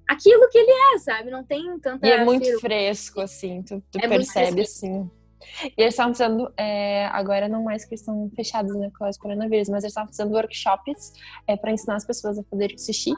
aquilo 0.06 0.46
que 0.50 0.58
ele 0.58 0.70
é, 0.94 0.98
sabe? 0.98 1.30
Não 1.30 1.42
tem 1.42 1.78
tanta... 1.78 2.06
E 2.06 2.10
é 2.10 2.22
muito 2.24 2.60
fresco, 2.60 3.22
assim, 3.22 3.62
tu, 3.62 3.82
tu 3.90 3.98
É 3.98 4.06
percebe, 4.06 4.60
assim. 4.60 5.10
E 5.64 5.82
eles 5.82 5.94
estavam 5.94 6.14
fazendo, 6.14 6.52
é, 6.56 7.06
agora 7.06 7.48
não 7.48 7.62
mais 7.62 7.84
que 7.84 7.94
estão 7.94 8.30
fechados, 8.34 8.74
né, 8.76 8.90
causa 8.98 9.18
do 9.18 9.22
coronavírus, 9.22 9.68
mas 9.68 9.84
eles 9.84 9.92
estavam 9.92 10.08
fazendo 10.08 10.34
workshops 10.34 11.12
é, 11.46 11.56
para 11.56 11.72
ensinar 11.72 11.96
as 11.96 12.06
pessoas 12.06 12.38
a 12.38 12.42
fazerem 12.44 12.78
sushi. 12.78 13.12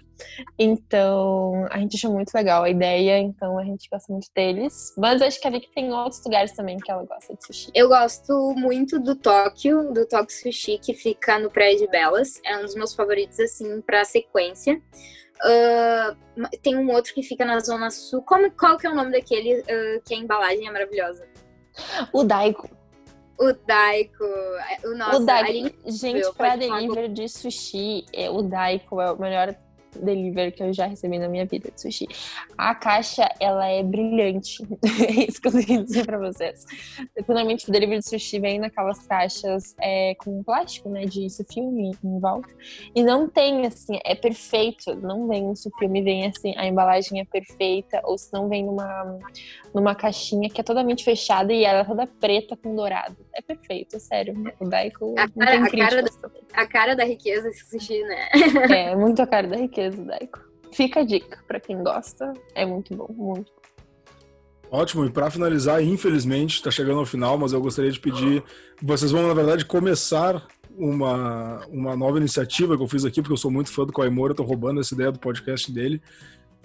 Então, 0.58 1.66
a 1.70 1.78
gente 1.78 1.96
achou 1.96 2.12
muito 2.12 2.32
legal 2.34 2.62
a 2.62 2.70
ideia, 2.70 3.18
então 3.18 3.58
a 3.58 3.64
gente 3.64 3.88
gosta 3.90 4.12
muito 4.12 4.28
deles. 4.34 4.94
Mas 4.96 5.20
acho 5.22 5.40
que 5.40 5.48
a 5.48 5.50
Vicky 5.50 5.70
tem 5.74 5.92
outros 5.92 6.22
lugares 6.24 6.52
também 6.52 6.76
que 6.76 6.90
ela 6.90 7.04
gosta 7.04 7.34
de 7.34 7.46
sushi. 7.46 7.70
Eu 7.74 7.88
gosto 7.88 8.54
muito 8.56 8.98
do 8.98 9.14
Tóquio, 9.14 9.92
do 9.92 10.06
Tóquio 10.06 10.36
Sushi, 10.36 10.78
que 10.78 10.94
fica 10.94 11.38
no 11.38 11.50
Praia 11.50 11.76
de 11.76 11.86
Belas. 11.88 12.40
É 12.44 12.58
um 12.58 12.62
dos 12.62 12.74
meus 12.74 12.94
favoritos, 12.94 13.38
assim, 13.40 13.80
pra 13.80 14.04
sequência. 14.04 14.80
Ah, 15.42 16.16
tem 16.62 16.76
um 16.76 16.90
outro 16.90 17.12
que 17.14 17.22
fica 17.22 17.44
na 17.44 17.58
Zona 17.60 17.90
Sul. 17.90 18.22
Como, 18.22 18.50
qual 18.52 18.76
que 18.78 18.86
é 18.86 18.90
o 18.90 18.94
nome 18.94 19.12
daquele 19.12 19.62
ah, 19.68 20.00
que 20.04 20.14
a 20.14 20.16
embalagem 20.16 20.66
é 20.66 20.70
maravilhosa? 20.70 21.26
O 22.12 22.24
Daiko. 22.24 22.70
O 23.38 23.52
Daiko. 23.52 24.24
O 24.84 24.96
nosso. 24.96 25.22
o 25.22 25.26
Daiko. 25.26 25.76
Gente, 25.86 26.32
pra 26.32 26.52
falar. 26.52 26.56
delivery 26.56 27.08
de 27.08 27.28
sushi, 27.28 28.06
é, 28.12 28.30
o 28.30 28.42
Daiko 28.42 29.00
é 29.00 29.12
o 29.12 29.18
melhor 29.18 29.54
delivery 29.96 30.52
que 30.52 30.62
eu 30.62 30.72
já 30.72 30.86
recebi 30.86 31.18
na 31.18 31.28
minha 31.28 31.44
vida 31.44 31.70
de 31.70 31.80
sushi. 31.80 32.06
A 32.56 32.74
caixa, 32.74 33.28
ela 33.40 33.66
é 33.66 33.82
brilhante. 33.82 34.62
é 35.08 35.24
isso 35.24 35.40
que 35.40 35.48
eu 35.48 35.52
queria 35.52 35.82
dizer 35.82 36.06
pra 36.06 36.18
vocês. 36.18 36.64
Finalmente, 37.24 37.68
o 37.68 37.72
delivery 37.72 38.00
de 38.00 38.08
sushi 38.08 38.38
vem 38.38 38.58
naquelas 38.58 39.06
caixas 39.06 39.74
é, 39.80 40.14
com 40.16 40.42
plástico, 40.42 40.88
né, 40.88 41.04
de 41.04 41.26
filme 41.52 41.92
em 42.02 42.20
volta. 42.20 42.48
E 42.94 43.02
não 43.02 43.28
tem, 43.28 43.66
assim, 43.66 43.98
é 44.04 44.14
perfeito. 44.14 44.94
Não 44.96 45.26
vem 45.26 45.46
um 45.46 45.54
filme, 45.78 46.02
vem 46.02 46.26
assim, 46.26 46.54
a 46.56 46.66
embalagem 46.66 47.20
é 47.20 47.24
perfeita. 47.24 48.00
Ou 48.04 48.16
se 48.16 48.32
não 48.32 48.48
vem 48.48 48.64
numa, 48.64 49.18
numa 49.74 49.94
caixinha 49.94 50.48
que 50.48 50.60
é 50.60 50.64
totalmente 50.64 51.04
fechada 51.04 51.52
e 51.52 51.64
ela 51.64 51.80
é 51.80 51.84
toda 51.84 52.06
preta 52.06 52.56
com 52.56 52.74
dourado. 52.74 53.16
É 53.38 53.42
perfeito, 53.42 54.00
sério. 54.00 54.32
O 54.58 54.68
Daiko 54.68 55.14
A 55.18 55.26
não 55.26 55.46
cara- 55.46 55.70
tem 55.70 55.82
a 55.82 55.88
cara 55.88 56.02
também. 56.10 56.42
A 56.54 56.66
cara 56.66 56.96
da 56.96 57.04
riqueza 57.04 57.48
esse 57.48 57.68
sushi, 57.68 58.00
né? 58.02 58.28
É 58.70 58.96
muito 58.96 59.20
a 59.20 59.26
cara 59.26 59.46
da 59.46 59.56
riqueza 59.56 59.96
do 59.98 60.04
Daiko. 60.06 60.40
Fica 60.72 61.00
a 61.00 61.04
dica 61.04 61.38
pra 61.46 61.60
quem 61.60 61.82
gosta. 61.82 62.32
É 62.54 62.64
muito 62.64 62.96
bom, 62.96 63.06
muito. 63.10 63.52
Ótimo, 64.70 65.04
e 65.04 65.10
para 65.10 65.30
finalizar, 65.30 65.82
infelizmente, 65.82 66.54
está 66.56 66.70
chegando 66.70 66.98
ao 66.98 67.06
final, 67.06 67.38
mas 67.38 67.52
eu 67.52 67.60
gostaria 67.60 67.90
de 67.92 68.00
pedir. 68.00 68.42
Vocês 68.82 69.12
vão, 69.12 69.26
na 69.28 69.34
verdade, 69.34 69.64
começar 69.64 70.44
uma, 70.76 71.64
uma 71.68 71.94
nova 71.96 72.18
iniciativa 72.18 72.76
que 72.76 72.82
eu 72.82 72.88
fiz 72.88 73.04
aqui, 73.04 73.20
porque 73.22 73.32
eu 73.32 73.38
sou 73.38 73.50
muito 73.50 73.70
fã 73.72 73.84
do 73.84 73.92
Coimora, 73.92 74.32
eu 74.32 74.36
tô 74.36 74.42
roubando 74.42 74.80
essa 74.80 74.92
ideia 74.94 75.12
do 75.12 75.18
podcast 75.20 75.70
dele. 75.70 76.02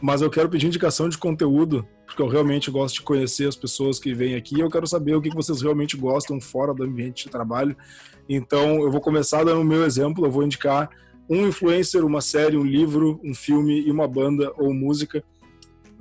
Mas 0.01 0.21
eu 0.21 0.29
quero 0.29 0.49
pedir 0.49 0.67
indicação 0.67 1.07
de 1.07 1.17
conteúdo, 1.17 1.87
porque 2.05 2.21
eu 2.21 2.27
realmente 2.27 2.71
gosto 2.71 2.95
de 2.95 3.01
conhecer 3.03 3.47
as 3.47 3.55
pessoas 3.55 3.99
que 3.99 4.13
vêm 4.13 4.35
aqui 4.35 4.59
eu 4.59 4.69
quero 4.69 4.87
saber 4.87 5.15
o 5.15 5.21
que 5.21 5.29
vocês 5.29 5.61
realmente 5.61 5.95
gostam 5.95 6.41
fora 6.41 6.73
do 6.73 6.83
ambiente 6.83 7.25
de 7.25 7.29
trabalho. 7.29 7.75
Então, 8.27 8.81
eu 8.81 8.91
vou 8.91 9.01
começar 9.01 9.43
dando 9.43 9.61
o 9.61 9.65
meu 9.65 9.85
exemplo, 9.85 10.25
eu 10.25 10.31
vou 10.31 10.43
indicar 10.43 10.89
um 11.29 11.47
influencer, 11.47 12.03
uma 12.03 12.19
série, 12.19 12.57
um 12.57 12.65
livro, 12.65 13.19
um 13.23 13.33
filme 13.33 13.81
e 13.81 13.91
uma 13.91 14.07
banda 14.07 14.51
ou 14.57 14.73
música 14.73 15.23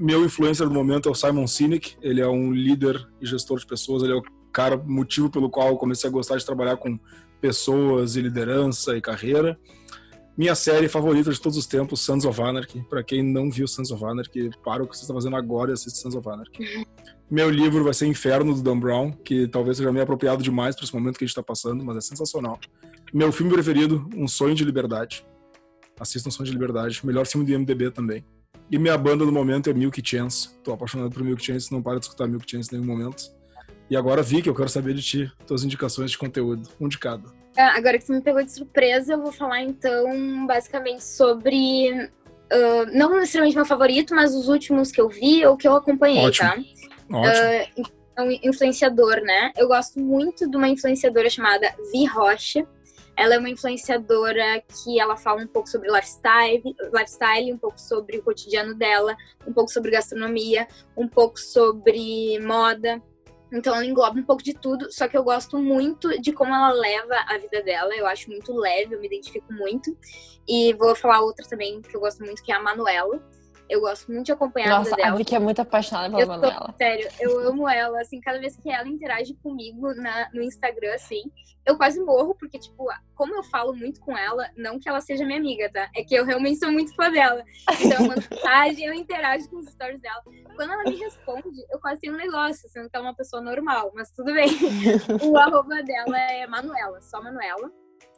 meu 0.01 0.25
influencer 0.25 0.67
do 0.67 0.73
momento 0.73 1.11
é 1.11 1.13
o 1.13 1.15
Simon 1.15 1.47
Sinek. 1.47 1.95
Ele 2.01 2.23
é 2.23 2.27
um 2.27 2.51
líder 2.51 3.07
e 3.21 3.27
gestor 3.27 3.59
de 3.59 3.67
pessoas. 3.67 4.03
Ele 4.03 4.15
é 4.15 4.17
o 4.17 4.23
cara, 4.51 4.79
motivo 4.79 5.29
pelo 5.29 5.51
qual 5.51 5.69
eu 5.69 5.77
comecei 5.77 6.09
a 6.09 6.13
gostar 6.13 6.39
de 6.39 6.47
trabalhar 6.47 6.79
com 6.79 6.99
pessoas 7.39 8.17
e 8.17 8.23
liderança 8.23 8.97
e 8.97 9.01
carreira. 9.03 9.61
Minha 10.37 10.55
série 10.55 10.89
favorita 10.89 11.31
de 11.31 11.41
todos 11.41 11.59
os 11.59 11.67
tempos, 11.67 12.01
Sons 12.01 12.25
of 12.25 12.41
Anarchy. 12.41 12.83
Para 12.89 13.03
quem 13.03 13.23
não 13.23 13.51
viu 13.51 13.67
Sons 13.67 13.91
of 13.91 14.05
Anarchy, 14.05 14.51
para 14.65 14.83
o 14.83 14.87
que 14.87 14.97
você 14.97 15.03
está 15.03 15.13
fazendo 15.13 15.37
agora 15.37 15.71
e 15.71 15.75
assiste 15.75 15.99
Sons 15.99 16.15
of 16.15 16.27
Anarchy. 16.29 16.87
Meu 17.31 17.51
livro 17.51 17.85
vai 17.85 17.93
ser 17.93 18.07
Inferno, 18.07 18.55
do 18.55 18.63
Dan 18.63 18.79
Brown, 18.79 19.13
que 19.13 19.47
talvez 19.49 19.77
seja 19.77 19.93
meio 19.93 20.03
apropriado 20.03 20.43
demais 20.43 20.75
para 20.75 20.85
esse 20.85 20.95
momento 20.95 21.19
que 21.19 21.25
a 21.25 21.27
gente 21.27 21.33
está 21.33 21.43
passando, 21.43 21.85
mas 21.85 21.97
é 21.97 22.01
sensacional. 22.01 22.59
Meu 23.13 23.31
filme 23.33 23.53
preferido, 23.53 24.09
Um 24.17 24.27
Sonho 24.27 24.55
de 24.55 24.65
Liberdade. 24.65 25.27
Assista 25.99 26.29
Um 26.29 26.33
Sonho 26.33 26.47
de 26.47 26.53
Liberdade. 26.53 27.05
Melhor 27.05 27.27
filme 27.27 27.45
do 27.45 27.53
IMDB 27.53 27.91
também. 27.91 28.25
E 28.71 28.79
minha 28.79 28.97
banda 28.97 29.25
no 29.25 29.33
momento 29.33 29.69
é 29.69 29.75
Milk 29.75 30.01
Chance. 30.05 30.51
Tô 30.63 30.73
apaixonado 30.73 31.11
por 31.11 31.23
Milk 31.23 31.45
Chance, 31.45 31.73
não 31.73 31.83
paro 31.83 31.99
de 31.99 32.07
escutar 32.07 32.27
Milk 32.27 32.49
Chance 32.49 32.75
em 32.75 32.79
nenhum 32.79 32.91
momento. 32.91 33.31
E 33.91 33.97
agora, 33.97 34.23
Vicky, 34.23 34.49
eu 34.49 34.55
quero 34.55 34.69
saber 34.69 34.95
de 34.95 35.03
ti, 35.03 35.33
tuas 35.47 35.65
indicações 35.65 36.13
de 36.13 36.17
conteúdo, 36.19 36.69
um 36.81 36.89
de 36.89 36.97
cada. 36.97 37.40
Ah, 37.57 37.77
Agora 37.77 37.99
que 37.99 38.05
você 38.05 38.13
me 38.13 38.21
pegou 38.21 38.43
de 38.43 38.53
surpresa, 38.53 39.15
eu 39.15 39.21
vou 39.23 39.33
falar 39.33 39.63
então 39.63 40.47
basicamente 40.47 41.03
sobre. 41.05 42.11
ah, 42.51 42.87
não 42.93 43.15
necessariamente 43.17 43.57
meu 43.57 43.67
favorito, 43.67 44.15
mas 44.15 44.35
os 44.35 44.49
últimos 44.49 44.91
que 44.93 45.01
eu 45.01 45.09
vi 45.09 45.45
ou 45.47 45.57
que 45.57 45.67
eu 45.69 45.75
acompanhei, 45.75 46.27
Ótimo. 46.27 46.49
tá? 46.49 46.57
Ótimo. 47.13 47.91
É 48.17 48.23
um 48.23 48.31
influenciador, 48.43 49.21
né? 49.23 49.53
Eu 49.57 49.67
gosto 49.69 49.99
muito 49.99 50.49
de 50.49 50.57
uma 50.57 50.69
influenciadora 50.69 51.31
chamada 51.31 51.73
Vi 51.93 52.05
Rocha. 52.05 52.67
Ela 53.17 53.35
é 53.35 53.39
uma 53.39 53.49
influenciadora 53.51 54.63
que 54.63 54.99
ela 54.99 55.17
fala 55.17 55.43
um 55.43 55.47
pouco 55.47 55.69
sobre 55.69 55.91
lifestyle, 55.91 56.63
lifestyle, 56.93 57.53
um 57.53 57.59
pouco 57.59 57.79
sobre 57.81 58.19
o 58.19 58.23
cotidiano 58.23 58.75
dela, 58.75 59.17
um 59.47 59.53
pouco 59.53 59.71
sobre 59.71 59.91
gastronomia, 59.91 60.67
um 60.97 61.07
pouco 61.09 61.39
sobre 61.39 62.39
moda. 62.41 63.03
Então 63.53 63.75
ela 63.75 63.85
engloba 63.85 64.19
um 64.19 64.23
pouco 64.23 64.43
de 64.43 64.55
tudo, 64.55 64.93
só 64.93 65.09
que 65.09 65.17
eu 65.17 65.25
gosto 65.25 65.59
muito 65.59 66.09
de 66.21 66.33
como 66.33 66.55
ela 66.55 66.73
leva 66.73 67.15
a 67.27 67.37
vida 67.39 67.63
dela. 67.63 67.95
Eu 67.95 68.07
acho 68.07 68.31
muito 68.31 68.55
leve, 68.55 68.95
eu 68.95 69.01
me 69.01 69.07
identifico 69.07 69.53
muito. 69.53 69.97
E 70.49 70.73
vou 70.75 70.95
falar 70.95 71.21
outra 71.21 71.47
também 71.49 71.81
que 71.83 71.97
eu 71.97 72.01
gosto 72.01 72.25
muito, 72.25 72.43
que 72.43 72.53
é 72.53 72.55
a 72.55 72.63
Manuela. 72.63 73.21
Eu 73.71 73.81
gosto 73.81 74.11
muito 74.11 74.27
de 74.27 74.33
acompanhar 74.33 74.73
a 74.73 74.79
Nossa, 74.81 74.97
a. 75.01 75.15
Vicky 75.15 75.37
é 75.37 75.39
muito 75.39 75.63
apaixonada 75.63 76.11
pela 76.11 76.21
Eu 76.23 76.27
tô- 76.27 76.33
Manuela. 76.33 76.75
Sério, 76.77 77.09
eu 77.21 77.49
amo 77.49 77.69
ela, 77.69 78.01
assim, 78.01 78.21
cada 78.21 78.41
vez 78.41 78.57
que 78.57 78.69
ela 78.69 78.89
interage 78.89 79.33
comigo 79.35 79.95
na, 79.95 80.29
no 80.35 80.43
Instagram, 80.43 80.93
assim, 80.93 81.23
eu 81.65 81.77
quase 81.77 82.01
morro, 82.01 82.35
porque, 82.35 82.59
tipo, 82.59 82.89
como 83.15 83.33
eu 83.37 83.45
falo 83.45 83.73
muito 83.73 84.01
com 84.01 84.17
ela, 84.19 84.51
não 84.57 84.81
que 84.81 84.89
ela 84.89 85.01
seja 85.01 85.25
minha 85.25 85.39
amiga, 85.39 85.71
tá? 85.73 85.89
É 85.95 86.03
que 86.03 86.15
eu 86.17 86.25
realmente 86.25 86.59
sou 86.59 86.73
muito 86.73 86.93
fã 86.97 87.13
dela. 87.13 87.45
Então, 87.81 88.03
eu 88.03 88.09
mando 88.09 88.23
mensagem, 88.29 88.87
eu 88.87 88.93
interajo 88.93 89.49
com 89.49 89.59
os 89.59 89.67
stories 89.67 90.01
dela. 90.01 90.21
Quando 90.57 90.73
ela 90.73 90.83
me 90.83 90.97
responde, 90.97 91.65
eu 91.71 91.79
quase 91.79 92.01
tenho 92.01 92.15
um 92.15 92.17
negócio, 92.17 92.69
sendo 92.69 92.91
que 92.91 92.97
ela 92.97 93.07
é 93.07 93.09
uma 93.11 93.17
pessoa 93.17 93.41
normal, 93.41 93.93
mas 93.95 94.11
tudo 94.11 94.33
bem. 94.35 94.49
O 95.23 95.37
arroba 95.39 95.81
dela 95.85 96.19
é 96.19 96.45
Manuela, 96.49 97.01
só 97.03 97.23
Manuela. 97.23 97.71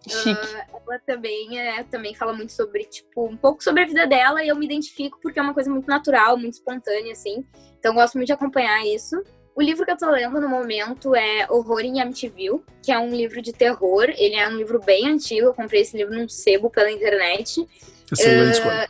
Chique. 0.09 0.41
Ah, 0.57 0.67
ela 0.87 0.99
também, 1.01 1.59
é, 1.59 1.83
também 1.85 2.15
fala 2.15 2.33
muito 2.33 2.53
sobre, 2.53 2.85
tipo, 2.85 3.27
um 3.27 3.37
pouco 3.37 3.63
sobre 3.63 3.83
a 3.83 3.87
vida 3.87 4.07
dela 4.07 4.45
e 4.45 4.49
eu 4.49 4.57
me 4.57 4.67
identifico 4.67 5.19
porque 5.23 5.39
é 5.39 5.43
uma 5.43 5.55
coisa 5.55 5.71
muito 5.71 5.87
natural, 5.87 6.37
muito 6.37 6.55
espontânea, 6.55 7.13
assim. 7.13 7.45
Então 7.79 7.93
eu 7.93 7.95
gosto 7.95 8.15
muito 8.15 8.27
de 8.27 8.33
acompanhar 8.33 8.85
isso. 8.87 9.23
O 9.55 9.63
livro 9.63 9.85
que 9.85 9.93
eu 9.93 9.97
tô 9.97 10.11
lendo 10.11 10.41
no 10.41 10.49
momento 10.49 11.15
é 11.15 11.47
Horror 11.51 11.81
em 11.81 12.01
Amityville, 12.01 12.63
que 12.83 12.91
é 12.91 12.99
um 12.99 13.15
livro 13.15 13.43
de 13.43 13.53
terror. 13.53 14.05
Ele 14.17 14.35
é 14.35 14.49
um 14.49 14.57
livro 14.57 14.81
bem 14.81 15.09
antigo, 15.09 15.49
eu 15.49 15.55
comprei 15.55 15.83
esse 15.83 15.97
livro 15.97 16.15
num 16.15 16.29
sebo 16.29 16.71
pela 16.71 16.91
internet. 16.91 17.67
Excelente 18.11 18.55
escolha. 18.55 18.89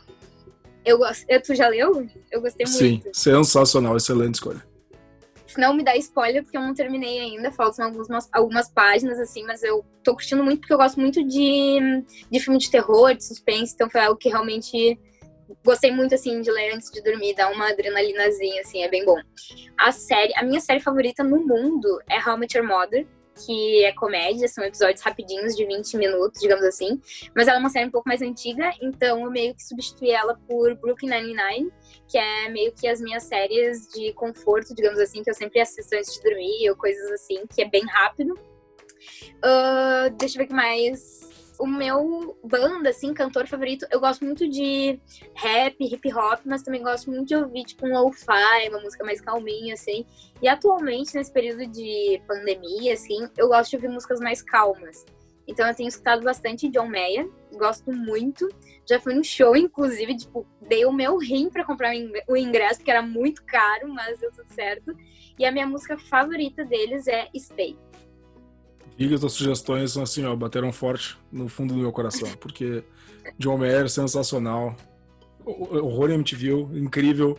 Eu 0.85 0.97
gosto. 0.97 1.25
Tu 1.45 1.55
já 1.55 1.67
leu? 1.67 2.07
Eu 2.31 2.41
gostei 2.41 2.65
Sim, 2.65 3.01
muito. 3.01 3.09
sensacional, 3.13 3.97
excelente 3.97 4.35
escolha. 4.35 4.65
Não 5.59 5.73
me 5.73 5.83
dá 5.83 5.95
spoiler, 5.95 6.43
porque 6.43 6.57
eu 6.57 6.61
não 6.61 6.73
terminei 6.73 7.19
ainda, 7.19 7.51
faltam 7.51 7.85
algumas, 7.85 8.29
algumas 8.31 8.69
páginas, 8.69 9.19
assim, 9.19 9.43
mas 9.43 9.63
eu 9.63 9.85
tô 10.03 10.13
curtindo 10.13 10.43
muito 10.43 10.61
porque 10.61 10.73
eu 10.73 10.77
gosto 10.77 10.99
muito 10.99 11.23
de, 11.23 12.03
de 12.29 12.39
filme 12.39 12.59
de 12.59 12.69
terror, 12.69 13.13
de 13.13 13.23
suspense, 13.23 13.73
então 13.73 13.89
foi 13.89 14.01
algo 14.01 14.17
que 14.17 14.29
realmente 14.29 14.99
gostei 15.63 15.91
muito, 15.91 16.15
assim, 16.15 16.41
de 16.41 16.51
ler 16.51 16.73
antes 16.73 16.89
de 16.89 17.01
dormir, 17.01 17.35
dar 17.35 17.51
uma 17.51 17.69
adrenalinazinha, 17.69 18.61
assim, 18.61 18.83
é 18.83 18.89
bem 18.89 19.05
bom. 19.05 19.17
A 19.77 19.91
série, 19.91 20.33
a 20.35 20.43
minha 20.43 20.59
série 20.59 20.79
favorita 20.79 21.23
no 21.23 21.45
mundo 21.45 22.01
é 22.09 22.17
How 22.17 22.35
I 22.35 22.39
Met 22.39 22.57
Your 22.57 22.67
Mother. 22.67 23.05
Que 23.33 23.83
é 23.83 23.93
comédia, 23.93 24.47
são 24.47 24.63
episódios 24.63 25.01
rapidinhos 25.01 25.55
de 25.55 25.65
20 25.65 25.97
minutos, 25.97 26.41
digamos 26.41 26.63
assim. 26.63 26.99
Mas 27.35 27.47
ela 27.47 27.57
é 27.57 27.59
uma 27.59 27.69
série 27.69 27.87
um 27.87 27.91
pouco 27.91 28.07
mais 28.07 28.21
antiga, 28.21 28.71
então 28.81 29.23
eu 29.23 29.31
meio 29.31 29.55
que 29.55 29.63
substituí 29.63 30.11
ela 30.11 30.39
por 30.47 30.75
Brooklyn 30.75 31.09
Nine-Nine, 31.09 31.71
que 32.07 32.17
é 32.17 32.49
meio 32.49 32.71
que 32.73 32.87
as 32.87 33.01
minhas 33.01 33.23
séries 33.23 33.87
de 33.89 34.13
conforto, 34.13 34.73
digamos 34.75 34.99
assim, 34.99 35.23
que 35.23 35.29
eu 35.29 35.33
sempre 35.33 35.59
assisto 35.59 35.95
antes 35.95 36.13
de 36.13 36.21
dormir 36.21 36.69
ou 36.69 36.75
coisas 36.75 37.11
assim, 37.11 37.45
que 37.53 37.61
é 37.61 37.69
bem 37.69 37.85
rápido. 37.85 38.33
Uh, 38.33 40.09
deixa 40.17 40.35
eu 40.35 40.39
ver 40.39 40.45
o 40.45 40.47
que 40.47 40.53
mais 40.53 41.32
o 41.59 41.67
meu 41.67 42.37
banda, 42.43 42.89
assim, 42.89 43.13
cantor 43.13 43.47
favorito, 43.47 43.85
eu 43.91 43.99
gosto 43.99 44.25
muito 44.25 44.47
de 44.49 44.99
rap, 45.35 45.75
hip 45.79 46.13
hop, 46.13 46.41
mas 46.45 46.63
também 46.63 46.81
gosto 46.81 47.11
muito 47.11 47.27
de 47.27 47.35
ouvir, 47.35 47.63
tipo, 47.63 47.85
um 47.85 47.99
lo-fi, 47.99 48.69
uma 48.69 48.79
música 48.79 49.03
mais 49.03 49.21
calminha, 49.21 49.73
assim. 49.73 50.05
E 50.41 50.47
atualmente, 50.47 51.15
nesse 51.15 51.31
período 51.31 51.67
de 51.67 52.21
pandemia, 52.27 52.93
assim, 52.93 53.27
eu 53.37 53.47
gosto 53.47 53.71
de 53.71 53.75
ouvir 53.77 53.89
músicas 53.89 54.19
mais 54.19 54.41
calmas. 54.41 55.05
Então 55.47 55.67
eu 55.67 55.75
tenho 55.75 55.89
escutado 55.89 56.23
bastante 56.23 56.69
John 56.69 56.87
Mayer, 56.87 57.29
gosto 57.51 57.91
muito. 57.91 58.47
Já 58.87 58.99
fui 58.99 59.13
no 59.13 59.23
show, 59.23 59.55
inclusive, 59.55 60.15
tipo, 60.15 60.45
dei 60.61 60.85
o 60.85 60.91
meu 60.91 61.17
rim 61.17 61.49
para 61.49 61.65
comprar 61.65 61.93
o 62.27 62.37
ingresso, 62.37 62.77
porque 62.77 62.91
era 62.91 63.01
muito 63.01 63.43
caro, 63.45 63.89
mas 63.89 64.19
deu 64.19 64.31
tudo 64.31 64.47
certo. 64.53 64.95
E 65.37 65.45
a 65.45 65.51
minha 65.51 65.67
música 65.67 65.97
favorita 65.97 66.63
deles 66.63 67.07
é 67.07 67.27
Stay. 67.35 67.77
Dicas 68.97 69.23
as 69.23 69.33
sugestões 69.33 69.91
são 69.91 70.03
assim, 70.03 70.23
ó, 70.25 70.35
bateram 70.35 70.71
forte 70.71 71.17
no 71.31 71.47
fundo 71.47 71.73
do 71.73 71.79
meu 71.79 71.91
coração, 71.91 72.29
porque 72.39 72.83
John 73.37 73.57
Mayer, 73.57 73.89
sensacional. 73.89 74.75
Horror 75.45 76.11
em 76.11 76.15
MTV, 76.15 76.51
incrível. 76.73 77.37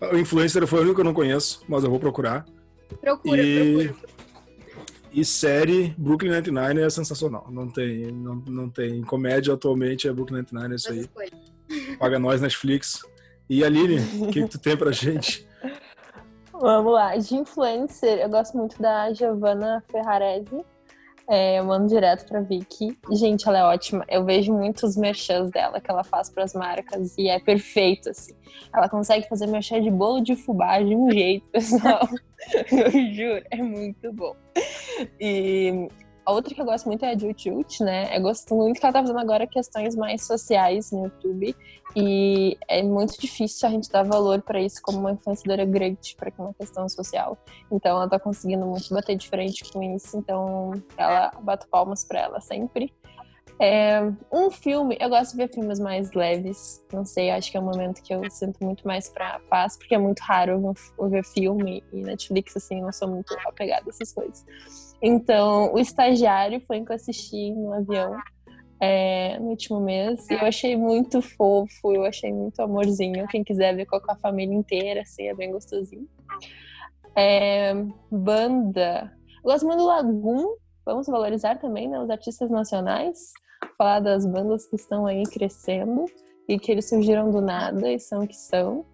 O 0.00 0.16
Influencer 0.16 0.66
foi 0.66 0.80
o 0.80 0.82
único 0.82 0.96
que 0.96 1.00
eu 1.02 1.04
não 1.04 1.14
conheço, 1.14 1.62
mas 1.68 1.84
eu 1.84 1.90
vou 1.90 2.00
procurar. 2.00 2.44
Procura, 3.00 3.42
e... 3.42 3.88
procura. 3.88 4.14
E 5.12 5.24
série, 5.24 5.94
Brooklyn 5.96 6.30
Nine-Nine 6.30 6.80
é 6.80 6.90
sensacional. 6.90 7.46
Não 7.48 7.68
tem, 7.68 8.10
não, 8.10 8.34
não 8.34 8.68
tem. 8.68 9.00
Comédia 9.02 9.54
atualmente 9.54 10.08
é 10.08 10.12
Brooklyn 10.12 10.44
Nine-Nine, 10.50 10.72
é 10.72 10.76
isso 10.76 10.90
aí. 10.90 11.08
Paga 11.98 12.18
nós, 12.18 12.40
Netflix. 12.40 13.00
E 13.48 13.62
Aline, 13.62 13.98
o 14.20 14.26
que, 14.26 14.42
que 14.42 14.48
tu 14.48 14.58
tem 14.58 14.76
pra 14.76 14.90
gente? 14.90 15.46
Vamos 16.52 16.92
lá. 16.92 17.16
De 17.16 17.36
influencer, 17.36 18.18
eu 18.18 18.28
gosto 18.28 18.56
muito 18.56 18.80
da 18.82 19.12
Giovanna 19.12 19.84
Ferrarese. 19.88 20.64
É, 21.28 21.58
eu 21.58 21.64
mando 21.64 21.88
direto 21.88 22.26
pra 22.26 22.40
Vicky. 22.40 22.98
Gente, 23.12 23.48
ela 23.48 23.58
é 23.58 23.64
ótima. 23.64 24.04
Eu 24.08 24.24
vejo 24.24 24.52
muitos 24.52 24.96
merchans 24.96 25.50
dela 25.50 25.80
que 25.80 25.90
ela 25.90 26.04
faz 26.04 26.28
pras 26.28 26.52
marcas 26.54 27.16
e 27.16 27.28
é 27.28 27.38
perfeito, 27.38 28.10
assim. 28.10 28.34
Ela 28.74 28.88
consegue 28.88 29.28
fazer 29.28 29.46
merchan 29.46 29.80
de 29.80 29.90
bolo 29.90 30.20
de 30.20 30.36
fubá 30.36 30.80
de 30.80 30.94
um 30.94 31.10
jeito, 31.10 31.48
pessoal. 31.50 32.08
eu 32.70 32.90
juro, 33.14 33.42
é 33.50 33.56
muito 33.56 34.12
bom. 34.12 34.36
E 35.18 35.88
a 36.26 36.32
outra 36.32 36.54
que 36.54 36.60
eu 36.60 36.64
gosto 36.64 36.86
muito 36.86 37.04
é 37.04 37.12
a 37.12 37.18
Jut 37.18 37.50
Jut, 37.50 37.82
né? 37.82 38.16
Eu 38.16 38.22
gosto 38.22 38.54
muito 38.54 38.80
que 38.80 38.86
ela 38.86 38.92
tá 38.92 39.00
fazendo 39.00 39.18
agora 39.18 39.46
questões 39.46 39.94
mais 39.94 40.26
sociais 40.26 40.90
no 40.90 41.04
YouTube. 41.04 41.54
E 41.94 42.56
é 42.66 42.82
muito 42.82 43.20
difícil 43.20 43.68
a 43.68 43.70
gente 43.70 43.90
dar 43.90 44.02
valor 44.02 44.42
para 44.42 44.60
isso 44.60 44.80
como 44.82 44.98
uma 44.98 45.12
influenciadora 45.12 45.64
grande 45.64 46.16
para 46.16 46.32
uma 46.38 46.54
questão 46.54 46.88
social. 46.88 47.36
Então 47.70 47.92
ela 47.92 48.08
tá 48.08 48.18
conseguindo 48.18 48.64
muito 48.66 48.92
bater 48.92 49.16
de 49.16 49.28
frente 49.28 49.64
com 49.70 49.82
isso. 49.82 50.16
Então 50.16 50.72
ela 50.96 51.30
bato 51.42 51.68
palmas 51.68 52.04
para 52.04 52.20
ela 52.20 52.40
sempre. 52.40 52.92
É, 53.60 54.00
um 54.32 54.50
filme, 54.50 54.96
eu 55.00 55.08
gosto 55.08 55.32
de 55.32 55.36
ver 55.36 55.52
filmes 55.52 55.78
mais 55.78 56.12
leves. 56.12 56.84
Não 56.92 57.04
sei, 57.04 57.30
acho 57.30 57.50
que 57.50 57.56
é 57.56 57.60
um 57.60 57.64
momento 57.64 58.02
que 58.02 58.12
eu 58.12 58.28
sinto 58.30 58.64
muito 58.64 58.86
mais 58.86 59.08
pra 59.08 59.40
paz, 59.48 59.76
porque 59.76 59.94
é 59.94 59.98
muito 59.98 60.20
raro 60.20 60.74
eu 60.98 61.08
ver 61.08 61.24
filme 61.24 61.84
e 61.92 62.02
Netflix, 62.02 62.56
assim, 62.56 62.80
não 62.80 62.92
sou 62.92 63.08
muito 63.08 63.32
apegada 63.46 63.84
a 63.86 63.90
essas 63.90 64.12
coisas. 64.12 64.44
Então, 65.02 65.72
o 65.72 65.78
estagiário 65.78 66.60
foi 66.66 66.78
em 66.78 66.84
que 66.84 66.92
eu 66.92 66.96
assisti 66.96 67.52
no 67.52 67.72
avião 67.72 68.16
é, 68.80 69.38
no 69.38 69.48
último 69.48 69.80
mês. 69.80 70.28
E 70.30 70.34
eu 70.34 70.40
achei 70.40 70.76
muito 70.76 71.22
fofo, 71.22 71.92
eu 71.92 72.04
achei 72.04 72.32
muito 72.32 72.60
amorzinho. 72.60 73.26
Quem 73.28 73.44
quiser 73.44 73.74
ver 73.74 73.86
com 73.86 73.98
a 74.08 74.16
família 74.16 74.54
inteira, 74.54 75.02
assim, 75.02 75.28
é 75.28 75.34
bem 75.34 75.50
gostosinho. 75.50 76.08
É, 77.16 77.74
banda. 78.10 79.12
Eu 79.36 79.50
gosto 79.50 79.66
muito 79.66 79.80
do 79.80 79.86
Lagum. 79.86 80.56
Vamos 80.84 81.06
valorizar 81.06 81.56
também 81.56 81.88
né, 81.88 81.98
os 81.98 82.10
artistas 82.10 82.50
nacionais. 82.50 83.32
Falar 83.78 84.00
das 84.00 84.26
bandas 84.26 84.66
que 84.66 84.76
estão 84.76 85.06
aí 85.06 85.22
crescendo 85.24 86.04
e 86.48 86.58
que 86.58 86.70
eles 86.70 86.88
surgiram 86.88 87.30
do 87.30 87.40
nada 87.40 87.90
e 87.90 87.98
são 87.98 88.22
o 88.22 88.28
que 88.28 88.36
são. 88.36 88.84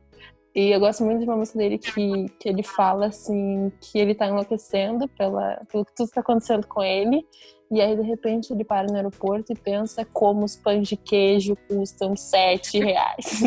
E 0.54 0.70
eu 0.70 0.80
gosto 0.80 1.04
muito 1.04 1.20
de 1.20 1.24
uma 1.26 1.36
música 1.36 1.58
dele 1.58 1.78
que, 1.78 2.28
que 2.40 2.48
ele 2.48 2.62
fala 2.62 3.06
assim 3.06 3.70
que 3.80 3.98
ele 3.98 4.14
tá 4.14 4.26
enlouquecendo 4.26 5.06
pela, 5.08 5.62
pelo 5.70 5.84
que 5.84 5.94
tudo 5.94 6.08
está 6.08 6.20
acontecendo 6.20 6.66
com 6.66 6.82
ele. 6.82 7.24
E 7.72 7.80
aí, 7.80 7.96
de 7.96 8.02
repente, 8.02 8.52
ele 8.52 8.64
para 8.64 8.88
no 8.88 8.96
aeroporto 8.96 9.52
e 9.52 9.56
pensa 9.56 10.04
como 10.04 10.44
os 10.44 10.56
pães 10.56 10.88
de 10.88 10.96
queijo 10.96 11.56
custam 11.68 12.16
sete 12.16 12.80
reais. 12.80 13.42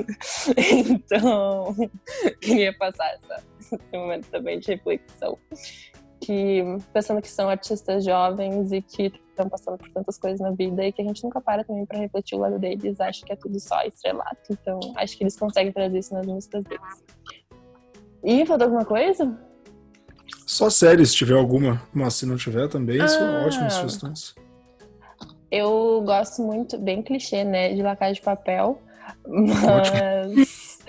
então, 0.89 1.75
queria 2.39 2.73
passar 2.77 3.15
essa, 3.15 3.43
esse 3.59 3.77
momento 3.91 4.29
também 4.29 4.59
de 4.59 4.67
reflexão 4.67 5.37
que 6.23 6.63
pensando 6.93 7.21
que 7.21 7.29
são 7.29 7.49
artistas 7.49 8.05
jovens 8.05 8.71
e 8.71 8.81
que 8.81 9.11
estão 9.29 9.49
passando 9.49 9.77
por 9.77 9.89
tantas 9.89 10.17
coisas 10.17 10.39
na 10.39 10.51
vida 10.51 10.85
e 10.85 10.91
que 10.91 11.01
a 11.01 11.05
gente 11.05 11.23
nunca 11.23 11.41
para 11.41 11.63
também 11.63 11.85
para 11.85 11.99
refletir 11.99 12.35
o 12.35 12.39
lado 12.39 12.57
deles, 12.57 13.01
acho 13.01 13.25
que 13.25 13.33
é 13.33 13.35
tudo 13.35 13.59
só 13.59 13.81
estrelato. 13.81 14.41
Então, 14.49 14.79
acho 14.95 15.17
que 15.17 15.23
eles 15.23 15.37
conseguem 15.37 15.73
trazer 15.73 15.99
isso 15.99 16.13
nas 16.13 16.25
músicas 16.25 16.63
deles. 16.63 17.03
E 18.23 18.45
faltou 18.45 18.65
alguma 18.65 18.85
coisa? 18.85 19.37
Só 20.47 20.69
séries, 20.69 21.09
se 21.09 21.15
tiver 21.17 21.35
alguma, 21.35 21.81
mas 21.93 22.13
se 22.13 22.25
não 22.25 22.37
tiver 22.37 22.69
também, 22.69 23.01
ah, 23.01 23.07
são 23.07 23.45
ótimas 23.45 23.73
sugestões. 23.73 24.35
Eu 25.51 26.01
gosto 26.05 26.41
muito, 26.41 26.77
bem 26.77 27.03
clichê, 27.03 27.43
né, 27.43 27.73
de 27.73 27.81
Lacar 27.81 28.13
de 28.13 28.21
Papel, 28.21 28.81
mas 29.27 30.79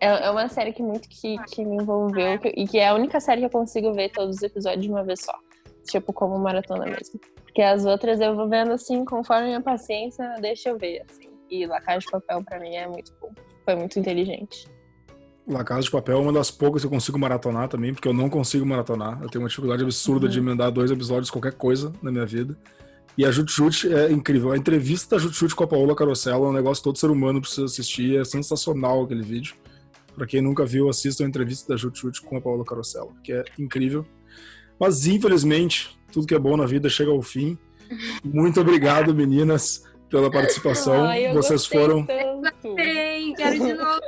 é, 0.00 0.26
é 0.26 0.30
uma 0.30 0.48
série 0.48 0.72
que 0.72 0.82
muito 0.82 1.08
que, 1.08 1.36
que 1.44 1.64
me 1.64 1.76
envolveu 1.76 2.38
que, 2.38 2.48
e 2.48 2.66
que 2.66 2.78
é 2.78 2.88
a 2.88 2.94
única 2.94 3.20
série 3.20 3.40
que 3.40 3.46
eu 3.46 3.50
consigo 3.50 3.92
ver 3.92 4.10
todos 4.10 4.36
os 4.36 4.42
episódios 4.42 4.82
de 4.82 4.90
uma 4.90 5.02
vez 5.02 5.20
só. 5.20 5.34
Tipo, 5.84 6.12
como 6.12 6.38
maratona 6.38 6.84
mesmo. 6.84 7.20
Porque 7.44 7.62
as 7.62 7.84
outras 7.84 8.20
eu 8.20 8.34
vou 8.34 8.48
vendo 8.48 8.72
assim, 8.72 9.04
conforme 9.04 9.44
a 9.44 9.46
minha 9.46 9.60
paciência, 9.62 10.34
deixa 10.40 10.70
eu 10.70 10.78
ver, 10.78 11.02
assim. 11.08 11.30
E 11.48 11.64
La 11.64 11.80
Casa 11.80 12.00
de 12.00 12.06
Papel, 12.10 12.44
pra 12.44 12.58
mim, 12.58 12.74
é 12.74 12.86
muito 12.86 13.12
bom. 13.20 13.30
Foi 13.64 13.76
muito 13.76 13.98
inteligente. 13.98 14.68
La 15.46 15.62
Casa 15.62 15.82
de 15.82 15.90
Papel 15.90 16.18
é 16.18 16.20
uma 16.20 16.32
das 16.32 16.50
poucas 16.50 16.82
que 16.82 16.86
eu 16.86 16.90
consigo 16.90 17.18
maratonar 17.18 17.68
também, 17.68 17.94
porque 17.94 18.08
eu 18.08 18.12
não 18.12 18.28
consigo 18.28 18.66
maratonar. 18.66 19.22
Eu 19.22 19.30
tenho 19.30 19.42
uma 19.42 19.48
dificuldade 19.48 19.82
absurda 19.84 20.26
uhum. 20.26 20.32
de 20.32 20.38
emendar 20.40 20.72
dois 20.72 20.90
episódios, 20.90 21.30
qualquer 21.30 21.52
coisa 21.52 21.92
na 22.02 22.10
minha 22.10 22.26
vida. 22.26 22.58
E 23.16 23.24
a 23.24 23.30
Jut 23.30 23.50
Jut 23.50 23.90
é 23.90 24.10
incrível. 24.10 24.52
A 24.52 24.56
entrevista 24.58 25.16
da 25.16 25.22
Jut 25.22 25.34
Jut 25.34 25.54
com 25.54 25.64
a 25.64 25.66
Paola 25.66 25.94
Carosella 25.94 26.46
é 26.46 26.48
um 26.48 26.52
negócio 26.52 26.82
que 26.82 26.84
todo 26.84 26.98
ser 26.98 27.10
humano 27.10 27.40
precisa 27.40 27.64
assistir. 27.64 28.20
É 28.20 28.24
sensacional 28.24 29.04
aquele 29.04 29.22
vídeo. 29.22 29.54
Para 30.16 30.26
quem 30.26 30.40
nunca 30.40 30.64
viu, 30.64 30.88
assista 30.88 31.22
a 31.22 31.26
entrevista 31.26 31.72
da 31.72 31.76
Jut 31.76 32.00
Jut 32.00 32.22
com 32.22 32.38
a 32.38 32.40
Paula 32.40 32.64
Carosella, 32.64 33.12
que 33.22 33.32
é 33.32 33.44
incrível. 33.58 34.06
Mas, 34.80 35.06
infelizmente, 35.06 35.96
tudo 36.10 36.26
que 36.26 36.34
é 36.34 36.38
bom 36.38 36.56
na 36.56 36.64
vida 36.64 36.88
chega 36.88 37.10
ao 37.10 37.20
fim. 37.20 37.58
Muito 38.24 38.58
obrigado, 38.60 39.14
meninas, 39.14 39.84
pela 40.08 40.30
participação. 40.30 41.04
Ai, 41.04 41.32
Vocês 41.34 41.66
foram. 41.66 42.06
Gostei, 42.06 43.34
quero 43.34 43.54
de 43.58 43.74
novo. 43.74 44.00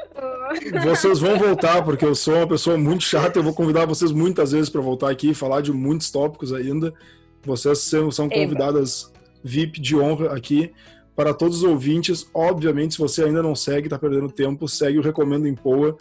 Vocês 0.83 1.19
vão 1.19 1.39
voltar, 1.39 1.83
porque 1.85 2.05
eu 2.05 2.15
sou 2.15 2.37
uma 2.37 2.49
pessoa 2.49 2.79
muito 2.79 3.05
chata. 3.05 3.39
Eu 3.39 3.43
vou 3.43 3.53
convidar 3.53 3.85
vocês 3.85 4.11
muitas 4.11 4.53
vezes 4.53 4.71
para 4.71 4.81
voltar 4.81 5.11
aqui 5.11 5.31
e 5.31 5.35
falar 5.35 5.61
de 5.61 5.73
muitos 5.73 6.11
tópicos 6.11 6.55
ainda. 6.55 6.95
Vocês 7.45 7.79
são 7.79 8.29
convidadas 8.29 9.13
VIP 9.45 9.81
de 9.81 9.95
honra 9.95 10.35
aqui 10.35 10.73
para 11.19 11.35
todos 11.35 11.57
os 11.57 11.62
ouvintes. 11.64 12.31
Obviamente, 12.33 12.95
se 12.95 13.01
você 13.01 13.25
ainda 13.25 13.43
não 13.43 13.53
segue, 13.53 13.89
está 13.89 13.99
perdendo 13.99 14.31
tempo, 14.31 14.69
segue 14.69 15.01
o 15.01 15.03
Recomendo 15.03 15.49
em 15.49 15.55
Poa. 15.55 15.97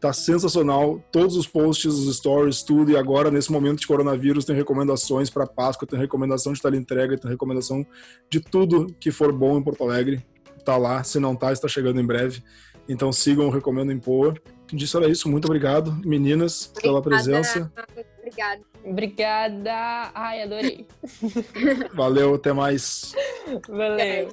Tá 0.00 0.10
sensacional. 0.10 1.04
Todos 1.12 1.36
os 1.36 1.46
posts, 1.46 1.92
os 1.92 2.16
stories, 2.16 2.62
tudo. 2.62 2.90
E 2.90 2.96
agora, 2.96 3.30
nesse 3.30 3.52
momento 3.52 3.80
de 3.80 3.86
coronavírus, 3.86 4.46
tem 4.46 4.56
recomendações 4.56 5.28
para 5.28 5.46
Páscoa, 5.46 5.86
tem 5.86 5.98
recomendação 5.98 6.54
de 6.54 6.76
entrega, 6.78 7.18
tem 7.18 7.30
recomendação 7.30 7.86
de 8.30 8.40
tudo 8.40 8.86
que 8.98 9.10
for 9.10 9.30
bom 9.34 9.58
em 9.58 9.62
Porto 9.62 9.84
Alegre. 9.84 10.24
Tá 10.64 10.78
lá. 10.78 11.04
Se 11.04 11.20
não 11.20 11.36
tá, 11.36 11.52
está 11.52 11.68
chegando 11.68 12.00
em 12.00 12.06
breve. 12.06 12.42
Então 12.88 13.12
sigam 13.12 13.48
o 13.48 13.50
Recomendo 13.50 13.92
em 13.92 13.98
Poa. 13.98 14.32
Disso 14.72 14.96
era 14.96 15.10
isso. 15.10 15.28
Muito 15.28 15.44
obrigado, 15.44 15.92
meninas, 16.06 16.70
Obrigada. 16.70 16.80
pela 16.80 17.02
presença. 17.02 17.70
Obrigada. 18.34 18.60
Obrigada. 18.84 20.10
Ai, 20.14 20.42
adorei. 20.42 20.86
Valeu, 21.94 22.34
até 22.34 22.52
mais. 22.52 23.14
Valeu. 23.68 24.28